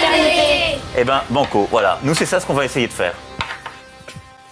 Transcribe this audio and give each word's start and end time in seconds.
fraternité. 0.00 0.78
Eh 0.98 1.04
ben, 1.04 1.22
banco, 1.30 1.68
voilà. 1.70 1.98
Nous, 2.02 2.14
c'est 2.14 2.26
ça 2.26 2.40
ce 2.40 2.46
qu'on 2.46 2.54
va 2.54 2.64
essayer 2.64 2.86
de 2.86 2.92
faire. 2.92 3.14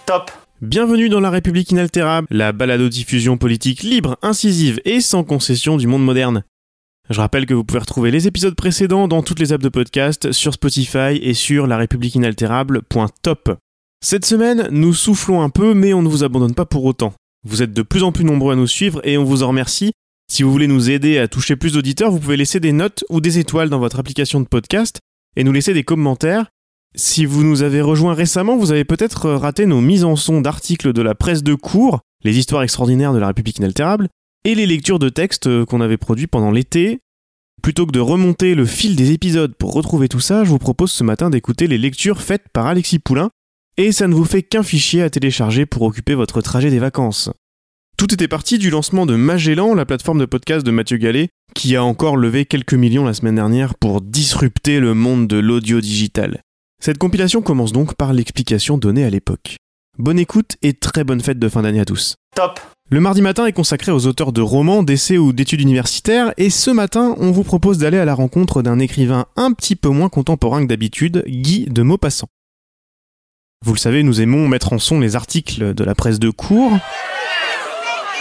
Top 0.05 0.31
Bienvenue 0.61 1.07
dans 1.07 1.21
La 1.21 1.29
République 1.29 1.71
inaltérable, 1.71 2.27
la 2.31 2.51
balado-diffusion 2.51 3.37
politique 3.37 3.81
libre, 3.81 4.17
incisive 4.21 4.81
et 4.83 4.99
sans 4.99 5.23
concession 5.23 5.77
du 5.77 5.87
monde 5.87 6.03
moderne. 6.03 6.43
Je 7.09 7.21
rappelle 7.21 7.45
que 7.45 7.53
vous 7.53 7.63
pouvez 7.63 7.79
retrouver 7.79 8.11
les 8.11 8.27
épisodes 8.27 8.55
précédents 8.55 9.07
dans 9.07 9.23
toutes 9.23 9.39
les 9.39 9.53
apps 9.53 9.63
de 9.63 9.69
podcast, 9.69 10.33
sur 10.33 10.53
Spotify 10.53 11.17
et 11.21 11.33
sur 11.33 11.65
larépubliqueinaltérable.top. 11.65 13.57
Cette 14.03 14.25
semaine, 14.25 14.67
nous 14.69 14.93
soufflons 14.93 15.41
un 15.41 15.49
peu, 15.49 15.73
mais 15.73 15.93
on 15.93 16.01
ne 16.01 16.09
vous 16.09 16.25
abandonne 16.25 16.53
pas 16.53 16.65
pour 16.65 16.83
autant. 16.83 17.13
Vous 17.47 17.63
êtes 17.63 17.73
de 17.73 17.81
plus 17.81 18.03
en 18.03 18.11
plus 18.11 18.25
nombreux 18.25 18.51
à 18.51 18.57
nous 18.57 18.67
suivre 18.67 18.99
et 19.05 19.17
on 19.17 19.23
vous 19.23 19.43
en 19.43 19.47
remercie. 19.47 19.93
Si 20.29 20.43
vous 20.43 20.51
voulez 20.51 20.67
nous 20.67 20.89
aider 20.89 21.19
à 21.19 21.29
toucher 21.29 21.55
plus 21.55 21.73
d'auditeurs, 21.73 22.11
vous 22.11 22.19
pouvez 22.19 22.37
laisser 22.37 22.59
des 22.59 22.73
notes 22.73 23.05
ou 23.09 23.21
des 23.21 23.39
étoiles 23.39 23.69
dans 23.69 23.79
votre 23.79 23.97
application 23.97 24.41
de 24.41 24.45
podcast 24.45 24.99
et 25.35 25.43
nous 25.43 25.51
laisser 25.51 25.73
des 25.73 25.83
commentaires. 25.83 26.47
Si 26.95 27.25
vous 27.25 27.43
nous 27.43 27.61
avez 27.61 27.81
rejoints 27.81 28.13
récemment, 28.13 28.57
vous 28.57 28.71
avez 28.71 28.83
peut-être 28.83 29.29
raté 29.29 29.65
nos 29.65 29.81
mises 29.81 30.03
en 30.03 30.15
son 30.15 30.41
d'articles 30.41 30.91
de 30.93 31.01
la 31.01 31.15
presse 31.15 31.43
de 31.43 31.53
cours, 31.53 31.99
les 32.23 32.37
histoires 32.37 32.63
extraordinaires 32.63 33.13
de 33.13 33.19
la 33.19 33.27
République 33.27 33.59
inaltérable, 33.59 34.09
et 34.43 34.55
les 34.55 34.65
lectures 34.65 34.99
de 34.99 35.09
textes 35.09 35.65
qu'on 35.65 35.81
avait 35.81 35.97
produits 35.97 36.27
pendant 36.27 36.51
l'été. 36.51 36.99
Plutôt 37.61 37.85
que 37.85 37.91
de 37.91 37.99
remonter 37.99 38.55
le 38.55 38.65
fil 38.65 38.95
des 38.95 39.11
épisodes 39.11 39.53
pour 39.53 39.73
retrouver 39.73 40.07
tout 40.07 40.21
ça, 40.21 40.43
je 40.43 40.49
vous 40.49 40.59
propose 40.59 40.91
ce 40.91 41.03
matin 41.03 41.29
d'écouter 41.29 41.67
les 41.67 41.77
lectures 41.77 42.21
faites 42.21 42.47
par 42.53 42.65
Alexis 42.65 42.99
Poulain, 42.99 43.29
et 43.77 43.91
ça 43.91 44.07
ne 44.07 44.15
vous 44.15 44.25
fait 44.25 44.43
qu'un 44.43 44.63
fichier 44.63 45.01
à 45.01 45.09
télécharger 45.09 45.65
pour 45.65 45.83
occuper 45.83 46.15
votre 46.15 46.41
trajet 46.41 46.69
des 46.69 46.79
vacances. 46.79 47.29
Tout 47.97 48.13
était 48.13 48.29
parti 48.29 48.57
du 48.57 48.69
lancement 48.69 49.05
de 49.05 49.15
Magellan, 49.15 49.75
la 49.75 49.85
plateforme 49.85 50.19
de 50.19 50.25
podcast 50.25 50.65
de 50.65 50.71
Mathieu 50.71 50.97
Gallet, 50.97 51.29
qui 51.53 51.75
a 51.75 51.83
encore 51.83 52.17
levé 52.17 52.45
quelques 52.45 52.73
millions 52.73 53.05
la 53.05 53.13
semaine 53.13 53.35
dernière 53.35 53.75
pour 53.75 54.01
disrupter 54.01 54.79
le 54.79 54.93
monde 54.93 55.27
de 55.27 55.37
l'audio 55.37 55.81
digital. 55.81 56.41
Cette 56.81 56.97
compilation 56.97 57.41
commence 57.41 57.71
donc 57.71 57.95
par 57.95 58.13
l'explication 58.13 58.77
donnée 58.77 59.03
à 59.03 59.09
l'époque. 59.09 59.57
Bonne 59.97 60.19
écoute 60.19 60.55
et 60.61 60.73
très 60.73 61.03
bonne 61.03 61.21
fête 61.21 61.39
de 61.39 61.49
fin 61.49 61.61
d'année 61.61 61.81
à 61.81 61.85
tous. 61.85 62.15
Top 62.35 62.59
Le 62.89 63.01
mardi 63.01 63.21
matin 63.21 63.45
est 63.45 63.53
consacré 63.53 63.91
aux 63.91 64.07
auteurs 64.07 64.31
de 64.31 64.41
romans, 64.41 64.81
d'essais 64.81 65.17
ou 65.17 65.33
d'études 65.33 65.59
universitaires, 65.59 66.33
et 66.37 66.49
ce 66.49 66.71
matin, 66.71 67.15
on 67.17 67.31
vous 67.31 67.43
propose 67.43 67.79
d'aller 67.79 67.97
à 67.97 68.05
la 68.05 68.13
rencontre 68.13 68.61
d'un 68.61 68.79
écrivain 68.79 69.25
un 69.35 69.51
petit 69.51 69.75
peu 69.75 69.89
moins 69.89 70.09
contemporain 70.09 70.61
que 70.61 70.67
d'habitude, 70.67 71.25
Guy 71.27 71.65
de 71.65 71.81
Maupassant. 71.81 72.29
Vous 73.65 73.73
le 73.73 73.79
savez, 73.79 74.03
nous 74.03 74.21
aimons 74.21 74.47
mettre 74.47 74.71
en 74.71 74.79
son 74.79 75.01
les 75.01 75.17
articles 75.17 75.73
de 75.73 75.83
la 75.83 75.95
presse 75.95 76.19
de 76.19 76.29
cours. 76.29 76.71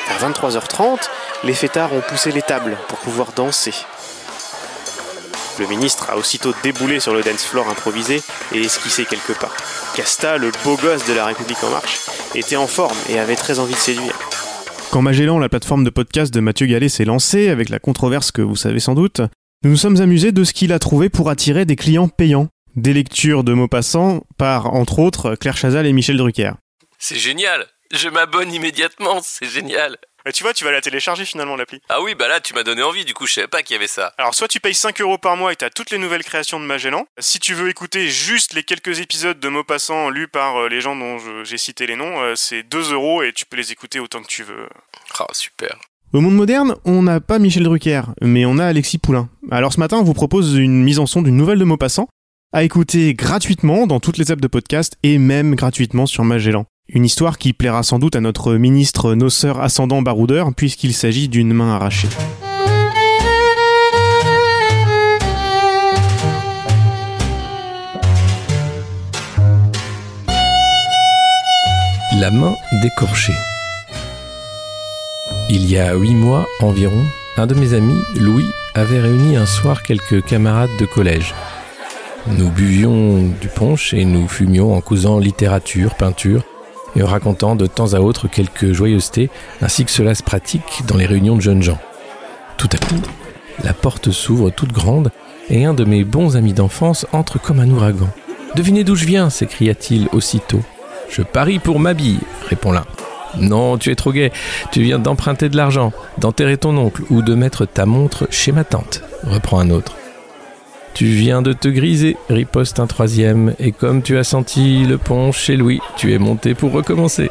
Vers 0.08 0.30
23h30, 0.30 1.08
les 1.44 1.54
fêtards 1.54 1.92
ont 1.92 2.00
poussé 2.00 2.32
les 2.32 2.42
tables 2.42 2.76
pour 2.88 2.98
pouvoir 2.98 3.32
danser. 3.32 3.74
Le 5.58 5.66
ministre 5.66 6.08
a 6.10 6.16
aussitôt 6.16 6.54
déboulé 6.62 7.00
sur 7.00 7.12
le 7.12 7.22
dance 7.22 7.44
floor 7.44 7.68
improvisé 7.68 8.22
et 8.52 8.60
esquissé 8.60 9.04
quelques 9.04 9.36
pas. 9.38 9.50
Casta, 9.96 10.38
le 10.38 10.52
beau 10.64 10.76
gosse 10.76 11.04
de 11.06 11.12
la 11.12 11.26
République 11.26 11.62
en 11.64 11.70
marche, 11.70 11.98
était 12.34 12.56
en 12.56 12.68
forme 12.68 12.96
et 13.08 13.18
avait 13.18 13.34
très 13.34 13.58
envie 13.58 13.74
de 13.74 13.78
séduire. 13.78 14.16
Quand 14.92 15.02
Magellan, 15.02 15.38
la 15.38 15.48
plateforme 15.48 15.84
de 15.84 15.90
podcast 15.90 16.32
de 16.32 16.40
Mathieu 16.40 16.66
Gallet, 16.66 16.88
s'est 16.88 17.04
lancée, 17.04 17.48
avec 17.48 17.68
la 17.68 17.80
controverse 17.80 18.30
que 18.30 18.40
vous 18.40 18.56
savez 18.56 18.78
sans 18.78 18.94
doute, 18.94 19.20
nous 19.64 19.70
nous 19.72 19.76
sommes 19.76 20.00
amusés 20.00 20.30
de 20.30 20.44
ce 20.44 20.52
qu'il 20.52 20.72
a 20.72 20.78
trouvé 20.78 21.08
pour 21.08 21.28
attirer 21.28 21.64
des 21.64 21.76
clients 21.76 22.08
payants. 22.08 22.48
Des 22.76 22.92
lectures 22.92 23.42
de 23.42 23.52
Maupassant 23.52 24.22
par, 24.36 24.72
entre 24.74 25.00
autres, 25.00 25.34
Claire 25.34 25.56
Chazal 25.56 25.84
et 25.86 25.92
Michel 25.92 26.16
Drucker. 26.16 26.52
C'est 26.98 27.16
génial 27.18 27.66
Je 27.92 28.08
m'abonne 28.08 28.52
immédiatement, 28.52 29.18
c'est 29.22 29.48
génial 29.48 29.96
Tu 30.32 30.42
vois, 30.42 30.52
tu 30.52 30.64
vas 30.64 30.72
la 30.72 30.80
télécharger 30.80 31.24
finalement 31.24 31.56
l'appli. 31.56 31.80
Ah 31.88 32.02
oui, 32.02 32.14
bah 32.14 32.28
là, 32.28 32.40
tu 32.40 32.54
m'as 32.54 32.62
donné 32.62 32.82
envie, 32.82 33.04
du 33.04 33.14
coup, 33.14 33.26
je 33.26 33.34
savais 33.34 33.48
pas 33.48 33.62
qu'il 33.62 33.74
y 33.74 33.76
avait 33.76 33.86
ça. 33.86 34.12
Alors 34.18 34.34
soit 34.34 34.48
tu 34.48 34.60
payes 34.60 34.74
5 34.74 35.00
euros 35.00 35.18
par 35.18 35.36
mois 35.36 35.52
et 35.52 35.56
t'as 35.56 35.70
toutes 35.70 35.90
les 35.90 35.98
nouvelles 35.98 36.24
créations 36.24 36.60
de 36.60 36.64
Magellan. 36.64 37.06
Si 37.18 37.38
tu 37.38 37.54
veux 37.54 37.68
écouter 37.68 38.08
juste 38.08 38.54
les 38.54 38.62
quelques 38.62 39.00
épisodes 39.00 39.38
de 39.38 39.48
Maupassant 39.48 40.10
lus 40.10 40.28
par 40.28 40.56
euh, 40.56 40.68
les 40.68 40.80
gens 40.80 40.96
dont 40.96 41.18
j'ai 41.44 41.58
cité 41.58 41.86
les 41.86 41.96
noms, 41.96 42.20
euh, 42.20 42.34
c'est 42.36 42.62
2 42.62 42.92
euros 42.92 43.22
et 43.22 43.32
tu 43.32 43.46
peux 43.46 43.56
les 43.56 43.72
écouter 43.72 44.00
autant 44.00 44.22
que 44.22 44.28
tu 44.28 44.42
veux. 44.42 44.68
Ah, 45.18 45.26
super. 45.32 45.78
Au 46.12 46.20
monde 46.20 46.36
moderne, 46.36 46.76
on 46.84 47.02
n'a 47.02 47.20
pas 47.20 47.38
Michel 47.38 47.64
Drucker, 47.64 48.02
mais 48.22 48.46
on 48.46 48.58
a 48.58 48.64
Alexis 48.64 48.98
Poulain. 48.98 49.28
Alors 49.50 49.72
ce 49.72 49.80
matin, 49.80 49.98
on 49.98 50.04
vous 50.04 50.14
propose 50.14 50.54
une 50.56 50.82
mise 50.82 50.98
en 50.98 51.06
son 51.06 51.20
d'une 51.20 51.36
nouvelle 51.36 51.58
de 51.58 51.64
Maupassant, 51.64 52.08
à 52.52 52.64
écouter 52.64 53.12
gratuitement 53.12 53.86
dans 53.86 54.00
toutes 54.00 54.16
les 54.16 54.30
apps 54.30 54.40
de 54.40 54.48
podcast 54.48 54.96
et 55.02 55.18
même 55.18 55.54
gratuitement 55.54 56.06
sur 56.06 56.24
Magellan. 56.24 56.64
Une 56.90 57.04
histoire 57.04 57.36
qui 57.36 57.52
plaira 57.52 57.82
sans 57.82 57.98
doute 57.98 58.16
à 58.16 58.20
notre 58.22 58.54
ministre 58.54 59.14
noceur 59.14 59.60
ascendant 59.60 60.00
baroudeur, 60.00 60.54
puisqu'il 60.54 60.94
s'agit 60.94 61.28
d'une 61.28 61.52
main 61.52 61.74
arrachée. 61.74 62.08
La 72.18 72.30
main 72.30 72.54
décorchée. 72.80 73.34
Il 75.50 75.70
y 75.70 75.76
a 75.76 75.94
huit 75.94 76.14
mois 76.14 76.46
environ, 76.62 77.04
un 77.36 77.46
de 77.46 77.54
mes 77.54 77.74
amis, 77.74 78.00
Louis, 78.18 78.48
avait 78.74 79.00
réuni 79.00 79.36
un 79.36 79.44
soir 79.44 79.82
quelques 79.82 80.24
camarades 80.24 80.70
de 80.80 80.86
collège. 80.86 81.34
Nous 82.28 82.48
buvions 82.48 83.28
du 83.42 83.48
punch 83.48 83.92
et 83.92 84.06
nous 84.06 84.26
fumions 84.26 84.74
en 84.74 84.80
causant 84.80 85.18
littérature, 85.18 85.94
peinture 85.94 86.44
racontant 86.96 87.56
de 87.56 87.66
temps 87.66 87.94
à 87.94 88.00
autre 88.00 88.28
quelques 88.28 88.72
joyeusetés, 88.72 89.30
ainsi 89.62 89.84
que 89.84 89.90
cela 89.90 90.14
se 90.14 90.22
pratique 90.22 90.82
dans 90.86 90.96
les 90.96 91.06
réunions 91.06 91.36
de 91.36 91.40
jeunes 91.40 91.62
gens. 91.62 91.78
Tout 92.56 92.68
à 92.72 92.78
coup, 92.78 93.00
la 93.62 93.72
porte 93.72 94.10
s'ouvre 94.10 94.50
toute 94.50 94.72
grande 94.72 95.10
et 95.50 95.64
un 95.64 95.74
de 95.74 95.84
mes 95.84 96.04
bons 96.04 96.36
amis 96.36 96.52
d'enfance 96.52 97.06
entre 97.12 97.40
comme 97.40 97.60
un 97.60 97.70
ouragan. 97.70 98.08
Devinez 98.54 98.84
d'où 98.84 98.96
je 98.96 99.06
viens 99.06 99.30
s'écria-t-il 99.30 100.08
aussitôt. 100.12 100.62
Je 101.08 101.22
parie 101.22 101.58
pour 101.58 101.80
ma 101.80 101.94
bille, 101.94 102.20
répond 102.48 102.72
l'un. 102.72 102.84
Non, 103.36 103.78
tu 103.78 103.90
es 103.90 103.94
trop 103.94 104.12
gai. 104.12 104.32
Tu 104.72 104.82
viens 104.82 104.98
d'emprunter 104.98 105.48
de 105.48 105.56
l'argent, 105.56 105.92
d'enterrer 106.18 106.56
ton 106.56 106.76
oncle 106.76 107.02
ou 107.10 107.22
de 107.22 107.34
mettre 107.34 107.66
ta 107.66 107.86
montre 107.86 108.26
chez 108.30 108.52
ma 108.52 108.64
tante, 108.64 109.02
reprend 109.24 109.60
un 109.60 109.70
autre. 109.70 109.97
Tu 110.94 111.06
viens 111.06 111.42
de 111.42 111.52
te 111.52 111.68
griser, 111.68 112.16
riposte 112.28 112.80
un 112.80 112.86
troisième, 112.86 113.54
et 113.58 113.72
comme 113.72 114.02
tu 114.02 114.18
as 114.18 114.24
senti 114.24 114.84
le 114.84 114.98
pont 114.98 115.30
chez 115.32 115.56
Louis, 115.56 115.80
tu 115.96 116.12
es 116.12 116.18
monté 116.18 116.54
pour 116.54 116.72
recommencer. 116.72 117.30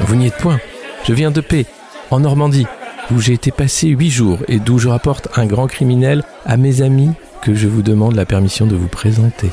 Vous 0.00 0.14
n'y 0.14 0.28
êtes 0.28 0.36
point. 0.36 0.60
Je 1.06 1.12
viens 1.12 1.30
de 1.30 1.40
paix, 1.40 1.66
en 2.10 2.20
Normandie, 2.20 2.66
où 3.10 3.20
j'ai 3.20 3.32
été 3.32 3.50
passé 3.50 3.88
huit 3.88 4.10
jours 4.10 4.38
et 4.48 4.58
d'où 4.58 4.78
je 4.78 4.88
rapporte 4.88 5.28
un 5.36 5.46
grand 5.46 5.66
criminel 5.66 6.22
à 6.44 6.56
mes 6.56 6.82
amis 6.82 7.10
que 7.42 7.54
je 7.54 7.66
vous 7.66 7.82
demande 7.82 8.14
la 8.14 8.26
permission 8.26 8.66
de 8.66 8.76
vous 8.76 8.88
présenter. 8.88 9.50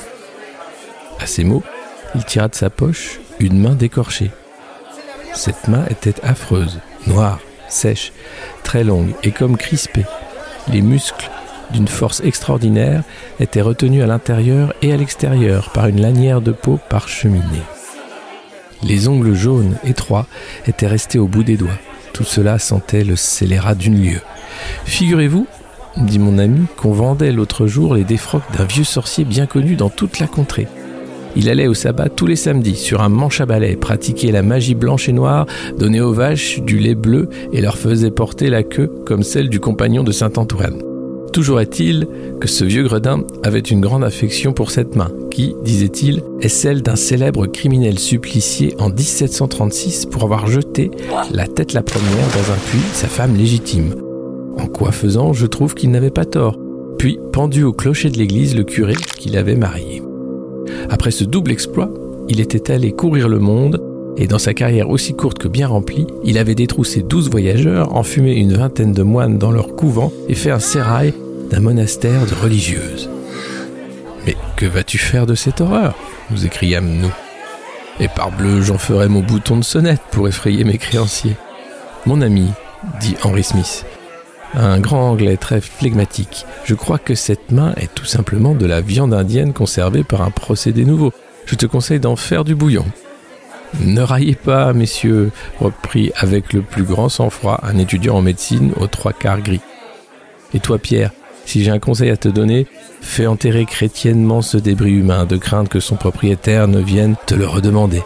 À 1.19 1.25
ces 1.25 1.43
mots, 1.43 1.63
il 2.13 2.23
tira 2.25 2.47
de 2.47 2.55
sa 2.55 2.69
poche 2.69 3.19
une 3.39 3.59
main 3.59 3.73
décorchée. 3.73 4.31
Cette 5.33 5.67
main 5.67 5.85
était 5.89 6.23
affreuse, 6.23 6.79
noire, 7.07 7.39
sèche, 7.67 8.11
très 8.63 8.83
longue 8.83 9.13
et 9.23 9.31
comme 9.31 9.57
crispée. 9.57 10.05
Les 10.71 10.81
muscles, 10.81 11.29
d'une 11.75 11.87
force 11.87 12.21
extraordinaire, 12.21 13.03
étaient 13.39 13.61
retenus 13.61 14.03
à 14.03 14.07
l'intérieur 14.07 14.73
et 14.81 14.93
à 14.93 14.97
l'extérieur 14.97 15.71
par 15.73 15.87
une 15.87 16.01
lanière 16.01 16.41
de 16.41 16.51
peau 16.51 16.79
parcheminée. 16.89 17.63
Les 18.81 19.07
ongles 19.07 19.35
jaunes, 19.35 19.75
étroits, 19.83 20.27
étaient 20.67 20.87
restés 20.87 21.19
au 21.19 21.27
bout 21.27 21.43
des 21.43 21.57
doigts. 21.57 21.77
Tout 22.13 22.23
cela 22.23 22.59
sentait 22.59 23.03
le 23.03 23.15
scélérat 23.15 23.75
d'une 23.75 24.01
lieue. 24.01 24.21
Figurez-vous, 24.85 25.47
dit 25.97 26.19
mon 26.19 26.37
ami, 26.37 26.65
qu'on 26.77 26.93
vendait 26.93 27.31
l'autre 27.31 27.67
jour 27.67 27.95
les 27.95 28.03
défroques 28.03 28.49
d'un 28.57 28.65
vieux 28.65 28.83
sorcier 28.83 29.25
bien 29.25 29.45
connu 29.45 29.75
dans 29.75 29.89
toute 29.89 30.19
la 30.19 30.27
contrée. 30.27 30.67
Il 31.35 31.49
allait 31.49 31.67
au 31.67 31.73
sabbat 31.73 32.07
tous 32.07 32.27
les 32.27 32.37
samedis 32.37 32.77
sur 32.77 33.01
un 33.01 33.09
manche 33.09 33.41
à 33.41 33.45
balai, 33.45 33.75
pratiquer 33.75 34.31
la 34.31 34.41
magie 34.41 34.75
blanche 34.75 35.09
et 35.09 35.13
noire, 35.13 35.45
donnait 35.77 35.99
aux 35.99 36.13
vaches 36.13 36.61
du 36.61 36.79
lait 36.79 36.95
bleu 36.95 37.29
et 37.51 37.59
leur 37.59 37.77
faisait 37.77 38.11
porter 38.11 38.49
la 38.49 38.63
queue 38.63 38.89
comme 39.05 39.23
celle 39.23 39.49
du 39.49 39.59
compagnon 39.59 40.03
de 40.03 40.13
saint 40.13 40.31
Antoine. 40.37 40.94
Toujours 41.35 41.59
est-il 41.59 42.07
que 42.39 42.47
ce 42.47 42.63
vieux 42.63 42.83
gredin 42.83 43.25
avait 43.43 43.59
une 43.59 43.81
grande 43.81 44.05
affection 44.05 44.53
pour 44.53 44.71
cette 44.71 44.95
main, 44.95 45.11
qui, 45.29 45.53
disait-il, 45.65 46.23
est 46.39 46.47
celle 46.47 46.81
d'un 46.81 46.95
célèbre 46.95 47.45
criminel 47.45 47.99
supplicié 47.99 48.73
en 48.79 48.87
1736 48.87 50.05
pour 50.05 50.23
avoir 50.23 50.47
jeté 50.47 50.91
la 51.33 51.45
tête 51.45 51.73
la 51.73 51.83
première 51.83 52.27
dans 52.29 52.53
un 52.53 52.57
puits 52.69 52.79
sa 52.93 53.09
femme 53.09 53.35
légitime. 53.35 53.95
En 54.57 54.67
quoi 54.67 54.93
faisant, 54.93 55.33
je 55.33 55.45
trouve 55.45 55.75
qu'il 55.75 55.91
n'avait 55.91 56.09
pas 56.09 56.23
tort. 56.23 56.57
Puis 56.97 57.19
pendu 57.33 57.63
au 57.63 57.73
clocher 57.73 58.09
de 58.09 58.17
l'église 58.17 58.55
le 58.55 58.63
curé 58.63 58.95
qu'il 59.17 59.35
avait 59.35 59.57
marié. 59.57 60.01
Après 60.89 61.11
ce 61.11 61.25
double 61.25 61.51
exploit, 61.51 61.93
il 62.29 62.39
était 62.39 62.71
allé 62.71 62.93
courir 62.93 63.27
le 63.27 63.39
monde 63.39 63.83
et 64.15 64.27
dans 64.27 64.39
sa 64.39 64.53
carrière 64.53 64.89
aussi 64.89 65.13
courte 65.13 65.39
que 65.39 65.49
bien 65.49 65.67
remplie, 65.67 66.07
il 66.23 66.37
avait 66.37 66.55
détroussé 66.55 67.01
douze 67.01 67.29
voyageurs, 67.29 67.93
enfumé 67.93 68.35
une 68.35 68.53
vingtaine 68.53 68.93
de 68.93 69.03
moines 69.03 69.37
dans 69.37 69.51
leur 69.51 69.75
couvent 69.75 70.13
et 70.29 70.35
fait 70.35 70.51
un 70.51 70.59
sérail 70.59 71.13
d'un 71.49 71.59
monastère 71.59 72.25
de 72.25 72.33
religieuses. 72.35 73.09
Mais 74.25 74.35
que 74.55 74.65
vas-tu 74.65 74.97
faire 74.97 75.25
de 75.25 75.35
cette 75.35 75.61
horreur? 75.61 75.95
nous 76.31 76.45
écriâmes-nous. 76.45 77.11
Et 77.99 78.07
parbleu, 78.07 78.61
j'en 78.61 78.77
ferai 78.77 79.07
mon 79.07 79.21
bouton 79.21 79.57
de 79.57 79.63
sonnette 79.63 80.01
pour 80.11 80.27
effrayer 80.27 80.63
mes 80.63 80.77
créanciers. 80.77 81.35
Mon 82.05 82.21
ami, 82.21 82.51
dit 82.99 83.15
Henry 83.23 83.43
Smith, 83.43 83.85
un 84.53 84.79
grand 84.79 85.09
anglais 85.09 85.37
très 85.37 85.61
flegmatique, 85.61 86.45
je 86.65 86.75
crois 86.75 86.97
que 86.97 87.15
cette 87.15 87.51
main 87.51 87.73
est 87.77 87.93
tout 87.93 88.05
simplement 88.05 88.53
de 88.53 88.65
la 88.65 88.81
viande 88.81 89.13
indienne 89.13 89.53
conservée 89.53 90.03
par 90.03 90.21
un 90.21 90.31
procédé 90.31 90.85
nouveau. 90.85 91.13
Je 91.45 91.55
te 91.55 91.65
conseille 91.65 91.99
d'en 91.99 92.15
faire 92.15 92.43
du 92.43 92.55
bouillon. 92.55 92.85
Ne 93.81 94.01
raillez 94.01 94.35
pas, 94.35 94.73
messieurs, 94.73 95.31
reprit 95.59 96.11
avec 96.15 96.53
le 96.53 96.61
plus 96.61 96.83
grand 96.83 97.09
sang-froid 97.09 97.59
un 97.63 97.77
étudiant 97.77 98.15
en 98.15 98.21
médecine 98.21 98.73
aux 98.79 98.87
trois 98.87 99.13
quarts 99.13 99.41
gris. 99.41 99.61
Et 100.53 100.59
toi, 100.59 100.77
Pierre, 100.79 101.11
si 101.45 101.63
j'ai 101.63 101.71
un 101.71 101.79
conseil 101.79 102.09
à 102.09 102.17
te 102.17 102.27
donner, 102.27 102.67
fais 103.01 103.27
enterrer 103.27 103.65
chrétiennement 103.65 104.41
ce 104.41 104.57
débris 104.57 104.93
humain, 104.93 105.25
de 105.25 105.37
crainte 105.37 105.69
que 105.69 105.79
son 105.79 105.95
propriétaire 105.95 106.67
ne 106.67 106.79
vienne 106.79 107.15
te 107.25 107.35
le 107.35 107.45
redemander. 107.45 108.01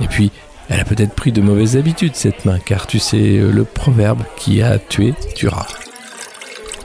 Et 0.00 0.06
puis, 0.06 0.30
elle 0.68 0.80
a 0.80 0.84
peut-être 0.84 1.14
pris 1.14 1.32
de 1.32 1.40
mauvaises 1.40 1.76
habitudes, 1.76 2.14
cette 2.14 2.44
main, 2.44 2.58
car 2.58 2.86
tu 2.86 2.98
sais 2.98 3.38
le 3.38 3.64
proverbe 3.64 4.22
qui 4.36 4.62
a 4.62 4.78
tué, 4.78 5.14
tuera. 5.34 5.66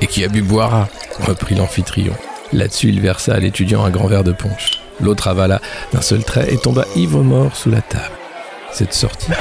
Et 0.02 0.08
qui 0.08 0.24
a 0.24 0.28
bu 0.28 0.42
boira, 0.42 0.90
reprit 1.20 1.56
l'amphitryon. 1.56 2.14
Là-dessus, 2.54 2.90
il 2.90 3.02
versa 3.02 3.34
à 3.34 3.40
l'étudiant 3.40 3.84
un 3.84 3.90
grand 3.90 4.08
verre 4.08 4.24
de 4.24 4.32
punch. 4.32 4.82
L'autre 5.02 5.28
avala 5.28 5.62
d'un 5.94 6.02
seul 6.02 6.24
trait 6.24 6.52
et 6.52 6.58
tomba 6.58 6.86
ivre-mort 6.96 7.56
sous 7.56 7.70
la 7.70 7.82
table. 7.82 8.27
Cette 8.72 8.94
sortie 8.94 9.32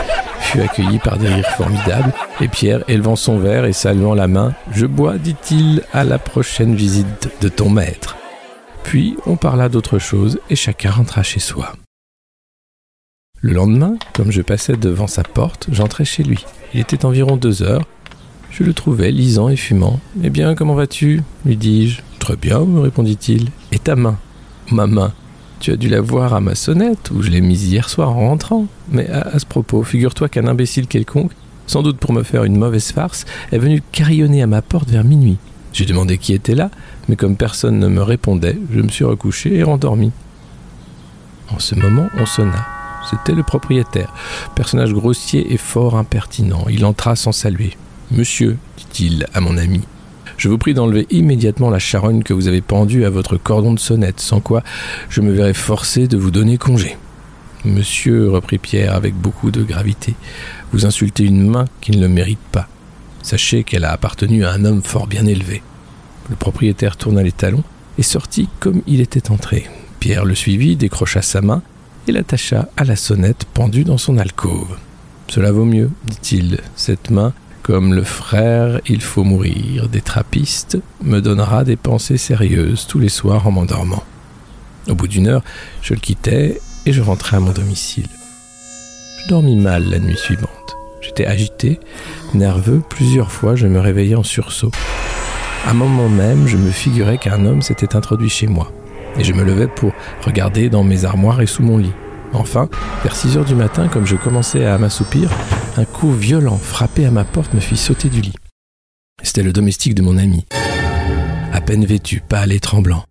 fut 0.40 0.60
accueillie 0.60 0.98
par 0.98 1.18
des 1.18 1.28
rires 1.28 1.50
formidables, 1.56 2.12
et 2.40 2.48
Pierre, 2.48 2.84
élevant 2.88 3.16
son 3.16 3.38
verre 3.38 3.64
et 3.64 3.72
saluant 3.72 4.14
la 4.14 4.28
main, 4.28 4.54
Je 4.72 4.86
bois, 4.86 5.18
dit-il, 5.18 5.82
à 5.92 6.04
la 6.04 6.18
prochaine 6.18 6.74
visite 6.74 7.30
de 7.40 7.48
ton 7.48 7.68
maître. 7.68 8.16
Puis 8.84 9.16
on 9.26 9.36
parla 9.36 9.68
d'autre 9.68 9.98
chose, 9.98 10.38
et 10.48 10.56
chacun 10.56 10.90
rentra 10.90 11.22
chez 11.22 11.40
soi. 11.40 11.74
Le 13.40 13.52
lendemain, 13.52 13.96
comme 14.14 14.30
je 14.32 14.42
passais 14.42 14.76
devant 14.76 15.06
sa 15.06 15.22
porte, 15.22 15.66
j'entrai 15.70 16.04
chez 16.04 16.22
lui. 16.22 16.44
Il 16.72 16.80
était 16.80 17.04
environ 17.04 17.36
deux 17.36 17.62
heures. 17.62 17.84
Je 18.50 18.64
le 18.64 18.72
trouvais 18.72 19.10
lisant 19.10 19.48
et 19.48 19.56
fumant. 19.56 20.00
Eh 20.22 20.30
bien, 20.30 20.54
comment 20.54 20.74
vas-tu? 20.74 21.22
lui 21.44 21.56
dis-je. 21.56 22.00
Très 22.18 22.36
bien, 22.36 22.60
me 22.60 22.80
répondit-il. 22.80 23.50
Et 23.72 23.78
ta 23.78 23.94
main 23.94 24.18
Ma 24.70 24.86
main. 24.86 25.12
Tu 25.60 25.72
as 25.72 25.76
dû 25.76 25.88
la 25.88 26.00
voir 26.00 26.34
à 26.34 26.40
ma 26.40 26.54
sonnette, 26.54 27.10
où 27.10 27.22
je 27.22 27.30
l'ai 27.30 27.40
mise 27.40 27.64
hier 27.64 27.88
soir 27.88 28.10
en 28.10 28.28
rentrant. 28.28 28.66
Mais 28.90 29.08
à, 29.08 29.38
ce 29.38 29.46
propos, 29.46 29.82
figure-toi 29.82 30.28
qu'un 30.28 30.46
imbécile 30.46 30.86
quelconque, 30.86 31.32
sans 31.66 31.82
doute 31.82 31.98
pour 31.98 32.12
me 32.12 32.22
faire 32.22 32.44
une 32.44 32.56
mauvaise 32.56 32.92
farce, 32.92 33.24
est 33.52 33.58
venu 33.58 33.82
carillonner 33.92 34.42
à 34.42 34.46
ma 34.46 34.62
porte 34.62 34.90
vers 34.90 35.04
minuit. 35.04 35.38
J'ai 35.72 35.84
demandé 35.84 36.18
qui 36.18 36.32
était 36.32 36.54
là, 36.54 36.70
mais 37.08 37.16
comme 37.16 37.36
personne 37.36 37.78
ne 37.78 37.88
me 37.88 38.02
répondait, 38.02 38.58
je 38.72 38.80
me 38.80 38.88
suis 38.88 39.04
recouché 39.04 39.54
et 39.56 39.62
rendormi. 39.62 40.12
En 41.50 41.58
ce 41.58 41.74
moment, 41.74 42.08
on 42.18 42.26
sonna. 42.26 42.66
C'était 43.08 43.34
le 43.34 43.42
propriétaire, 43.42 44.12
personnage 44.54 44.92
grossier 44.92 45.52
et 45.52 45.58
fort 45.58 45.96
impertinent. 45.96 46.64
Il 46.68 46.84
entra 46.84 47.14
sans 47.14 47.32
saluer. 47.32 47.76
Monsieur, 48.10 48.56
dit-il 48.76 49.26
à 49.32 49.40
mon 49.40 49.56
ami, 49.56 49.82
je 50.36 50.48
vous 50.48 50.58
prie 50.58 50.74
d'enlever 50.74 51.06
immédiatement 51.10 51.70
la 51.70 51.78
charogne 51.78 52.22
que 52.22 52.34
vous 52.34 52.48
avez 52.48 52.60
pendue 52.60 53.04
à 53.04 53.10
votre 53.10 53.36
cordon 53.36 53.72
de 53.72 53.78
sonnette, 53.78 54.20
sans 54.20 54.40
quoi 54.40 54.62
je 55.08 55.20
me 55.20 55.32
verrai 55.32 55.54
forcé 55.54 56.08
de 56.08 56.16
vous 56.16 56.30
donner 56.30 56.58
congé. 56.58 56.96
Monsieur, 57.64 58.30
reprit 58.30 58.58
Pierre 58.58 58.94
avec 58.94 59.14
beaucoup 59.14 59.50
de 59.50 59.62
gravité, 59.62 60.14
vous 60.72 60.86
insultez 60.86 61.24
une 61.24 61.48
main 61.48 61.64
qui 61.80 61.92
ne 61.92 62.00
le 62.00 62.08
mérite 62.08 62.38
pas. 62.52 62.68
Sachez 63.22 63.64
qu'elle 63.64 63.84
a 63.84 63.92
appartenu 63.92 64.44
à 64.44 64.52
un 64.52 64.64
homme 64.64 64.82
fort 64.82 65.06
bien 65.06 65.26
élevé. 65.26 65.62
Le 66.30 66.36
propriétaire 66.36 66.96
tourna 66.96 67.22
les 67.22 67.32
talons 67.32 67.64
et 67.98 68.02
sortit 68.02 68.48
comme 68.60 68.82
il 68.86 69.00
était 69.00 69.30
entré. 69.30 69.66
Pierre 70.00 70.24
le 70.24 70.34
suivit, 70.34 70.76
décrocha 70.76 71.22
sa 71.22 71.40
main 71.40 71.62
et 72.06 72.12
l'attacha 72.12 72.68
à 72.76 72.84
la 72.84 72.94
sonnette 72.94 73.46
pendue 73.52 73.84
dans 73.84 73.98
son 73.98 74.18
alcôve. 74.18 74.76
Cela 75.28 75.50
vaut 75.50 75.64
mieux, 75.64 75.90
dit-il. 76.04 76.60
Cette 76.76 77.10
main 77.10 77.32
comme 77.66 77.94
le 77.94 78.04
frère 78.04 78.80
Il 78.86 79.02
faut 79.02 79.24
mourir 79.24 79.88
des 79.88 80.00
trappistes 80.00 80.78
me 81.02 81.18
donnera 81.18 81.64
des 81.64 81.74
pensées 81.74 82.16
sérieuses 82.16 82.86
tous 82.86 83.00
les 83.00 83.08
soirs 83.08 83.48
en 83.48 83.50
m'endormant. 83.50 84.04
Au 84.88 84.94
bout 84.94 85.08
d'une 85.08 85.26
heure, 85.26 85.42
je 85.82 85.94
le 85.94 85.98
quittai 85.98 86.60
et 86.86 86.92
je 86.92 87.02
rentrai 87.02 87.38
à 87.38 87.40
mon 87.40 87.50
domicile. 87.50 88.06
Je 89.20 89.28
dormis 89.28 89.56
mal 89.56 89.90
la 89.90 89.98
nuit 89.98 90.16
suivante. 90.16 90.76
J'étais 91.00 91.26
agité, 91.26 91.80
nerveux, 92.34 92.84
plusieurs 92.88 93.32
fois 93.32 93.56
je 93.56 93.66
me 93.66 93.80
réveillais 93.80 94.14
en 94.14 94.22
sursaut. 94.22 94.70
À 95.66 95.70
un 95.70 95.74
moment 95.74 96.08
même, 96.08 96.46
je 96.46 96.56
me 96.56 96.70
figurais 96.70 97.18
qu'un 97.18 97.44
homme 97.46 97.62
s'était 97.62 97.96
introduit 97.96 98.30
chez 98.30 98.46
moi, 98.46 98.70
et 99.18 99.24
je 99.24 99.32
me 99.32 99.42
levais 99.42 99.66
pour 99.66 99.90
regarder 100.22 100.68
dans 100.68 100.84
mes 100.84 101.04
armoires 101.04 101.40
et 101.40 101.46
sous 101.46 101.64
mon 101.64 101.78
lit. 101.78 101.92
Enfin, 102.32 102.68
vers 103.02 103.16
6 103.16 103.36
heures 103.36 103.44
du 103.44 103.54
matin, 103.54 103.88
comme 103.88 104.06
je 104.06 104.16
commençais 104.16 104.64
à 104.64 104.78
m'assoupir, 104.78 105.30
un 105.76 105.84
coup 105.84 106.12
violent 106.12 106.58
frappé 106.58 107.06
à 107.06 107.10
ma 107.10 107.24
porte 107.24 107.54
me 107.54 107.60
fit 107.60 107.76
sauter 107.76 108.08
du 108.08 108.20
lit. 108.20 108.34
C'était 109.22 109.42
le 109.42 109.52
domestique 109.52 109.94
de 109.94 110.02
mon 110.02 110.18
ami. 110.18 110.44
À 111.52 111.60
peine 111.60 111.84
vêtu, 111.84 112.20
pâle 112.20 112.52
et 112.52 112.60
tremblant. 112.60 113.04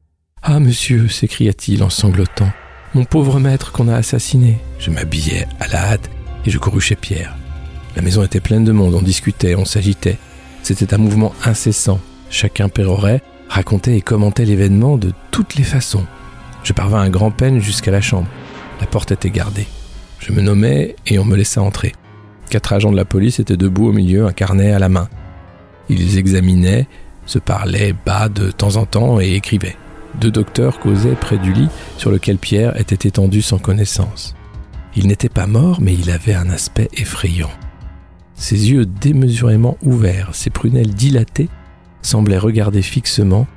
Ah, 0.43 0.59
monsieur, 0.59 1.07
s'écria-t-il 1.07 1.83
en 1.83 1.89
sanglotant, 1.89 2.51
mon 2.93 3.03
pauvre 3.03 3.39
maître 3.39 3.71
qu'on 3.71 3.87
a 3.87 3.95
assassiné. 3.95 4.59
Je 4.79 4.91
m'habillai 4.91 5.47
à 5.59 5.67
la 5.67 5.93
hâte 5.93 6.09
et 6.45 6.51
je 6.51 6.59
courus 6.59 6.85
chez 6.85 6.95
Pierre. 6.95 7.35
La 7.95 8.01
maison 8.01 8.23
était 8.23 8.41
pleine 8.41 8.63
de 8.63 8.71
monde, 8.71 8.93
on 8.93 9.01
discutait, 9.01 9.55
on 9.55 9.65
s'agitait. 9.65 10.17
C'était 10.61 10.93
un 10.93 10.97
mouvement 10.97 11.33
incessant. 11.43 11.99
Chacun 12.29 12.69
pérorait, 12.69 13.21
racontait 13.49 13.97
et 13.97 14.01
commentait 14.01 14.45
l'événement 14.45 14.97
de 14.97 15.13
toutes 15.31 15.55
les 15.55 15.63
façons. 15.63 16.05
Je 16.63 16.73
parvins 16.73 17.01
à 17.01 17.09
grand 17.09 17.31
peine 17.31 17.59
jusqu'à 17.59 17.91
la 17.91 18.01
chambre. 18.01 18.27
La 18.79 18.87
porte 18.87 19.11
était 19.11 19.29
gardée. 19.29 19.67
Je 20.19 20.31
me 20.31 20.41
nommais 20.41 20.95
et 21.07 21.19
on 21.19 21.25
me 21.25 21.35
laissa 21.35 21.61
entrer. 21.61 21.93
Quatre 22.49 22.73
agents 22.73 22.91
de 22.91 22.95
la 22.95 23.05
police 23.05 23.39
étaient 23.39 23.57
debout 23.57 23.87
au 23.87 23.91
milieu, 23.91 24.25
un 24.25 24.33
carnet 24.33 24.71
à 24.71 24.79
la 24.79 24.89
main. 24.89 25.09
Ils 25.89 26.17
examinaient, 26.17 26.87
se 27.25 27.39
parlaient 27.39 27.95
bas 28.05 28.29
de 28.29 28.51
temps 28.51 28.75
en 28.75 28.85
temps 28.85 29.19
et 29.19 29.33
écrivaient. 29.33 29.77
Deux 30.19 30.31
docteurs 30.31 30.79
causaient 30.79 31.15
près 31.15 31.37
du 31.37 31.53
lit 31.53 31.69
sur 31.97 32.11
lequel 32.11 32.37
Pierre 32.37 32.79
était 32.79 33.07
étendu 33.07 33.41
sans 33.41 33.57
connaissance. 33.57 34.35
Il 34.95 35.07
n'était 35.07 35.29
pas 35.29 35.47
mort, 35.47 35.81
mais 35.81 35.93
il 35.93 36.09
avait 36.09 36.35
un 36.35 36.49
aspect 36.49 36.89
effrayant. 36.93 37.51
Ses 38.35 38.71
yeux 38.71 38.85
démesurément 38.85 39.77
ouverts, 39.81 40.29
ses 40.33 40.49
prunelles 40.49 40.93
dilatées, 40.93 41.49
semblaient 42.01 42.37
regarder 42.37 42.81
fixement, 42.81 43.47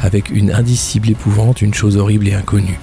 avec 0.00 0.30
une 0.30 0.52
indicible 0.52 1.10
épouvante, 1.10 1.62
une 1.62 1.74
chose 1.74 1.96
horrible 1.96 2.28
et 2.28 2.34
inconnue. 2.34 2.78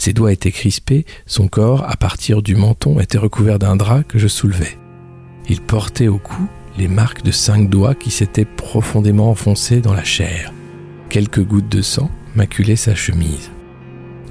Ses 0.00 0.14
doigts 0.14 0.32
étaient 0.32 0.50
crispés, 0.50 1.04
son 1.26 1.46
corps, 1.46 1.84
à 1.86 1.94
partir 1.94 2.40
du 2.40 2.56
menton, 2.56 3.00
était 3.00 3.18
recouvert 3.18 3.58
d'un 3.58 3.76
drap 3.76 4.02
que 4.02 4.18
je 4.18 4.28
soulevais. 4.28 4.78
Il 5.46 5.60
portait 5.60 6.08
au 6.08 6.16
cou 6.16 6.48
les 6.78 6.88
marques 6.88 7.22
de 7.22 7.30
cinq 7.30 7.68
doigts 7.68 7.94
qui 7.94 8.10
s'étaient 8.10 8.46
profondément 8.46 9.28
enfoncés 9.28 9.82
dans 9.82 9.92
la 9.92 10.02
chair. 10.02 10.54
Quelques 11.10 11.44
gouttes 11.44 11.68
de 11.68 11.82
sang 11.82 12.10
maculaient 12.34 12.76
sa 12.76 12.94
chemise. 12.94 13.50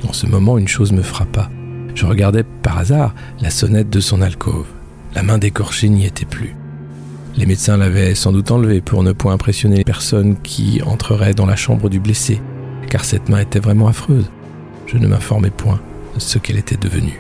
En 0.08 0.12
ce 0.12 0.26
moment, 0.26 0.58
une 0.58 0.68
chose 0.68 0.92
me 0.92 1.04
frappa. 1.04 1.52
Je 1.94 2.08
regardais 2.08 2.44
par 2.64 2.80
hasard 2.80 3.14
la 3.40 3.52
sonnette 3.52 3.92
de 3.92 4.00
son 4.00 4.24
alcôve. 4.24 4.66
La 5.14 5.22
main 5.22 5.38
décorchée 5.38 5.90
n'y 5.90 6.08
était 6.08 6.26
plus. 6.26 6.56
Les 7.38 7.46
médecins 7.46 7.78
l'avaient 7.78 8.16
sans 8.16 8.32
doute 8.32 8.50
enlevée 8.50 8.82
pour 8.82 9.04
ne 9.04 9.12
point 9.12 9.34
impressionner 9.34 9.78
les 9.78 9.84
personnes 9.84 10.36
qui 10.42 10.82
entreraient 10.82 11.36
dans 11.36 11.46
la 11.46 11.56
chambre 11.56 11.90
du 11.90 12.00
blessé, 12.00 12.42
car 12.90 13.06
cette 13.06 13.30
main 13.30 13.42
était 13.42 13.60
vraiment 13.60 13.88
affreuse 13.88 14.32
je 14.92 14.98
ne 14.98 15.08
m'informais 15.08 15.52
point 15.52 15.82
de 16.16 16.20
ce 16.20 16.40
qu'elle 16.40 16.58
était 16.58 16.78
devenue. 16.78 17.20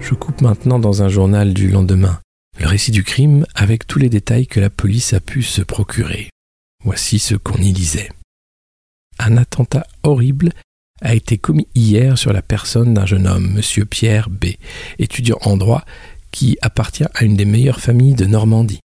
Je 0.00 0.14
coupe 0.14 0.40
maintenant 0.40 0.78
dans 0.78 1.02
un 1.02 1.08
journal 1.08 1.54
du 1.54 1.68
lendemain 1.68 2.20
le 2.58 2.66
récit 2.66 2.90
du 2.90 3.04
crime 3.04 3.44
avec 3.54 3.86
tous 3.86 3.98
les 3.98 4.08
détails 4.08 4.46
que 4.46 4.60
la 4.60 4.70
police 4.70 5.12
a 5.12 5.20
pu 5.20 5.42
se 5.42 5.62
procurer. 5.62 6.30
Voici 6.84 7.18
ce 7.18 7.34
qu'on 7.34 7.58
y 7.58 7.72
lisait. 7.72 8.10
Un 9.18 9.36
attentat 9.36 9.86
horrible 10.02 10.52
a 11.02 11.14
été 11.14 11.36
commis 11.36 11.68
hier 11.74 12.16
sur 12.16 12.32
la 12.32 12.42
personne 12.42 12.94
d'un 12.94 13.06
jeune 13.06 13.26
homme, 13.26 13.56
M. 13.56 13.84
Pierre 13.84 14.30
B., 14.30 14.46
étudiant 14.98 15.38
en 15.42 15.56
droit, 15.56 15.84
qui 16.30 16.56
appartient 16.62 17.04
à 17.14 17.24
une 17.24 17.36
des 17.36 17.44
meilleures 17.44 17.80
familles 17.80 18.14
de 18.14 18.24
Normandie. 18.24 18.80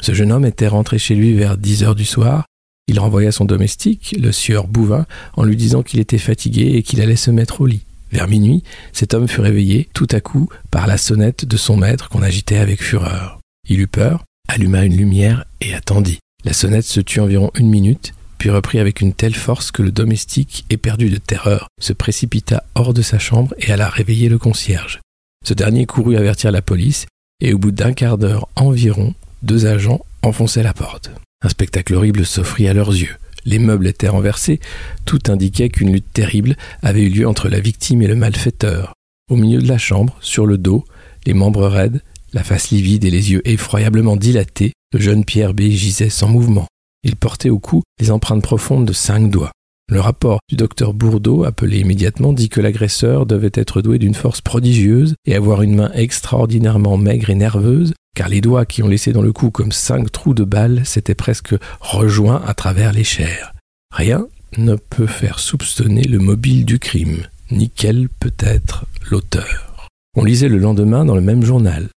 Ce 0.00 0.12
jeune 0.12 0.32
homme 0.32 0.44
était 0.44 0.68
rentré 0.68 0.98
chez 0.98 1.14
lui 1.14 1.34
vers 1.34 1.56
dix 1.56 1.84
heures 1.84 1.94
du 1.94 2.04
soir 2.04 2.44
il 2.88 3.00
renvoya 3.00 3.32
son 3.32 3.44
domestique, 3.44 4.14
le 4.18 4.32
sieur 4.32 4.68
Bouvin, 4.68 5.06
en 5.34 5.44
lui 5.44 5.56
disant 5.56 5.82
qu'il 5.82 6.00
était 6.00 6.18
fatigué 6.18 6.72
et 6.76 6.82
qu'il 6.82 7.00
allait 7.00 7.16
se 7.16 7.30
mettre 7.30 7.60
au 7.60 7.66
lit. 7.66 7.82
Vers 8.12 8.28
minuit, 8.28 8.62
cet 8.92 9.14
homme 9.14 9.26
fut 9.26 9.40
réveillé 9.40 9.88
tout 9.92 10.06
à 10.12 10.20
coup 10.20 10.48
par 10.70 10.86
la 10.86 10.96
sonnette 10.96 11.44
de 11.44 11.56
son 11.56 11.76
maître 11.76 12.08
qu'on 12.08 12.22
agitait 12.22 12.58
avec 12.58 12.82
fureur. 12.82 13.40
Il 13.68 13.80
eut 13.80 13.88
peur, 13.88 14.24
alluma 14.48 14.84
une 14.84 14.96
lumière 14.96 15.44
et 15.60 15.74
attendit. 15.74 16.20
La 16.44 16.52
sonnette 16.52 16.84
se 16.84 17.00
tut 17.00 17.18
environ 17.18 17.50
une 17.56 17.68
minute, 17.68 18.14
puis 18.38 18.50
reprit 18.50 18.78
avec 18.78 19.00
une 19.00 19.12
telle 19.12 19.34
force 19.34 19.72
que 19.72 19.82
le 19.82 19.90
domestique, 19.90 20.64
éperdu 20.70 21.10
de 21.10 21.16
terreur, 21.16 21.66
se 21.80 21.92
précipita 21.92 22.62
hors 22.76 22.94
de 22.94 23.02
sa 23.02 23.18
chambre 23.18 23.54
et 23.58 23.72
alla 23.72 23.88
réveiller 23.88 24.28
le 24.28 24.38
concierge. 24.38 25.00
Ce 25.44 25.54
dernier 25.54 25.86
courut 25.86 26.16
avertir 26.16 26.52
la 26.52 26.62
police, 26.62 27.06
et 27.40 27.52
au 27.52 27.58
bout 27.58 27.72
d'un 27.72 27.92
quart 27.92 28.18
d'heure 28.18 28.48
environ, 28.54 29.14
deux 29.42 29.66
agents 29.66 30.04
enfonçaient 30.22 30.62
la 30.62 30.72
porte. 30.72 31.10
Un 31.42 31.48
spectacle 31.48 31.94
horrible 31.94 32.24
s'offrit 32.24 32.68
à 32.68 32.74
leurs 32.74 32.90
yeux. 32.90 33.16
Les 33.44 33.58
meubles 33.58 33.86
étaient 33.86 34.08
renversés, 34.08 34.60
tout 35.04 35.20
indiquait 35.28 35.68
qu'une 35.68 35.92
lutte 35.92 36.12
terrible 36.12 36.56
avait 36.82 37.02
eu 37.02 37.08
lieu 37.08 37.28
entre 37.28 37.48
la 37.48 37.60
victime 37.60 38.02
et 38.02 38.08
le 38.08 38.16
malfaiteur. 38.16 38.94
Au 39.30 39.36
milieu 39.36 39.60
de 39.60 39.68
la 39.68 39.78
chambre, 39.78 40.16
sur 40.20 40.46
le 40.46 40.58
dos, 40.58 40.84
les 41.26 41.34
membres 41.34 41.66
raides, 41.66 42.02
la 42.32 42.42
face 42.42 42.70
livide 42.70 43.04
et 43.04 43.10
les 43.10 43.32
yeux 43.32 43.42
effroyablement 43.48 44.16
dilatés, 44.16 44.72
le 44.92 45.00
jeune 45.00 45.24
Pierre 45.24 45.54
B 45.54 45.62
gisait 45.62 46.10
sans 46.10 46.28
mouvement. 46.28 46.66
Il 47.02 47.16
portait 47.16 47.50
au 47.50 47.58
cou 47.58 47.82
les 48.00 48.10
empreintes 48.10 48.42
profondes 48.42 48.86
de 48.86 48.92
cinq 48.92 49.30
doigts. 49.30 49.52
Le 49.88 50.00
rapport 50.00 50.40
du 50.48 50.56
docteur 50.56 50.94
Bourdeau, 50.94 51.44
appelé 51.44 51.78
immédiatement, 51.78 52.32
dit 52.32 52.48
que 52.48 52.60
l'agresseur 52.60 53.24
devait 53.24 53.52
être 53.54 53.82
doué 53.82 54.00
d'une 54.00 54.14
force 54.14 54.40
prodigieuse 54.40 55.14
et 55.26 55.36
avoir 55.36 55.62
une 55.62 55.76
main 55.76 55.92
extraordinairement 55.94 56.96
maigre 56.96 57.30
et 57.30 57.36
nerveuse, 57.36 57.94
car 58.16 58.28
les 58.28 58.40
doigts 58.40 58.66
qui 58.66 58.82
ont 58.82 58.88
laissé 58.88 59.12
dans 59.12 59.22
le 59.22 59.32
cou 59.32 59.52
comme 59.52 59.70
cinq 59.70 60.10
trous 60.10 60.34
de 60.34 60.42
balles 60.42 60.84
s'étaient 60.84 61.14
presque 61.14 61.54
rejoints 61.80 62.42
à 62.44 62.52
travers 62.52 62.92
les 62.92 63.04
chairs. 63.04 63.54
Rien 63.94 64.26
ne 64.58 64.74
peut 64.74 65.06
faire 65.06 65.38
soupçonner 65.38 66.02
le 66.02 66.18
mobile 66.18 66.64
du 66.64 66.80
crime, 66.80 67.22
ni 67.52 67.70
quel 67.70 68.08
peut 68.08 68.34
être 68.40 68.86
l'auteur. 69.08 69.86
On 70.16 70.24
lisait 70.24 70.48
le 70.48 70.58
lendemain 70.58 71.04
dans 71.04 71.14
le 71.14 71.20
même 71.20 71.44
journal. 71.44 71.90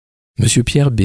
Monsieur 0.40 0.64
Pierre 0.64 0.90
B., 0.90 1.02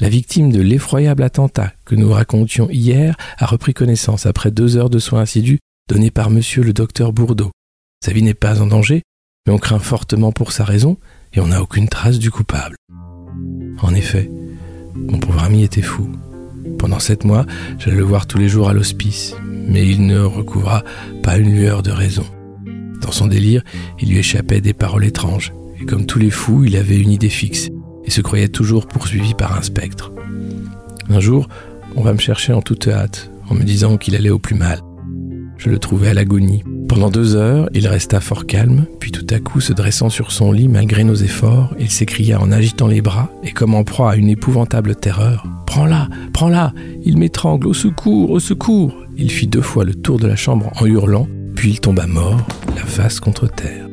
la 0.00 0.08
victime 0.08 0.50
de 0.50 0.60
l'effroyable 0.60 1.22
attentat 1.22 1.72
que 1.84 1.94
nous 1.94 2.10
racontions 2.10 2.68
hier, 2.68 3.16
a 3.38 3.46
repris 3.46 3.74
connaissance 3.74 4.26
après 4.26 4.50
deux 4.50 4.76
heures 4.76 4.90
de 4.90 4.98
soins 4.98 5.22
assidus 5.22 5.60
donnés 5.88 6.10
par 6.10 6.30
monsieur 6.30 6.64
le 6.64 6.72
docteur 6.72 7.12
Bourdeau. 7.12 7.52
Sa 8.04 8.12
vie 8.12 8.22
n'est 8.22 8.34
pas 8.34 8.60
en 8.60 8.66
danger, 8.66 9.02
mais 9.46 9.52
on 9.52 9.58
craint 9.58 9.78
fortement 9.78 10.32
pour 10.32 10.50
sa 10.50 10.64
raison 10.64 10.96
et 11.32 11.40
on 11.40 11.46
n'a 11.48 11.62
aucune 11.62 11.88
trace 11.88 12.18
du 12.18 12.30
coupable. 12.30 12.76
En 13.80 13.94
effet, 13.94 14.28
mon 14.94 15.18
pauvre 15.18 15.44
ami 15.44 15.62
était 15.62 15.82
fou. 15.82 16.10
Pendant 16.78 16.98
sept 16.98 17.24
mois, 17.24 17.46
j'allais 17.78 17.96
le 17.96 18.02
voir 18.02 18.26
tous 18.26 18.38
les 18.38 18.48
jours 18.48 18.68
à 18.68 18.72
l'hospice, 18.72 19.36
mais 19.44 19.88
il 19.88 20.06
ne 20.06 20.20
recouvra 20.20 20.82
pas 21.22 21.38
une 21.38 21.54
lueur 21.54 21.82
de 21.82 21.92
raison. 21.92 22.26
Dans 23.00 23.12
son 23.12 23.28
délire, 23.28 23.62
il 24.00 24.08
lui 24.08 24.18
échappait 24.18 24.60
des 24.60 24.72
paroles 24.72 25.04
étranges, 25.04 25.52
et 25.80 25.84
comme 25.84 26.06
tous 26.06 26.18
les 26.18 26.30
fous, 26.30 26.64
il 26.64 26.76
avait 26.76 26.98
une 26.98 27.12
idée 27.12 27.28
fixe 27.28 27.68
et 28.04 28.10
se 28.10 28.20
croyait 28.20 28.48
toujours 28.48 28.86
poursuivi 28.88 29.34
par 29.34 29.56
un 29.56 29.62
spectre. 29.62 30.12
Un 31.08 31.20
jour, 31.20 31.48
on 31.94 32.02
va 32.02 32.12
me 32.12 32.18
chercher 32.18 32.52
en 32.52 32.62
toute 32.62 32.88
hâte, 32.88 33.30
en 33.48 33.54
me 33.54 33.62
disant 33.62 33.96
qu'il 33.96 34.16
allait 34.16 34.30
au 34.30 34.40
plus 34.40 34.56
mal. 34.56 34.80
Je 35.58 35.70
le 35.70 35.78
trouvais 35.78 36.08
à 36.08 36.14
l'agonie. 36.14 36.62
Pendant 36.88 37.10
deux 37.10 37.34
heures, 37.34 37.68
il 37.74 37.88
resta 37.88 38.20
fort 38.20 38.46
calme, 38.46 38.86
puis 39.00 39.10
tout 39.10 39.26
à 39.30 39.40
coup, 39.40 39.60
se 39.60 39.72
dressant 39.72 40.08
sur 40.08 40.30
son 40.30 40.52
lit 40.52 40.68
malgré 40.68 41.02
nos 41.02 41.14
efforts, 41.14 41.74
il 41.78 41.90
s'écria 41.90 42.40
en 42.40 42.52
agitant 42.52 42.86
les 42.86 43.02
bras 43.02 43.30
et 43.42 43.52
comme 43.52 43.74
en 43.74 43.84
proie 43.84 44.12
à 44.12 44.16
une 44.16 44.28
épouvantable 44.28 44.94
terreur 44.96 45.46
Prends-la, 45.66 46.08
prends-la, 46.32 46.72
il 47.04 47.18
m'étrangle, 47.18 47.66
au 47.66 47.74
secours, 47.74 48.30
au 48.30 48.40
secours 48.40 48.94
Il 49.16 49.30
fit 49.30 49.46
deux 49.46 49.60
fois 49.60 49.84
le 49.84 49.94
tour 49.94 50.18
de 50.18 50.26
la 50.26 50.36
chambre 50.36 50.70
en 50.80 50.86
hurlant, 50.86 51.28
puis 51.54 51.72
il 51.72 51.80
tomba 51.80 52.06
mort, 52.06 52.46
la 52.74 52.84
face 52.84 53.20
contre 53.20 53.48
terre. 53.48 53.88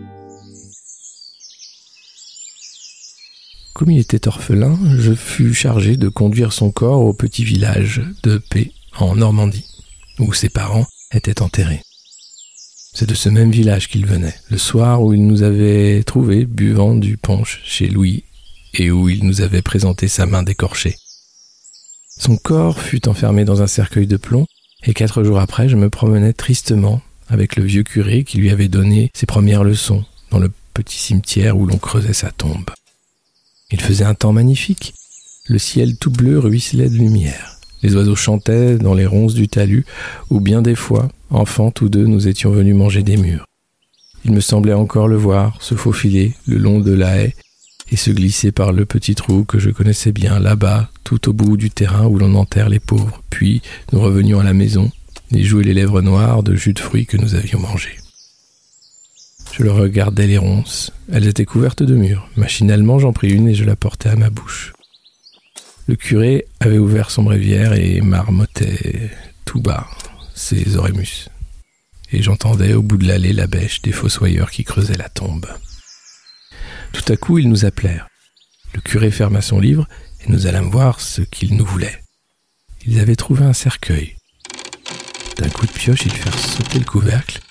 Comme 3.74 3.90
il 3.90 4.00
était 4.00 4.28
orphelin, 4.28 4.78
je 4.98 5.14
fus 5.14 5.54
chargé 5.54 5.98
de 5.98 6.08
conduire 6.08 6.54
son 6.54 6.72
corps 6.72 7.02
au 7.02 7.14
petit 7.14 7.44
village 7.44 8.02
de 8.22 8.38
P, 8.38 8.72
en 9.00 9.16
Normandie, 9.16 9.66
où 10.20 10.32
ses 10.32 10.50
parents 10.50 10.86
étaient 11.14 11.42
enterrés. 11.42 11.82
C'est 12.94 13.10
de 13.10 13.16
ce 13.16 13.30
même 13.30 13.52
village 13.52 13.88
qu'il 13.88 14.06
venait, 14.06 14.36
le 14.50 14.58
soir 14.58 15.02
où 15.02 15.14
il 15.14 15.26
nous 15.26 15.42
avait 15.42 16.04
trouvés 16.04 16.46
buvant 16.46 16.96
du 16.96 17.18
punch 17.18 17.62
chez 17.64 17.88
Louis 17.88 18.24
et 18.76 18.92
où 18.92 19.10
il 19.10 19.26
nous 19.26 19.42
avait 19.42 19.62
présenté 19.62 20.08
sa 20.08 20.26
main 20.26 20.44
décorchée. 20.44 20.96
Son 22.18 22.38
corps 22.38 22.80
fut 22.80 23.08
enfermé 23.08 23.46
dans 23.46 23.62
un 23.62 23.68
cercueil 23.68 24.08
de 24.08 24.18
plomb, 24.18 24.46
et 24.84 24.94
quatre 24.94 25.24
jours 25.24 25.40
après, 25.40 25.70
je 25.70 25.76
me 25.76 25.90
promenais 25.90 26.34
tristement 26.34 27.02
avec 27.30 27.56
le 27.56 27.64
vieux 27.64 27.84
curé 27.84 28.24
qui 28.24 28.38
lui 28.38 28.52
avait 28.52 28.68
donné 28.68 29.10
ses 29.14 29.26
premières 29.26 29.64
leçons 29.64 30.06
dans 30.30 30.40
le 30.40 30.52
petit 30.74 31.00
cimetière 31.00 31.58
où 31.58 31.66
l'on 31.66 31.78
creusait 31.78 32.14
sa 32.14 32.32
tombe. 32.32 32.70
Il 33.72 33.82
faisait 33.82 34.06
un 34.06 34.14
temps 34.14 34.34
magnifique. 34.34 34.94
Le 35.48 35.58
ciel 35.58 35.98
tout 35.98 36.12
bleu 36.12 36.40
ruisselait 36.40 36.90
de 36.90 36.96
lumière. 36.96 37.53
Les 37.84 37.96
oiseaux 37.96 38.16
chantaient 38.16 38.78
dans 38.78 38.94
les 38.94 39.06
ronces 39.06 39.34
du 39.34 39.48
talus, 39.48 39.86
où 40.30 40.40
bien 40.40 40.62
des 40.62 40.76
fois, 40.76 41.10
enfants 41.30 41.70
tous 41.70 41.90
deux, 41.90 42.06
nous 42.06 42.28
étions 42.28 42.52
venus 42.52 42.76
manger 42.76 43.04
des 43.04 43.18
mûres. 43.18 43.46
Il 44.26 44.32
me 44.32 44.40
semblait 44.40 44.74
encore 44.74 45.10
le 45.10 45.18
voir 45.18 45.62
se 45.62 45.76
faufiler 45.76 46.34
le 46.48 46.58
long 46.58 46.80
de 46.80 46.94
la 46.94 47.18
haie 47.18 47.36
et 47.92 47.98
se 47.98 48.10
glisser 48.10 48.54
par 48.54 48.72
le 48.72 48.86
petit 48.86 49.16
trou 49.16 49.44
que 49.44 49.60
je 49.60 49.70
connaissais 49.70 50.14
bien 50.14 50.40
là-bas, 50.40 50.90
tout 51.04 51.30
au 51.30 51.34
bout 51.34 51.58
du 51.58 51.70
terrain 51.70 52.08
où 52.08 52.18
l'on 52.18 52.34
enterre 52.36 52.70
les 52.70 52.80
pauvres. 52.80 53.22
Puis 53.30 53.62
nous 53.92 54.00
revenions 54.00 54.40
à 54.40 54.44
la 54.44 54.54
maison, 54.54 54.90
les 55.32 55.44
joues 55.44 55.60
et 55.60 55.66
les 55.66 55.74
lèvres 55.74 56.02
noires 56.02 56.42
de 56.42 56.56
jus 56.56 56.74
de 56.74 56.80
fruits 56.80 57.06
que 57.06 57.18
nous 57.18 57.36
avions 57.36 57.60
mangés. 57.60 57.98
Je 59.52 59.64
le 59.64 59.72
regardais 59.72 60.26
les 60.26 60.40
ronces. 60.40 60.92
Elles 61.12 61.28
étaient 61.28 61.46
couvertes 61.46 61.84
de 61.84 61.96
mûres. 61.96 62.28
Machinalement, 62.38 62.98
j'en 62.98 63.14
pris 63.14 63.30
une 63.30 63.50
et 63.50 63.54
je 63.54 63.66
la 63.66 63.76
portai 63.76 64.10
à 64.10 64.16
ma 64.16 64.32
bouche. 64.32 64.74
Le 65.86 65.96
curé 65.96 66.46
avait 66.62 66.78
ouvert 66.78 67.12
son 67.12 67.24
bréviaire 67.24 67.74
et 67.74 68.00
marmottait 68.00 69.12
tout 69.44 69.60
bas 69.60 69.88
ses 70.34 70.78
orémus. 70.78 71.28
Et 72.12 72.22
j'entendais 72.22 72.74
au 72.74 72.82
bout 72.82 72.98
de 72.98 73.06
l'allée 73.06 73.34
la 73.34 73.48
bêche 73.48 73.82
des 73.82 73.92
fossoyeurs 73.92 74.50
qui 74.50 74.64
creusaient 74.64 74.98
la 74.98 75.10
tombe. 75.10 75.48
Tout 76.94 77.12
à 77.12 77.18
coup, 77.18 77.38
ils 77.38 77.50
nous 77.50 77.66
appelèrent. 77.66 78.08
Le 78.74 78.82
curé 78.82 79.12
ferma 79.12 79.42
son 79.42 79.60
livre 79.60 79.88
et 80.26 80.32
nous 80.32 80.48
allâmes 80.48 80.70
voir 80.70 81.02
ce 81.02 81.22
qu'ils 81.22 81.56
nous 81.58 81.66
voulaient. 81.66 82.02
Ils 82.86 83.00
avaient 83.00 83.16
trouvé 83.16 83.44
un 83.44 83.54
cercueil. 83.54 84.16
D'un 85.38 85.50
coup 85.50 85.66
de 85.66 85.72
pioche, 85.72 86.06
ils 86.06 86.14
firent 86.14 86.38
sauter 86.38 86.80
le 86.80 86.86
couvercle 86.86 87.42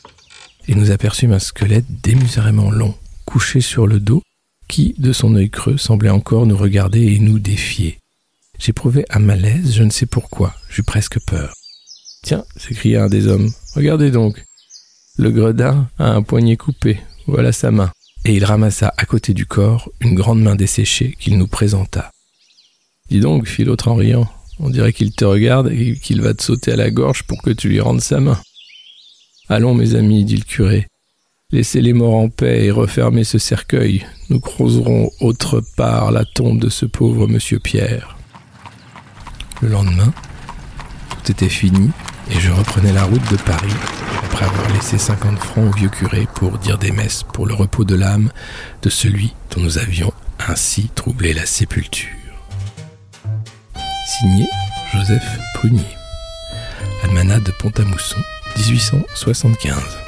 et 0.69 0.75
nous 0.75 0.91
aperçûmes 0.91 1.33
un 1.33 1.39
squelette 1.39 2.01
démesurément 2.03 2.71
long, 2.71 2.97
couché 3.27 3.61
sur 3.61 3.87
le 3.87 4.01
dos, 4.01 4.23
qui, 4.69 4.95
de 4.97 5.13
son 5.13 5.35
œil 5.35 5.51
creux, 5.51 5.77
semblait 5.77 6.09
encore 6.09 6.47
nous 6.47 6.57
regarder 6.57 7.13
et 7.13 7.19
nous 7.19 7.39
défier. 7.39 7.99
J'éprouvais 8.65 9.05
un 9.11 9.19
malaise, 9.19 9.75
je 9.75 9.83
ne 9.83 9.91
sais 9.91 10.07
pourquoi, 10.07 10.55
j'eus 10.71 10.85
presque 10.85 11.19
peur. 11.27 11.53
Tiens, 12.23 12.45
s'écria 12.57 13.03
un 13.03 13.09
des 13.09 13.27
hommes, 13.27 13.51
regardez 13.75 14.13
donc. 14.13 14.45
Le 15.19 15.33
gredin 15.33 15.89
a 15.99 16.13
un 16.13 16.23
poignet 16.23 16.57
coupé, 16.57 17.01
voilà 17.27 17.51
sa 17.51 17.73
main. 17.73 17.91
Et 18.25 18.37
il 18.37 18.45
ramassa 18.45 18.95
à 18.97 19.05
côté 19.05 19.35
du 19.35 19.47
corps 19.47 19.91
une 20.01 20.15
grande 20.15 20.41
main 20.41 20.55
desséchée 20.55 21.17
qu'il 21.19 21.39
nous 21.39 21.49
présenta. 21.49 22.13
Dis 23.11 23.19
donc, 23.19 23.49
fit 23.49 23.65
l'autre 23.65 23.89
en 23.89 23.97
riant, 23.97 24.29
on 24.61 24.71
dirait 24.71 24.93
qu'il 24.93 25.11
te 25.11 25.25
regarde 25.25 25.73
et 25.73 25.97
qu'il 25.97 26.23
va 26.23 26.33
te 26.33 26.45
sauter 26.45 26.71
à 26.71 26.77
la 26.77 26.93
gorge 26.93 27.25
pour 27.25 27.43
que 27.43 27.51
tu 27.51 27.69
lui 27.69 27.81
rendes 27.81 28.01
sa 28.01 28.21
main. 28.21 28.41
Allons, 29.49 29.75
mes 29.75 29.97
amis, 29.97 30.25
dit 30.25 30.37
le 30.37 30.45
curé. 30.45 30.87
Laissez 31.51 31.81
les 31.81 31.95
morts 31.95 32.15
en 32.15 32.29
paix 32.29 32.67
et 32.67 32.71
refermez 32.71 33.25
ce 33.25 33.39
cercueil. 33.39 34.07
Nous 34.31 34.39
creuserons 34.39 35.11
autre 35.19 35.61
part 35.77 36.13
la 36.13 36.25
tombe 36.25 36.61
de 36.61 36.69
ce 36.69 36.87
pauvre 36.87 37.27
monsieur 37.27 37.59
Pierre. 37.59 38.17
Le 39.63 39.69
lendemain, 39.69 40.13
tout 41.09 41.31
était 41.31 41.49
fini 41.49 41.91
et 42.31 42.41
je 42.41 42.51
reprenais 42.51 42.93
la 42.93 43.05
route 43.05 43.31
de 43.31 43.37
Paris 43.37 43.73
après 44.25 44.45
avoir 44.45 44.69
laissé 44.71 44.99
cinquante 44.99 45.39
francs 45.39 45.69
au 45.69 45.77
vieux 45.77 45.89
curé 45.89 46.27
pour 46.35 46.59
dire 46.59 46.79
des 46.79 46.91
messes 46.91 47.23
pour 47.23 47.47
le 47.47 47.55
repos 47.55 47.85
de 47.85 47.95
l'âme 47.95 48.31
de 48.83 48.91
celui 48.91 49.35
dont 49.55 49.61
nous 49.61 49.79
avions 49.79 50.13
ainsi 50.49 50.91
troublé 50.97 51.33
la 51.33 51.47
sépulture. 51.47 52.09
Signé 54.05 54.49
Joseph 54.93 55.39
Prunier. 55.55 55.97
Almanach 57.05 57.45
de 57.45 57.53
Pont-à-Mousson, 57.53 58.19
1875. 58.57 60.02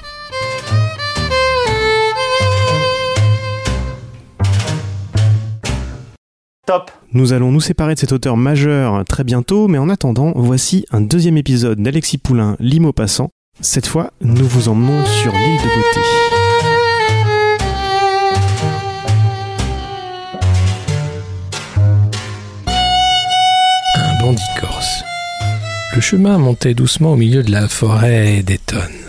Nous 7.12 7.33
allons 7.33 7.52
nous 7.52 7.61
séparer 7.61 7.94
de 7.94 7.99
cet 7.99 8.12
auteur 8.12 8.37
majeur 8.37 9.04
très 9.04 9.25
bientôt, 9.25 9.68
mais 9.68 9.78
en 9.78 9.88
attendant, 9.88 10.33
voici 10.35 10.85
un 10.90 11.00
deuxième 11.00 11.37
épisode 11.37 11.80
d'Alexis 11.80 12.18
Poulain, 12.18 12.56
Limo 12.59 12.92
passant. 12.92 13.30
Cette 13.61 13.87
fois, 13.87 14.11
nous 14.21 14.47
vous 14.47 14.68
emmenons 14.68 15.04
sur 15.04 15.33
l'île 15.33 15.61
de 15.61 15.68
Beauté. 15.76 16.00
Un 23.97 24.23
bandit 24.23 24.42
corse. 24.61 25.04
Le 25.94 26.00
chemin 26.00 26.38
montait 26.38 26.75
doucement 26.75 27.12
au 27.12 27.16
milieu 27.16 27.44
de 27.44 27.52
la 27.52 27.68
forêt 27.68 28.42
d'Eton. 28.42 29.03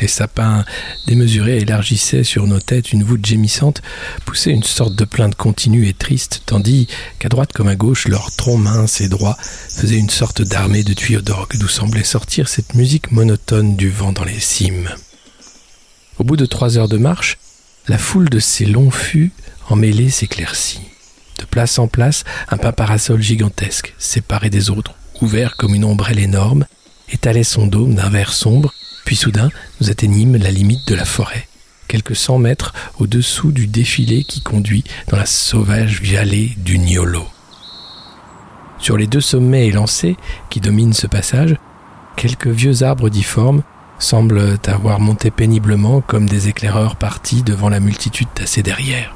Les 0.00 0.08
sapins 0.08 0.64
démesurés 1.06 1.58
élargissaient 1.58 2.24
sur 2.24 2.46
nos 2.46 2.58
têtes 2.58 2.92
une 2.92 3.04
voûte 3.04 3.24
gémissante, 3.24 3.82
poussaient 4.24 4.50
une 4.50 4.62
sorte 4.62 4.94
de 4.94 5.04
plainte 5.04 5.34
continue 5.34 5.88
et 5.88 5.92
triste, 5.92 6.42
tandis 6.46 6.88
qu'à 7.18 7.28
droite 7.28 7.52
comme 7.52 7.68
à 7.68 7.76
gauche, 7.76 8.08
leur 8.08 8.34
tronc 8.34 8.56
mince 8.56 9.02
et 9.02 9.08
droit 9.08 9.36
faisait 9.38 9.98
une 9.98 10.08
sorte 10.08 10.40
d'armée 10.40 10.84
de 10.84 10.94
tuyaux 10.94 11.20
d'orgue 11.20 11.58
d'où 11.58 11.68
semblait 11.68 12.02
sortir 12.02 12.48
cette 12.48 12.74
musique 12.74 13.12
monotone 13.12 13.76
du 13.76 13.90
vent 13.90 14.12
dans 14.12 14.24
les 14.24 14.40
cimes. 14.40 14.88
Au 16.18 16.24
bout 16.24 16.38
de 16.38 16.46
trois 16.46 16.78
heures 16.78 16.88
de 16.88 16.98
marche, 16.98 17.36
la 17.86 17.98
foule 17.98 18.30
de 18.30 18.38
ces 18.38 18.64
longs 18.64 18.90
fûts 18.90 19.32
emmêlés 19.68 20.10
s'éclaircit. 20.10 20.80
De 21.38 21.44
place 21.44 21.78
en 21.78 21.88
place, 21.88 22.24
un 22.48 22.56
pain 22.56 22.72
parasol 22.72 23.20
gigantesque, 23.20 23.94
séparé 23.98 24.48
des 24.48 24.70
autres, 24.70 24.94
ouvert 25.20 25.56
comme 25.56 25.74
une 25.74 25.84
ombrelle 25.84 26.18
énorme, 26.18 26.64
étalait 27.10 27.44
son 27.44 27.66
dôme 27.66 27.94
d'un 27.96 28.08
vert 28.08 28.32
sombre 28.32 28.72
puis 29.04 29.16
soudain, 29.16 29.50
nous 29.80 29.90
atteignîmes 29.90 30.36
la 30.36 30.50
limite 30.50 30.86
de 30.88 30.94
la 30.94 31.04
forêt, 31.04 31.48
quelques 31.88 32.16
cent 32.16 32.38
mètres 32.38 32.72
au-dessous 32.98 33.52
du 33.52 33.66
défilé 33.66 34.24
qui 34.24 34.40
conduit 34.40 34.84
dans 35.08 35.16
la 35.16 35.26
sauvage 35.26 36.02
vallée 36.02 36.52
du 36.58 36.78
Niolo. 36.78 37.26
Sur 38.78 38.96
les 38.96 39.06
deux 39.06 39.20
sommets 39.20 39.66
élancés 39.66 40.16
qui 40.48 40.60
dominent 40.60 40.92
ce 40.92 41.06
passage, 41.06 41.56
quelques 42.16 42.48
vieux 42.48 42.82
arbres 42.82 43.10
difformes 43.10 43.62
semblent 43.98 44.58
avoir 44.66 45.00
monté 45.00 45.30
péniblement 45.30 46.00
comme 46.00 46.28
des 46.28 46.48
éclaireurs 46.48 46.96
partis 46.96 47.42
devant 47.42 47.68
la 47.68 47.80
multitude 47.80 48.28
tassée 48.34 48.62
derrière. 48.62 49.14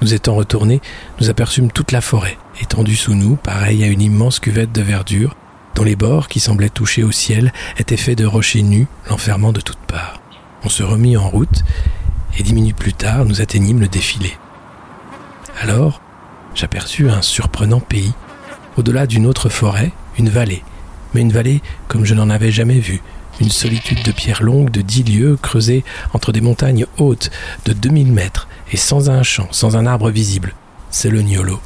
Nous 0.00 0.14
étant 0.14 0.36
retournés, 0.36 0.80
nous 1.20 1.28
aperçûmes 1.28 1.72
toute 1.72 1.90
la 1.90 2.00
forêt, 2.00 2.38
étendue 2.60 2.94
sous 2.94 3.14
nous, 3.14 3.34
pareille 3.34 3.82
à 3.82 3.88
une 3.88 4.00
immense 4.00 4.38
cuvette 4.38 4.70
de 4.70 4.82
verdure, 4.82 5.34
dont 5.78 5.84
les 5.84 5.94
bords, 5.94 6.26
qui 6.26 6.40
semblaient 6.40 6.70
toucher 6.70 7.04
au 7.04 7.12
ciel, 7.12 7.52
étaient 7.78 7.96
faits 7.96 8.18
de 8.18 8.26
rochers 8.26 8.64
nus, 8.64 8.88
l'enfermant 9.08 9.52
de 9.52 9.60
toutes 9.60 9.78
parts. 9.78 10.20
On 10.64 10.68
se 10.68 10.82
remit 10.82 11.16
en 11.16 11.28
route, 11.28 11.62
et 12.36 12.42
dix 12.42 12.52
minutes 12.52 12.76
plus 12.76 12.94
tard, 12.94 13.24
nous 13.24 13.40
atteignîmes 13.40 13.78
le 13.78 13.86
défilé. 13.86 14.36
Alors, 15.62 16.00
j'aperçus 16.56 17.08
un 17.08 17.22
surprenant 17.22 17.78
pays. 17.78 18.12
Au-delà 18.76 19.06
d'une 19.06 19.24
autre 19.24 19.48
forêt, 19.50 19.92
une 20.18 20.28
vallée, 20.28 20.64
mais 21.14 21.20
une 21.20 21.30
vallée 21.30 21.62
comme 21.86 22.04
je 22.04 22.14
n'en 22.14 22.28
avais 22.28 22.50
jamais 22.50 22.80
vue, 22.80 23.00
une 23.40 23.50
solitude 23.50 24.02
de 24.02 24.10
pierres 24.10 24.42
longues 24.42 24.72
de 24.72 24.82
dix 24.82 25.04
lieues 25.04 25.38
creusée 25.40 25.84
entre 26.12 26.32
des 26.32 26.40
montagnes 26.40 26.86
hautes 26.96 27.30
de 27.66 27.72
deux 27.72 27.90
mille 27.90 28.12
mètres 28.12 28.48
et 28.72 28.76
sans 28.76 29.10
un 29.10 29.22
champ, 29.22 29.46
sans 29.52 29.76
un 29.76 29.86
arbre 29.86 30.10
visible. 30.10 30.54
C'est 30.90 31.10
le 31.10 31.22
Niolo, 31.22 31.60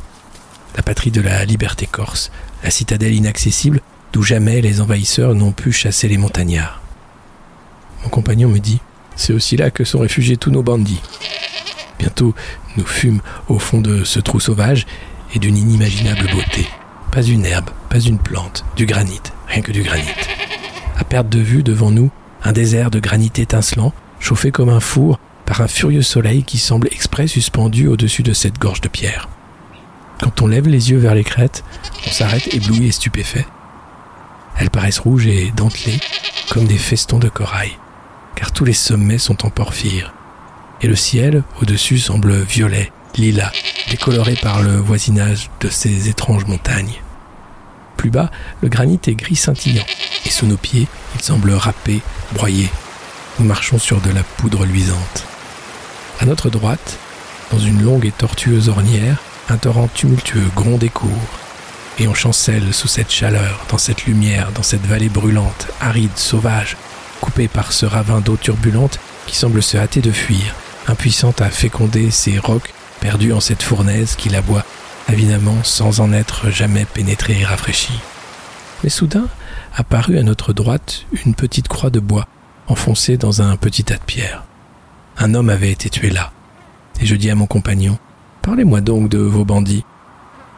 la 0.77 0.83
patrie 0.83 1.11
de 1.11 1.23
la 1.23 1.47
liberté 1.47 1.87
corse, 1.87 2.31
la 2.63 2.71
citadelle 2.71 3.15
inaccessible 3.15 3.81
d'où 4.13 4.23
jamais 4.23 4.61
les 4.61 4.81
envahisseurs 4.81 5.35
n'ont 5.35 5.53
pu 5.53 5.73
chasser 5.73 6.09
les 6.09 6.19
montagnards. 6.19 6.81
Mon 8.03 8.09
compagnon 8.09 8.49
me 8.49 8.59
dit 8.59 8.81
C'est 9.17 9.33
aussi 9.33 9.57
là 9.57 9.71
que 9.71 9.85
sont 9.85 10.01
réfugiés 10.01 10.37
tous 10.37 10.51
nos 10.51 10.63
bandits. 10.63 11.01
Bientôt, 11.99 12.35
nous 12.77 12.85
fûmes 12.85 13.21
au 13.49 13.59
fond 13.59 13.81
de 13.81 14.05
ce 14.05 14.21
trou 14.21 14.41
sauvage 14.41 14.87
et 15.35 15.39
d'une 15.39 15.57
inimaginable 15.57 16.29
beauté. 16.31 16.67
Pas 17.11 17.23
une 17.23 17.45
herbe, 17.45 17.71
pas 17.89 18.01
une 18.01 18.19
plante, 18.19 18.65
du 18.77 18.87
granit, 18.87 19.21
rien 19.47 19.63
que 19.63 19.73
du 19.73 19.83
granit. 19.83 20.03
À 20.99 21.05
perte 21.05 21.29
de 21.29 21.39
vue 21.39 21.63
devant 21.63 21.91
nous, 21.91 22.11
un 22.43 22.53
désert 22.53 22.91
de 22.91 23.01
granit 23.01 23.33
étincelant, 23.37 23.93
chauffé 24.19 24.51
comme 24.51 24.69
un 24.69 24.81
four 24.81 25.19
par 25.47 25.61
un 25.61 25.69
furieux 25.69 26.03
soleil 26.03 26.45
qui 26.45 26.59
semble 26.59 26.89
exprès 26.89 27.27
suspendu 27.27 27.87
au-dessus 27.89 28.23
de 28.23 28.33
cette 28.33 28.59
gorge 28.59 28.81
de 28.81 28.89
pierre. 28.89 29.29
Quand 30.21 30.43
on 30.43 30.47
lève 30.47 30.69
les 30.69 30.91
yeux 30.91 30.99
vers 30.99 31.15
les 31.15 31.25
crêtes, 31.25 31.65
on 32.07 32.11
s'arrête 32.11 32.53
ébloui 32.55 32.87
et 32.87 32.93
stupéfait. 32.93 33.47
Elles 34.59 34.71
paraissent 34.71 34.99
rouges 34.99 35.27
et 35.27 35.53
dentelées, 35.57 36.01
comme 36.51 36.67
des 36.67 36.79
festons 36.79 37.19
de 37.19 37.29
corail, 37.29 37.77
car 38.35 38.53
tous 38.53 38.65
les 38.65 38.73
sommets 38.73 39.19
sont 39.19 39.47
en 39.47 39.51
porphyre. 39.51 40.13
Et 40.81 40.87
le 40.87 40.97
ciel, 40.97 41.43
au-dessus, 41.61 41.99
semble 41.99 42.43
violet, 42.43 42.93
lilas, 43.17 43.53
décoloré 43.91 44.37
par 44.37 44.63
le 44.63 44.77
voisinage 44.77 45.51
de 45.61 45.69
ces 45.69 46.09
étranges 46.09 46.47
montagnes. 46.47 47.01
Plus 47.97 48.11
bas, 48.11 48.31
le 48.63 48.69
granit 48.69 49.01
est 49.07 49.15
gris 49.15 49.37
scintillant, 49.37 49.85
et 50.27 50.31
sous 50.31 50.47
nos 50.47 50.57
pieds, 50.57 50.89
il 51.15 51.23
semble 51.23 51.53
râpé, 51.53 52.01
broyé. 52.33 52.69
Nous 53.39 53.47
marchons 53.47 53.79
sur 53.79 54.01
de 54.01 54.11
la 54.11 54.23
poudre 54.23 54.65
luisante. 54.65 55.25
À 56.21 56.25
notre 56.27 56.51
droite, 56.51 56.99
dans 57.51 57.59
une 57.59 57.83
longue 57.83 58.07
et 58.07 58.13
tortueuse 58.13 58.69
ornière, 58.69 59.19
un 59.49 59.57
torrent 59.57 59.89
tumultueux 59.89 60.51
gronde 60.55 60.83
et 60.83 60.89
court, 60.89 61.11
et 61.99 62.09
on 62.09 62.15
chancelle 62.15 62.73
sous 62.73 62.89
cette 62.89 63.11
chaleur, 63.11 63.65
dans 63.69 63.79
cette 63.79 64.07
lumière, 64.07 64.51
dans 64.53 64.63
cette 64.63 64.87
vallée 64.87 65.09
brûlante, 65.09 65.69
aride, 65.81 66.17
sauvage, 66.17 66.77
coupée 67.21 67.49
par 67.49 67.73
ce 67.73 67.87
ravin 67.87 68.21
d'eau 68.21 68.37
turbulente 68.37 68.99
qui 69.27 69.37
semble 69.37 69.63
se 69.63 69.77
hâter 69.77 70.01
de 70.01 70.11
fuir, 70.11 70.55
impuissante 70.89 71.41
à 71.41 71.51
féconder 71.51 72.11
ces 72.11 72.39
rocs 72.39 72.73
perdus 73.01 73.33
en 73.33 73.41
cette 73.41 73.63
fournaise 73.63 74.17
qui 74.17 74.29
la 74.29 74.43
boit 74.43 74.65
évidemment 75.09 75.63
sans 75.65 76.01
en 76.01 76.13
être 76.13 76.51
jamais 76.51 76.85
pénétrée 76.85 77.41
et 77.41 77.45
rafraîchie. 77.45 78.01
Mais 78.83 78.91
soudain 78.91 79.27
apparut 79.75 80.19
à 80.19 80.23
notre 80.23 80.53
droite 80.53 81.05
une 81.25 81.35
petite 81.35 81.69
croix 81.69 81.91
de 81.91 82.01
bois 82.01 82.27
enfoncée 82.69 83.17
dans 83.17 83.43
un 83.43 83.57
petit 83.57 83.85
tas 83.85 83.97
de 83.97 84.05
pierres. 84.05 84.45
Un 85.19 85.35
homme 85.35 85.51
avait 85.51 85.71
été 85.71 85.91
tué 85.91 86.11
là. 86.11 86.33
Et 87.01 87.07
je 87.07 87.15
dis 87.15 87.31
à 87.31 87.35
mon 87.35 87.47
compagnon, 87.47 87.99
Parlez-moi 88.43 88.81
donc 88.81 89.09
de 89.09 89.19
vos 89.19 89.45
bandits. 89.45 89.85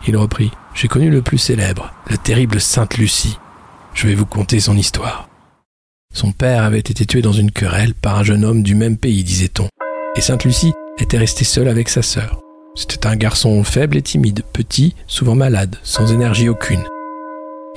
Il 0.07 0.17
reprit, 0.17 0.51
j'ai 0.75 0.89
connu 0.89 1.09
le 1.09 1.23
plus 1.23 1.39
célèbre, 1.39 1.93
la 2.11 2.17
terrible 2.17 2.61
Sainte 2.61 2.99
Lucie. 2.99 3.39
Je 3.95 4.09
vais 4.09 4.15
vous 4.15 4.27
conter 4.27 4.59
son 4.59 4.77
histoire. 4.77 5.29
Son 6.13 6.33
père 6.33 6.65
avait 6.65 6.79
été 6.79 7.07
tué 7.07 7.23
dans 7.23 7.33
une 7.33 7.53
querelle 7.53 7.95
par 7.95 8.19
un 8.19 8.25
jeune 8.25 8.45
homme 8.45 8.63
du 8.63 8.75
même 8.75 8.99
pays, 8.99 9.25
disait-on, 9.25 9.69
et 10.17 10.21
Sainte 10.21 10.45
Lucie 10.45 10.75
était 10.99 11.19
restée 11.19 11.45
seule 11.45 11.69
avec 11.69 11.89
sa 11.89 12.03
sœur. 12.03 12.41
C'était 12.75 13.07
un 13.07 13.17
garçon 13.17 13.63
faible 13.63 13.97
et 13.97 14.03
timide, 14.03 14.43
petit, 14.53 14.97
souvent 15.07 15.37
malade, 15.37 15.77
sans 15.85 16.13
énergie 16.13 16.49
aucune. 16.49 16.85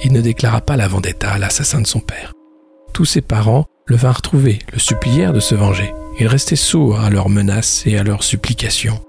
Il 0.03 0.11
ne 0.11 0.21
déclara 0.21 0.61
pas 0.61 0.75
la 0.75 0.87
vendetta 0.87 1.31
à 1.31 1.37
l'assassin 1.37 1.81
de 1.81 1.87
son 1.87 1.99
père. 1.99 2.33
Tous 2.93 3.05
ses 3.05 3.21
parents 3.21 3.65
le 3.85 3.95
vinrent 3.95 4.23
trouver, 4.23 4.59
le 4.73 4.79
supplièrent 4.79 5.33
de 5.33 5.39
se 5.39 5.55
venger. 5.55 5.93
Il 6.19 6.27
restait 6.27 6.55
sourd 6.55 6.99
à 6.99 7.11
leurs 7.11 7.29
menaces 7.29 7.85
et 7.85 7.97
à 7.97 8.03
leurs 8.03 8.23
supplications. 8.23 8.99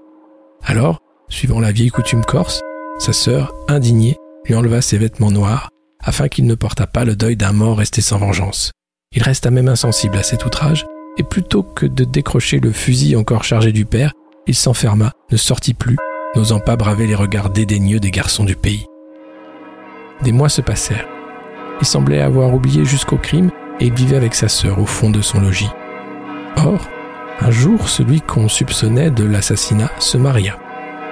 Alors, 0.63 0.99
suivant 1.27 1.59
la 1.59 1.71
vieille 1.71 1.89
coutume 1.89 2.23
corse, 2.23 2.61
sa 2.99 3.13
sœur, 3.13 3.53
indignée, 3.69 4.17
lui 4.45 4.55
enleva 4.55 4.81
ses 4.81 4.97
vêtements 4.97 5.31
noirs, 5.31 5.69
afin 6.01 6.27
qu'il 6.27 6.45
ne 6.45 6.55
portât 6.55 6.85
pas 6.85 7.05
le 7.05 7.15
deuil 7.15 7.37
d'un 7.37 7.53
mort 7.53 7.77
resté 7.77 8.01
sans 8.01 8.17
vengeance. 8.17 8.71
Il 9.13 9.23
resta 9.23 9.51
même 9.51 9.69
insensible 9.69 10.17
à 10.17 10.23
cet 10.23 10.45
outrage, 10.45 10.85
et 11.17 11.23
plutôt 11.23 11.63
que 11.63 11.85
de 11.85 12.03
décrocher 12.03 12.59
le 12.59 12.71
fusil 12.71 13.15
encore 13.15 13.43
chargé 13.43 13.71
du 13.71 13.85
père, 13.85 14.11
il 14.47 14.55
s'enferma, 14.55 15.11
ne 15.31 15.37
sortit 15.37 15.73
plus, 15.73 15.97
n'osant 16.35 16.59
pas 16.59 16.75
braver 16.75 17.07
les 17.07 17.15
regards 17.15 17.49
dédaigneux 17.49 17.99
des 17.99 18.11
garçons 18.11 18.43
du 18.43 18.55
pays. 18.55 18.85
Des 20.21 20.33
mois 20.33 20.49
se 20.49 20.61
passèrent. 20.61 21.07
Il 21.81 21.87
semblait 21.87 22.21
avoir 22.21 22.53
oublié 22.53 22.83
jusqu'au 22.83 23.17
crime, 23.17 23.49
et 23.79 23.85
il 23.85 23.93
vivait 23.93 24.17
avec 24.17 24.35
sa 24.35 24.49
sœur 24.49 24.79
au 24.79 24.85
fond 24.85 25.09
de 25.09 25.21
son 25.21 25.39
logis. 25.39 25.71
Or, 26.57 26.89
un 27.39 27.51
jour, 27.51 27.87
celui 27.87 28.19
qu'on 28.19 28.49
soupçonnait 28.49 29.11
de 29.11 29.23
l'assassinat 29.23 29.91
se 29.99 30.17
maria. 30.17 30.59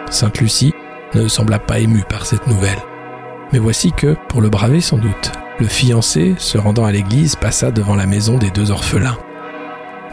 Sainte 0.09 0.39
Lucie 0.39 0.73
ne 1.13 1.27
sembla 1.27 1.59
pas 1.59 1.79
ému 1.79 2.03
par 2.07 2.25
cette 2.25 2.47
nouvelle. 2.47 2.79
Mais 3.53 3.59
voici 3.59 3.91
que, 3.91 4.15
pour 4.27 4.41
le 4.41 4.49
braver 4.49 4.81
sans 4.81 4.97
doute, 4.97 5.31
le 5.59 5.67
fiancé, 5.67 6.35
se 6.37 6.57
rendant 6.57 6.85
à 6.85 6.91
l'église, 6.91 7.35
passa 7.35 7.71
devant 7.71 7.95
la 7.95 8.05
maison 8.05 8.37
des 8.37 8.51
deux 8.51 8.71
orphelins. 8.71 9.17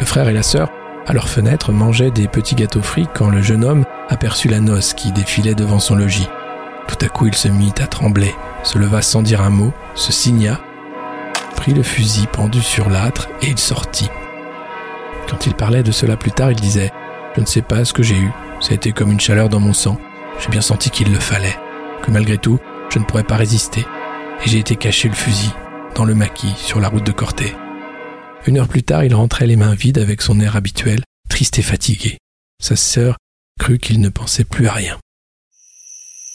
Le 0.00 0.07
frère 0.07 0.28
et 0.28 0.33
la 0.33 0.42
sœur, 0.42 0.70
à 1.07 1.12
leur 1.12 1.28
fenêtre, 1.28 1.72
mangeaient 1.72 2.11
des 2.11 2.28
petits 2.28 2.54
gâteaux 2.54 2.83
frits 2.83 3.09
quand 3.14 3.28
le 3.28 3.42
jeune 3.42 3.64
homme 3.64 3.85
aperçut 4.09 4.48
la 4.48 4.61
noce 4.61 4.94
qui 4.94 5.12
défilait 5.12 5.54
devant 5.54 5.80
son 5.80 5.96
logis. 5.96 6.28
Tout 6.87 6.96
à 7.04 7.09
coup, 7.09 7.26
il 7.26 7.35
se 7.35 7.48
mit 7.48 7.72
à 7.80 7.87
trembler, 7.87 8.35
se 8.62 8.78
leva 8.78 9.02
sans 9.02 9.22
dire 9.22 9.42
un 9.42 9.50
mot, 9.50 9.72
se 9.94 10.12
signa, 10.12 10.61
prit 11.57 11.74
le 11.74 11.83
fusil 11.83 12.26
pendu 12.26 12.62
sur 12.62 12.88
l'âtre 12.88 13.28
et 13.42 13.48
il 13.48 13.59
sortit. 13.59 14.11
Quand 15.28 15.46
il 15.46 15.54
parlait 15.54 15.83
de 15.83 15.92
cela 15.92 16.16
plus 16.16 16.33
tard, 16.33 16.52
il 16.52 16.61
disait⁇ 16.61 16.87
Je 17.37 17.40
ne 17.40 17.46
sais 17.46 17.62
pas 17.62 17.85
ce 17.85 17.92
que 17.92 18.02
j'ai 18.02 18.16
eu, 18.16 18.30
ça 18.61 18.72
a 18.72 18.74
été 18.74 18.92
comme 18.92 19.12
une 19.12 19.20
chaleur 19.20 19.48
dans 19.48 19.61
mon 19.61 19.72
sang, 19.72 19.98
j'ai 20.40 20.49
bien 20.49 20.61
senti 20.61 20.90
qu'il 20.90 21.12
le 21.12 21.20
fallait, 21.20 21.57
que 22.03 22.11
malgré 22.11 22.38
tout, 22.38 22.59
je 22.90 22.99
ne 22.99 23.05
pourrais 23.05 23.25
pas 23.25 23.37
résister, 23.37 23.85
et 24.44 24.49
j'ai 24.49 24.59
été 24.59 24.77
cacher 24.77 25.09
le 25.09 25.14
fusil 25.14 25.51
dans 25.94 26.05
le 26.05 26.14
maquis 26.14 26.53
sur 26.57 26.81
la 26.81 26.88
route 26.88 27.07
de 27.07 27.12
Corté. 27.12 27.55
Une 28.47 28.59
heure 28.59 28.68
plus 28.68 28.83
tard, 28.83 29.05
il 29.05 29.14
rentrait 29.14 29.47
les 29.47 29.57
mains 29.57 29.75
vides 29.75 29.99
avec 29.99 30.20
son 30.20 30.40
air 30.40 30.57
habituel, 30.57 31.03
triste 31.29 31.59
et 31.59 31.62
fatigué. 31.62 32.18
Sa 32.62 32.77
sœur 32.77 33.16
crut 33.59 33.81
qu'il 33.81 34.01
ne 34.01 34.09
pensait 34.09 34.44
plus 34.44 34.66
à 34.66 34.73
rien. 34.73 34.99